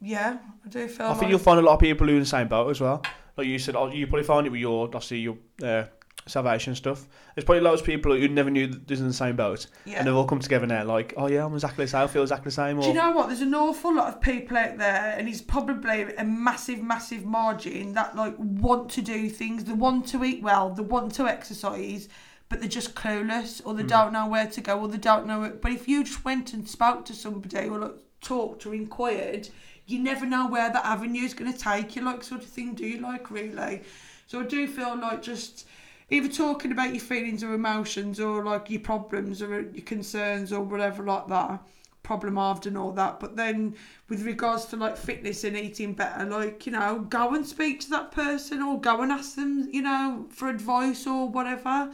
yeah, 0.02 0.40
I 0.66 0.68
do 0.68 0.90
feel. 0.90 1.06
I 1.06 1.10
like, 1.12 1.20
think 1.20 1.30
you'll 1.30 1.40
find 1.40 1.60
a 1.60 1.64
lot 1.64 1.76
of 1.76 1.80
people 1.80 2.06
who 2.06 2.12
are 2.12 2.18
in 2.18 2.24
the 2.24 2.26
same 2.26 2.50
boat 2.50 2.70
as 2.70 2.82
well. 2.82 3.02
Like 3.38 3.48
you 3.48 3.58
said, 3.58 3.78
oh, 3.78 3.90
you 3.90 4.06
probably 4.08 4.26
find 4.26 4.46
it 4.46 4.50
with 4.50 4.60
your, 4.60 4.88
obviously, 4.88 5.20
your 5.20 5.38
uh, 5.64 5.86
salvation 6.28 6.76
stuff. 6.76 7.08
There's 7.36 7.46
probably 7.46 7.62
lots 7.62 7.82
of 7.82 7.88
people 7.88 8.16
who 8.16 8.28
never 8.28 8.50
knew 8.50 8.68
that 8.68 8.88
they're 8.88 8.98
in 8.98 9.08
the 9.08 9.14
same 9.14 9.36
boat, 9.36 9.68
yeah. 9.86 10.00
and 10.00 10.08
they've 10.08 10.16
all 10.16 10.26
come 10.26 10.40
together 10.40 10.68
now. 10.68 10.84
Like, 10.84 11.14
oh 11.18 11.28
yeah, 11.28 11.46
I'm 11.46 11.54
exactly 11.54 11.86
the 11.86 11.90
same. 11.90 12.04
I 12.04 12.08
feel 12.08 12.22
exactly 12.22 12.46
the 12.46 12.52
same. 12.52 12.78
Or 12.78 12.84
Do 12.84 12.88
you 12.90 12.94
know 12.94 13.12
what? 13.12 13.28
There's 13.28 13.42
an 13.42 13.56
awful 13.56 13.96
lot 13.96 14.14
of 14.14 14.22
people 14.22 14.58
out 14.58 14.78
there, 14.78 15.16
and 15.18 15.28
it's 15.28 15.42
probably 15.42 16.14
a 16.16 16.24
massive, 16.24 16.82
massive 16.82 17.26
margin 17.26 17.94
that 17.94 18.16
like 18.16 18.36
want 18.38 18.90
to 18.92 19.02
do 19.02 19.30
things. 19.30 19.64
They 19.64 19.74
want 19.74 20.08
to 20.10 20.24
eat 20.24 20.42
well. 20.42 20.70
They 20.70 20.84
want 20.84 21.14
to 21.16 21.28
exercise, 21.28 22.10
but 22.50 22.60
they're 22.60 22.70
just 22.70 22.96
clueless, 22.96 23.62
or 23.66 23.74
they 23.74 23.84
hmm. 23.84 23.90
don't 23.90 24.14
know 24.14 24.28
where 24.28 24.48
to 24.48 24.62
go, 24.62 24.80
or 24.80 24.88
they 24.88 24.98
don't 24.98 25.26
know 25.26 25.44
it. 25.44 25.62
But 25.62 25.72
if 25.72 25.88
you 25.88 26.04
just 26.04 26.24
went 26.24 26.54
and 26.54 26.68
spoke 26.68 27.06
to 27.06 27.14
somebody, 27.14 27.68
or 27.68 27.80
like 27.80 27.96
talked 28.22 28.66
or 28.66 28.74
inquired, 28.74 29.50
you 29.88 30.00
never 30.00 30.26
know 30.26 30.48
where 30.48 30.72
that 30.72 30.86
avenue 30.86 31.24
is 31.24 31.34
going 31.34 31.52
to 31.52 31.58
take 31.58 31.96
you. 31.96 32.04
Like 32.04 32.24
sort 32.24 32.42
of 32.42 32.48
thing. 32.48 32.74
Do 32.74 32.86
you 32.86 33.00
like 33.00 33.32
really? 33.32 33.82
So 34.28 34.40
I 34.40 34.44
do 34.44 34.66
feel 34.66 34.98
like 34.98 35.22
just 35.22 35.68
either 36.12 36.28
talking 36.28 36.72
about 36.72 36.94
your 36.94 37.00
feelings 37.02 37.44
or 37.44 37.54
emotions 37.54 38.20
or 38.20 38.44
like 38.44 38.70
your 38.70 38.82
problems 38.82 39.42
or 39.42 39.56
uh, 39.56 39.64
your 39.74 39.86
concerns 39.86 40.54
or 40.54 40.62
whatever 40.62 41.04
like 41.04 41.28
that 41.28 41.60
problem 42.04 42.36
halved 42.36 42.68
and 42.68 42.78
all 42.78 42.92
that. 42.92 43.20
But 43.20 43.36
then 43.36 43.76
with 44.10 44.24
regards 44.24 44.66
to 44.66 44.76
like 44.76 44.98
fitness 44.98 45.44
and 45.44 45.58
eating 45.58 45.94
better 45.94 46.26
like 46.26 46.66
you 46.66 46.72
know 46.72 47.00
go 47.10 47.34
and 47.34 47.46
speak 47.46 47.80
to 47.82 47.90
that 47.92 48.12
person 48.12 48.62
or 48.62 48.80
go 48.80 49.02
and 49.02 49.12
ask 49.12 49.36
them 49.36 49.70
you 49.72 49.82
know 49.82 50.28
for 50.30 50.50
advice 50.50 51.08
or 51.08 51.30
whatever. 51.30 51.92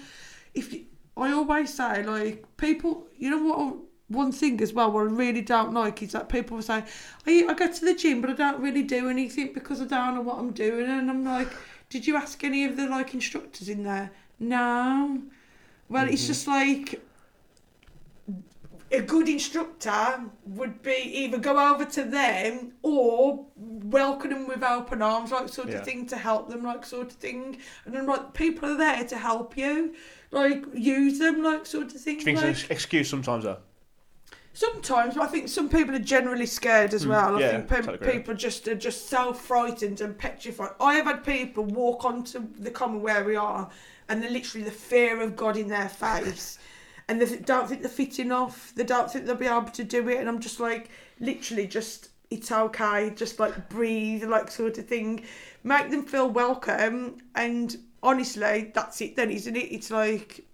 If 0.53 0.73
you, 0.73 0.85
i 1.17 1.31
always 1.31 1.73
say 1.73 2.03
like 2.03 2.45
people 2.57 3.07
you 3.17 3.29
know 3.29 3.41
what 3.41 3.75
one 4.07 4.31
thing 4.31 4.61
as 4.61 4.71
well 4.71 4.91
what 4.91 5.01
i 5.01 5.09
really 5.09 5.41
don't 5.41 5.73
like 5.73 6.01
is 6.01 6.11
that 6.13 6.29
people 6.29 6.61
say 6.61 6.83
I, 7.25 7.45
I 7.49 7.53
go 7.53 7.71
to 7.71 7.85
the 7.85 7.95
gym 7.95 8.21
but 8.21 8.29
i 8.29 8.33
don't 8.33 8.61
really 8.61 8.83
do 8.83 9.09
anything 9.09 9.53
because 9.53 9.81
i 9.81 9.85
don't 9.85 10.15
know 10.15 10.21
what 10.21 10.37
i'm 10.37 10.51
doing 10.51 10.87
and 10.87 11.09
i'm 11.09 11.25
like 11.25 11.49
did 11.89 12.05
you 12.05 12.15
ask 12.15 12.43
any 12.43 12.65
of 12.65 12.77
the 12.77 12.87
like 12.87 13.13
instructors 13.13 13.69
in 13.69 13.83
there? 13.83 14.11
No. 14.39 15.21
Well, 15.89 16.07
it's 16.07 16.21
mm-hmm. 16.21 16.27
just 16.27 16.47
like 16.47 17.01
a 18.91 19.01
good 19.01 19.27
instructor 19.27 20.21
would 20.45 20.81
be 20.81 20.95
either 21.03 21.37
go 21.37 21.73
over 21.73 21.83
to 21.85 22.03
them 22.03 22.73
or 22.83 23.45
welcome 23.57 24.31
them 24.31 24.47
with 24.47 24.63
open 24.63 25.01
arms, 25.01 25.31
like 25.31 25.49
sort 25.49 25.69
Yeah. 25.69 25.77
of 25.77 25.85
thing 25.85 26.05
to 26.07 26.17
help 26.17 26.49
them, 26.49 26.63
like 26.63 26.85
sort 26.85 27.07
of 27.07 27.13
thing. 27.13 27.57
And 27.85 27.93
then 27.93 28.05
like 28.05 28.33
people 28.33 28.69
are 28.69 28.77
there 28.77 29.03
to 29.03 29.17
help 29.17 29.57
you, 29.57 29.93
like 30.31 30.63
use 30.73 31.19
them, 31.19 31.43
like 31.43 31.65
sort 31.65 31.93
of 31.93 32.01
thing. 32.01 32.15
do 32.15 32.19
you 32.19 32.25
think 32.25 32.37
like, 32.37 32.51
it's 32.51 32.63
an 32.63 32.71
excuse 32.71 33.09
sometimes 33.09 33.43
though? 33.43 33.57
Sometimes, 34.57 35.13
but 35.13 35.21
I 35.21 35.27
think 35.27 35.49
some 35.49 35.69
people 35.69 35.93
are 35.93 35.99
generally 35.99 36.47
scared 36.47 36.95
as 36.95 37.05
Mm, 37.05 37.09
well. 37.09 37.35
I 37.35 37.47
think 37.47 37.69
pe- 37.69 37.81
totally 37.83 38.11
people 38.11 38.33
just 38.33 38.67
are 38.67 38.73
just 38.73 39.07
so 39.07 39.31
frightened 39.31 40.01
and 40.01 40.17
petrified. 40.17 40.71
I 40.81 40.95
have 40.95 41.05
had 41.05 41.23
people 41.23 41.63
walk 41.63 42.03
onto 42.03 42.43
the 42.57 42.71
common 42.71 43.03
where 43.03 43.23
we 43.23 43.35
are, 43.35 43.69
and 44.09 44.23
they're 44.23 44.31
literally 44.31 44.65
the 44.65 44.71
fear 44.71 45.21
of 45.21 45.35
God 45.35 45.57
in 45.57 45.67
their 45.67 45.89
face, 45.89 46.57
and 47.07 47.21
they 47.21 47.35
don't 47.37 47.69
think 47.69 47.81
they're 47.83 47.91
fit 47.91 48.17
enough. 48.17 48.73
They 48.73 48.83
don't 48.83 49.11
think 49.11 49.27
they'll 49.27 49.35
be 49.35 49.45
able 49.45 49.69
to 49.69 49.83
do 49.83 50.09
it, 50.09 50.17
and 50.17 50.27
I'm 50.27 50.39
just 50.39 50.59
like, 50.59 50.89
literally, 51.19 51.67
just 51.67 52.09
it's 52.31 52.51
okay. 52.51 53.11
Just 53.15 53.39
like 53.39 53.69
breathe, 53.69 54.23
like 54.23 54.49
sort 54.49 54.79
of 54.79 54.87
thing. 54.87 55.23
Make 55.63 55.91
them 55.91 56.01
feel 56.03 56.31
welcome, 56.31 57.19
and 57.35 57.77
honestly, 58.01 58.71
that's 58.73 58.99
it. 59.01 59.15
Then 59.17 59.29
isn't 59.29 59.55
it? 59.55 59.71
It's 59.71 59.91
like. 59.91 60.45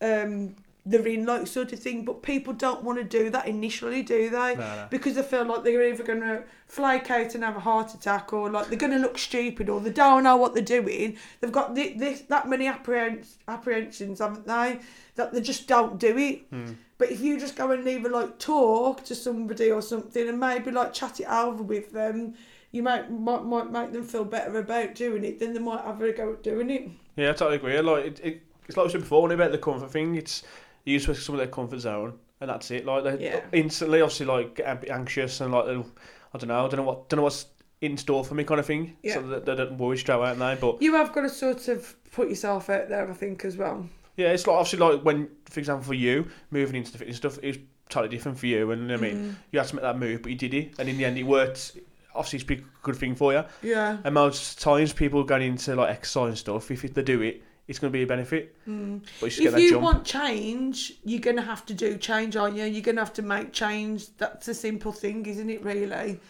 Um, 0.00 0.56
they're 0.84 1.06
in 1.06 1.24
like 1.24 1.46
sort 1.46 1.72
of 1.72 1.78
thing, 1.78 2.04
but 2.04 2.22
people 2.22 2.52
don't 2.52 2.82
want 2.82 2.98
to 2.98 3.04
do 3.04 3.30
that 3.30 3.46
initially, 3.46 4.02
do 4.02 4.28
they? 4.30 4.54
No, 4.54 4.60
no. 4.60 4.86
Because 4.90 5.14
they 5.14 5.22
feel 5.22 5.44
like 5.44 5.62
they're 5.62 5.86
either 5.88 6.02
going 6.02 6.20
to 6.20 6.42
flake 6.66 7.08
out 7.10 7.34
and 7.34 7.44
have 7.44 7.56
a 7.56 7.60
heart 7.60 7.94
attack, 7.94 8.32
or 8.32 8.50
like 8.50 8.66
they're 8.68 8.78
going 8.78 8.92
to 8.92 8.98
look 8.98 9.16
stupid, 9.16 9.68
or 9.68 9.80
they 9.80 9.90
don't 9.90 10.24
know 10.24 10.36
what 10.36 10.54
they're 10.54 10.62
doing. 10.62 11.16
They've 11.40 11.52
got 11.52 11.74
thi- 11.76 11.94
this 11.94 12.22
that 12.22 12.48
many 12.48 12.66
apprehens- 12.66 13.36
apprehensions, 13.46 14.18
haven't 14.18 14.46
they? 14.46 14.80
That 15.14 15.32
they 15.32 15.40
just 15.40 15.68
don't 15.68 16.00
do 16.00 16.16
it. 16.18 16.46
Hmm. 16.50 16.72
But 16.98 17.10
if 17.10 17.20
you 17.20 17.38
just 17.38 17.56
go 17.56 17.70
and 17.70 17.86
either 17.86 18.08
like 18.08 18.38
talk 18.38 19.04
to 19.04 19.14
somebody 19.14 19.70
or 19.70 19.82
something, 19.82 20.28
and 20.28 20.40
maybe 20.40 20.70
like 20.70 20.92
chat 20.92 21.20
it 21.20 21.26
over 21.28 21.62
with 21.62 21.92
them, 21.92 22.34
you 22.72 22.82
might 22.82 23.10
might, 23.10 23.44
might 23.44 23.70
make 23.70 23.92
them 23.92 24.02
feel 24.04 24.24
better 24.24 24.58
about 24.58 24.94
doing 24.96 25.24
it. 25.24 25.38
Then 25.38 25.52
they 25.52 25.60
might 25.60 25.84
have 25.84 26.00
a 26.02 26.12
go 26.12 26.32
at 26.32 26.42
doing 26.42 26.70
it. 26.70 26.88
Yeah, 27.16 27.30
I 27.30 27.32
totally 27.34 27.56
agree. 27.56 27.80
Like 27.80 28.04
it, 28.04 28.20
it, 28.22 28.42
it's 28.66 28.76
like 28.76 28.88
I 28.88 28.90
said 28.92 29.00
before, 29.02 29.30
about 29.32 29.52
the 29.52 29.58
comfort 29.58 29.90
thing. 29.90 30.14
It's 30.14 30.42
you 30.84 30.94
use 30.94 31.04
some 31.24 31.34
of 31.34 31.38
their 31.38 31.46
comfort 31.48 31.80
zone, 31.80 32.18
and 32.40 32.50
that's 32.50 32.70
it. 32.70 32.84
Like 32.84 33.04
they 33.04 33.24
Yeah. 33.24 33.40
instantly, 33.52 34.00
obviously, 34.00 34.26
like 34.26 34.56
get 34.56 34.88
anxious 34.90 35.40
and 35.40 35.52
like 35.52 35.66
I 35.66 36.38
don't 36.38 36.48
know, 36.48 36.64
I 36.64 36.68
don't 36.68 36.76
know 36.76 36.82
what, 36.84 37.08
don't 37.08 37.18
know 37.18 37.24
what's 37.24 37.46
in 37.80 37.96
store 37.96 38.24
for 38.24 38.34
me, 38.34 38.44
kind 38.44 38.60
of 38.60 38.66
thing. 38.66 38.96
Yeah. 39.02 39.14
So 39.14 39.22
that 39.28 39.44
they 39.44 39.54
don't 39.56 39.76
worry 39.78 39.98
straight 39.98 40.14
away, 40.16 40.34
they? 40.34 40.56
But 40.60 40.80
You 40.82 40.94
have 40.94 41.12
got 41.12 41.22
to 41.22 41.28
sort 41.28 41.68
of 41.68 41.94
put 42.12 42.28
yourself 42.28 42.70
out 42.70 42.88
there, 42.88 43.10
I 43.10 43.14
think, 43.14 43.44
as 43.44 43.56
well. 43.56 43.88
yeah, 44.16 44.28
it's 44.32 44.46
like 44.46 44.56
obviously 44.56 44.78
like 44.78 45.02
when, 45.04 45.28
for 45.50 45.58
example, 45.60 45.84
for 45.84 45.94
you 45.94 46.26
moving 46.50 46.76
into 46.76 46.92
the 46.92 46.98
fitness 46.98 47.16
stuff, 47.16 47.38
was 47.42 47.58
totally 47.88 48.08
different 48.14 48.38
for 48.38 48.46
you, 48.46 48.70
and 48.70 48.90
I 48.92 48.96
mean, 48.96 49.16
Mm. 49.16 49.34
you 49.50 49.58
had 49.58 49.68
to 49.68 49.76
make 49.76 49.82
that 49.82 49.98
move, 49.98 50.22
but 50.22 50.30
you 50.32 50.38
did 50.38 50.54
it, 50.54 50.74
and 50.78 50.88
in 50.88 50.96
the 50.96 51.04
end, 51.04 51.18
it 51.18 51.24
worked 51.24 51.76
obviously 52.14 52.38
it's 52.54 52.62
a 52.62 52.64
good 52.82 52.96
thing 52.96 53.14
for 53.14 53.32
you. 53.32 53.42
Yeah. 53.62 53.96
And 54.04 54.14
most 54.14 54.60
times 54.60 54.92
people 54.92 55.24
going 55.24 55.42
into 55.42 55.74
like 55.74 55.90
exercise 55.90 56.28
and 56.28 56.38
stuff, 56.38 56.70
if 56.70 56.82
they 56.82 57.02
do 57.02 57.22
it, 57.22 57.42
it's 57.68 57.78
going 57.78 57.92
to 57.92 57.96
be 57.96 58.02
a 58.02 58.06
benefit. 58.06 58.56
Mm. 58.68 59.02
If 59.22 59.38
you 59.38 59.70
jump. 59.70 59.82
want 59.82 60.04
change, 60.04 60.94
you're 61.04 61.20
going 61.20 61.36
to 61.36 61.42
have 61.42 61.64
to 61.66 61.74
do 61.74 61.96
change, 61.96 62.36
aren't 62.36 62.56
you? 62.56 62.64
You're 62.64 62.82
going 62.82 62.96
to 62.96 63.02
have 63.02 63.12
to 63.14 63.22
make 63.22 63.52
change. 63.52 64.16
That's 64.18 64.48
a 64.48 64.54
simple 64.54 64.92
thing, 64.92 65.24
isn't 65.26 65.48
it, 65.48 65.62
really? 65.62 66.20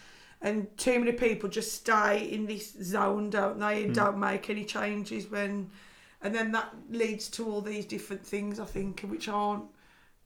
And 0.41 0.67
too 0.77 0.99
many 0.99 1.13
people 1.13 1.49
just 1.49 1.73
stay 1.73 2.29
in 2.31 2.45
this 2.45 2.73
zone, 2.83 3.29
don't 3.29 3.59
they? 3.59 3.83
And 3.83 3.91
Mm. 3.91 3.95
don't 3.95 4.19
make 4.19 4.49
any 4.49 4.65
changes 4.65 5.29
when. 5.29 5.69
And 6.21 6.33
then 6.33 6.51
that 6.53 6.73
leads 6.89 7.27
to 7.29 7.49
all 7.49 7.61
these 7.61 7.85
different 7.85 8.25
things, 8.25 8.59
I 8.59 8.65
think, 8.65 9.01
which 9.01 9.27
aren't 9.27 9.65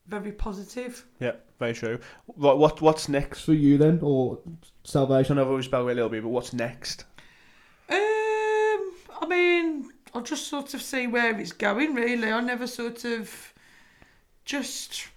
very 0.06 0.32
positive. 0.32 1.04
yeah, 1.20 1.32
very 1.58 1.74
true. 1.74 1.98
Right, 2.36 2.56
what 2.56 2.80
what's 2.80 3.08
next 3.08 3.40
for 3.42 3.52
you 3.52 3.76
then, 3.78 3.98
or 4.02 4.38
salvation? 4.84 5.38
I 5.38 5.42
know 5.42 5.54
we 5.54 5.62
spoke 5.62 5.82
about 5.82 5.88
it 5.88 5.92
a 5.92 5.94
little 5.96 6.08
bit, 6.10 6.22
but 6.22 6.30
what's 6.30 6.52
next? 6.52 7.04
Um, 7.90 7.96
I 7.96 9.26
mean, 9.28 9.90
I'll 10.14 10.22
just 10.22 10.48
sort 10.48 10.74
of 10.74 10.82
see 10.82 11.06
where 11.06 11.38
it's 11.38 11.52
going. 11.52 11.94
Really, 11.94 12.30
I 12.32 12.40
never 12.40 12.66
sort 12.66 13.04
of 13.04 13.52
just 14.44 15.08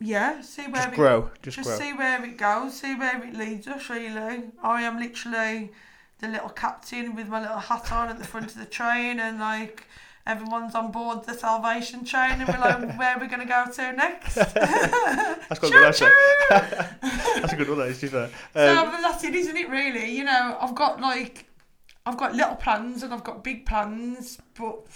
yeah, 0.00 0.42
see 0.42 0.64
where 0.64 0.72
Just 0.74 0.88
it 0.92 0.96
grow, 0.96 1.30
just, 1.42 1.56
just 1.56 1.68
grow. 1.68 1.78
see 1.78 1.92
where 1.92 2.22
it 2.24 2.36
goes, 2.36 2.74
see 2.80 2.94
where 2.94 3.22
it 3.24 3.34
leads 3.34 3.66
us. 3.68 3.88
Really, 3.88 4.42
I 4.62 4.82
am 4.82 4.98
literally 4.98 5.70
the 6.18 6.28
little 6.28 6.48
captain 6.50 7.14
with 7.14 7.28
my 7.28 7.40
little 7.40 7.58
hat 7.58 7.90
on 7.92 8.08
at 8.08 8.18
the 8.18 8.24
front 8.24 8.46
of 8.46 8.58
the 8.58 8.66
train, 8.66 9.20
and 9.20 9.38
like 9.38 9.86
everyone's 10.26 10.74
on 10.74 10.90
board 10.90 11.24
the 11.24 11.34
salvation 11.34 12.04
train, 12.04 12.40
and 12.40 12.48
we're 12.48 12.58
like, 12.58 12.98
where 12.98 13.16
are 13.16 13.20
we 13.20 13.28
gonna 13.28 13.46
go 13.46 13.64
to 13.72 13.92
next? 13.92 14.34
That's 14.34 15.60
got 15.60 15.64
a 15.64 15.70
good 15.70 15.84
answer. 15.86 16.10
That's 16.50 17.52
a 17.52 17.56
good 17.56 17.68
one, 17.68 17.78
that 17.78 17.88
is, 17.88 18.00
to 18.00 18.06
be 18.06 18.10
fair. 18.10 18.30
So 18.54 18.76
Um, 18.78 18.90
but 18.90 19.00
that's 19.00 19.22
it, 19.24 19.34
isn't 19.34 19.56
it? 19.56 19.68
Really, 19.68 20.10
you 20.10 20.24
know, 20.24 20.56
I've 20.60 20.74
got 20.74 21.00
like, 21.00 21.46
I've 22.06 22.18
got 22.18 22.34
little 22.34 22.56
plans 22.56 23.02
and 23.02 23.14
I've 23.14 23.24
got 23.24 23.42
big 23.42 23.64
plans, 23.64 24.38
but 24.58 24.86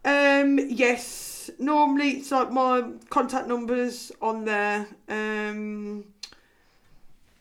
Um, 0.05 0.59
yes. 0.69 1.51
Normally, 1.59 2.11
it's 2.11 2.31
like 2.31 2.51
my 2.51 2.85
contact 3.11 3.49
numbers 3.49 4.13
on 4.23 4.45
there. 4.45 4.87
Um, 5.09 6.05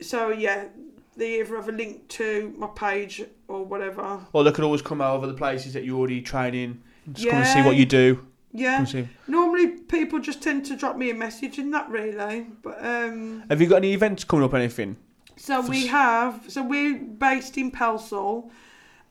so 0.02 0.30
yeah, 0.30 0.66
they 1.16 1.40
either 1.40 1.56
have 1.56 1.70
a 1.70 1.72
link 1.72 2.08
to 2.10 2.54
my 2.58 2.68
page 2.68 3.24
or 3.48 3.64
whatever. 3.64 4.20
Or 4.34 4.44
they 4.44 4.52
could 4.52 4.64
always 4.64 4.82
come 4.82 5.02
over 5.02 5.28
the 5.28 5.34
places 5.34 5.74
that 5.74 5.84
you're 5.84 5.98
already 5.98 6.22
training. 6.22 6.82
Just 7.12 7.30
come 7.30 7.40
and 7.40 7.48
see 7.48 7.62
what 7.62 7.76
you 7.76 7.86
do. 7.86 8.26
Yeah. 8.54 8.86
Normally, 9.28 9.68
people 9.68 10.20
just 10.20 10.42
tend 10.42 10.66
to 10.68 10.76
drop 10.76 10.96
me 10.96 11.10
a 11.10 11.14
message 11.16 11.58
in 11.58 11.72
that 11.72 11.90
relay. 11.90 12.46
but 12.62 12.78
um. 12.86 13.44
Have 13.50 13.62
you 13.62 13.68
got 13.68 13.78
any 13.78 13.94
events 13.94 14.24
coming 14.24 14.46
up? 14.46 14.54
Anything? 14.54 14.98
So 15.38 15.62
we 15.62 15.88
have. 15.88 16.46
So 16.48 16.64
we're 16.64 16.98
based 17.00 17.58
in 17.58 17.72
Pelsall, 17.72 18.50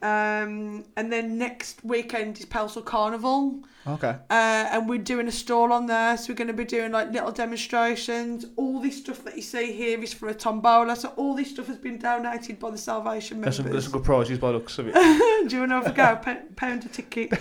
um, 0.01 0.85
and 0.97 1.13
then 1.13 1.39
next 1.39 1.85
weekend 1.85 2.39
is 2.39 2.47
Pelsall 2.47 2.85
Carnival, 2.85 3.61
Okay. 3.87 4.17
uh, 4.31 4.69
and 4.73 4.89
we're 4.89 4.99
doing 4.99 5.29
a 5.29 5.33
stall 5.33 5.73
on 5.73 5.87
there. 5.87 6.17
So 6.17 6.33
we're 6.33 6.37
going 6.37 6.49
to 6.49 6.53
be 6.55 6.65
doing 6.65 6.91
like 6.93 7.13
little 7.13 7.33
demonstrations. 7.33 8.47
All 8.57 8.81
this 8.81 8.99
stuff 8.99 9.23
that 9.25 9.37
you 9.37 9.43
see 9.43 9.73
here 9.73 10.01
is 10.03 10.13
for 10.13 10.29
a 10.29 10.35
tombola. 10.35 10.97
So 10.97 11.09
all 11.17 11.35
this 11.35 11.51
stuff 11.51 11.67
has 11.67 11.77
been 11.79 11.99
donated 11.99 12.59
by 12.59 12.71
the 12.71 12.79
Salvation 12.79 13.41
There's 13.41 13.57
some, 13.57 13.65
there's 13.65 13.73
members. 13.75 13.85
some 13.85 13.93
good 13.93 14.05
prizes 14.05 14.39
by 14.39 14.49
the 14.49 14.59
looks 14.59 14.79
of 14.79 14.89
it. 14.89 14.95
Do 15.49 15.55
you 15.57 15.61
want 15.61 15.71
to 15.73 15.75
have 15.77 15.87
a 15.87 15.93
go? 15.93 16.17
Pa- 16.17 16.43
pound 16.57 16.85
a 16.85 16.89
ticket. 16.89 17.33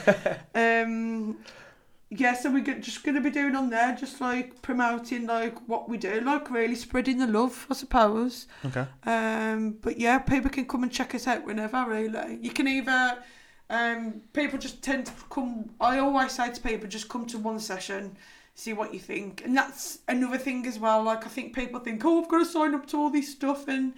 Um, 0.56 1.38
yeah, 2.14 2.34
so 2.34 2.52
we're 2.52 2.62
just 2.62 3.04
going 3.04 3.16
to 3.16 3.22
be 3.22 3.30
doing 3.30 3.56
on 3.56 3.70
there, 3.70 3.96
just 3.96 4.20
like 4.20 4.62
promoting 4.62 5.28
like 5.28 5.58
what 5.70 5.88
we 5.88 5.98
do, 5.98 6.20
like 6.20 6.52
really 6.52 6.76
spreading 6.76 7.20
the 7.20 7.26
love, 7.26 7.66
I 7.70 7.74
suppose. 7.74 8.48
Okay. 8.66 8.86
Um, 9.06 9.78
but 9.82 9.98
yeah, 9.98 10.20
people 10.20 10.50
can 10.50 10.66
come 10.66 10.84
and 10.84 10.92
check 10.92 11.16
us 11.16 11.26
out 11.26 11.46
whenever, 11.46 11.86
really. 11.88 12.38
You 12.42 12.50
can 12.52 12.68
either, 12.68 13.24
um, 13.70 14.22
people 14.34 14.60
just 14.60 14.84
tend 14.84 15.06
to 15.06 15.14
come, 15.30 15.70
I 15.80 16.00
always 16.00 16.34
say 16.34 16.52
to 16.52 16.60
people, 16.60 16.90
just 16.90 17.08
come 17.08 17.26
to 17.28 17.40
one 17.40 17.62
session, 17.62 18.18
see 18.56 18.74
what 18.74 18.94
you 18.94 19.00
think. 19.00 19.46
And 19.46 19.56
that's 19.56 20.00
another 20.10 20.38
thing 20.38 20.68
as 20.68 20.78
well. 20.78 21.02
Like, 21.04 21.26
I 21.26 21.30
think 21.30 21.56
people 21.56 21.80
think, 21.80 22.04
oh, 22.04 22.22
I've 22.22 22.28
got 22.30 22.40
to 22.40 22.46
sign 22.46 22.76
up 22.76 22.88
to 22.88 22.98
all 22.98 23.10
this 23.10 23.32
stuff. 23.32 23.70
And 23.70 23.94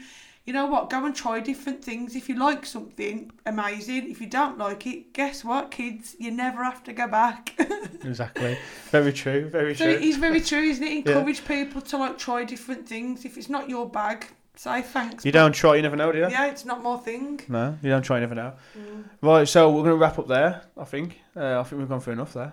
you 0.45 0.51
know 0.51 0.65
what? 0.65 0.89
Go 0.89 1.05
and 1.05 1.15
try 1.15 1.39
different 1.39 1.83
things. 1.83 2.15
If 2.15 2.27
you 2.27 2.35
like 2.35 2.65
something, 2.65 3.31
amazing. 3.45 4.11
If 4.11 4.19
you 4.19 4.27
don't 4.27 4.57
like 4.57 4.85
it, 4.85 5.13
guess 5.13 5.43
what, 5.43 5.71
kids? 5.71 6.15
You 6.19 6.31
never 6.31 6.63
have 6.63 6.83
to 6.85 6.93
go 6.93 7.07
back. 7.07 7.53
Exactly. 8.03 8.57
Very 8.91 9.13
true. 9.13 9.47
Very 9.47 9.73
so 9.73 9.85
true. 9.85 9.93
it 9.93 10.01
is 10.01 10.17
very 10.17 10.41
true, 10.41 10.59
isn't 10.59 10.83
it? 10.83 10.89
Yeah. 11.05 11.19
Encourage 11.19 11.45
people 11.45 11.81
to 11.81 11.97
like 11.97 12.17
try 12.17 12.43
different 12.43 12.85
things. 12.85 13.23
If 13.23 13.37
it's 13.37 13.47
not 13.47 13.69
your 13.69 13.89
bag, 13.89 14.27
say 14.57 14.81
thanks. 14.81 15.23
You 15.23 15.31
don't 15.31 15.53
try, 15.53 15.77
you 15.77 15.81
never 15.81 15.95
know, 15.95 16.11
do 16.11 16.17
you? 16.17 16.29
yeah, 16.29 16.47
it's 16.47 16.65
not 16.65 16.83
my 16.83 16.97
thing. 16.97 17.39
No, 17.47 17.77
you 17.81 17.89
don't 17.89 18.01
try, 18.01 18.17
you 18.17 18.21
never 18.21 18.35
know. 18.35 18.53
Mm. 18.77 19.05
Right, 19.21 19.47
so 19.47 19.69
we're 19.69 19.83
going 19.83 19.91
to 19.91 19.95
wrap 19.95 20.19
up 20.19 20.27
there, 20.27 20.63
I 20.77 20.83
think. 20.83 21.21
Uh, 21.33 21.61
I 21.61 21.63
think 21.63 21.79
we've 21.79 21.87
gone 21.87 22.01
through 22.01 22.13
enough 22.13 22.33
there. 22.33 22.51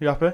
You 0.00 0.08
happy? 0.08 0.32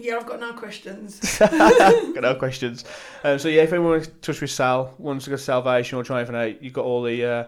Yeah, 0.00 0.16
I've 0.16 0.26
got 0.26 0.40
no 0.40 0.54
questions. 0.54 1.38
got 1.38 2.14
no 2.22 2.34
questions. 2.34 2.84
Um, 3.22 3.38
so 3.38 3.48
yeah, 3.48 3.62
if 3.62 3.72
anyone 3.72 3.90
wants 3.92 4.06
to 4.06 4.14
touch 4.14 4.40
with 4.40 4.50
Sal, 4.50 4.94
wants 4.98 5.24
to 5.24 5.30
go 5.30 5.36
to 5.36 5.42
Salvation 5.42 5.98
or 5.98 6.04
try 6.04 6.20
anything 6.20 6.36
out, 6.36 6.62
you've 6.62 6.72
got 6.72 6.86
all 6.86 7.02
the 7.02 7.24
uh, 7.24 7.44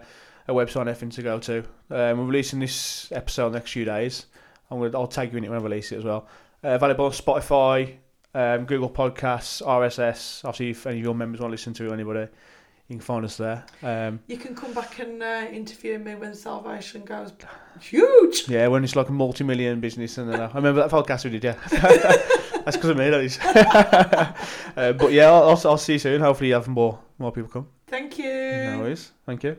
a 0.48 0.52
website 0.52 0.82
and 0.82 0.90
everything 0.90 1.10
to 1.10 1.22
go 1.22 1.38
to. 1.38 1.58
Um, 1.90 2.18
we're 2.18 2.26
releasing 2.26 2.60
this 2.60 3.10
episode 3.12 3.54
next 3.54 3.72
few 3.72 3.86
days. 3.86 4.26
I'm 4.70 4.78
gonna, 4.78 4.98
I'll 4.98 5.06
tag 5.06 5.32
you 5.32 5.38
in 5.38 5.44
it 5.44 5.48
when 5.50 5.58
I 5.58 5.62
release 5.62 5.92
it 5.92 5.98
as 5.98 6.04
well. 6.04 6.28
Uh, 6.62 6.68
available 6.70 7.06
on 7.06 7.12
Spotify, 7.12 7.94
um, 8.34 8.66
Google 8.66 8.90
Podcasts, 8.90 9.62
RSS. 9.62 10.44
Obviously, 10.44 10.70
if 10.70 10.86
any 10.86 10.98
of 10.98 11.04
your 11.04 11.14
members 11.14 11.40
want 11.40 11.50
to 11.50 11.52
listen 11.52 11.72
to 11.74 11.86
it 11.86 11.92
anybody, 11.92 12.28
you 12.92 12.98
can 12.98 13.04
find 13.04 13.24
us 13.24 13.36
there. 13.38 13.64
Um, 13.82 14.20
You 14.26 14.36
can 14.36 14.54
come 14.54 14.72
back 14.74 14.98
and 14.98 15.22
uh, 15.22 15.46
interview 15.50 15.98
me 15.98 16.14
when 16.14 16.34
Salvation 16.34 17.04
goes 17.04 17.32
huge. 17.80 18.48
yeah, 18.48 18.66
when 18.68 18.84
it's 18.84 18.94
like 18.96 19.08
a 19.08 19.12
multi-million 19.12 19.80
business, 19.80 20.18
and 20.18 20.30
then 20.30 20.40
I 20.40 20.52
remember 20.52 20.80
that 20.86 20.90
podcast 20.90 21.24
we 21.24 21.30
did. 21.30 21.44
Yeah, 21.44 21.56
that's 22.64 22.76
because 22.76 22.90
of 22.90 22.96
me. 22.98 23.08
That 23.10 23.20
is. 23.22 23.38
uh, 24.76 24.92
but 24.92 25.12
yeah, 25.12 25.26
I'll, 25.26 25.50
I'll, 25.50 25.60
I'll 25.70 25.78
see 25.78 25.94
you 25.94 25.98
soon. 25.98 26.20
Hopefully, 26.20 26.48
you 26.48 26.54
have 26.54 26.68
more 26.68 26.98
more 27.18 27.32
people 27.32 27.50
come. 27.50 27.68
Thank 27.86 28.18
you. 28.18 28.24
No 28.70 28.80
worries. 28.80 29.12
Thank 29.26 29.42
you. 29.44 29.56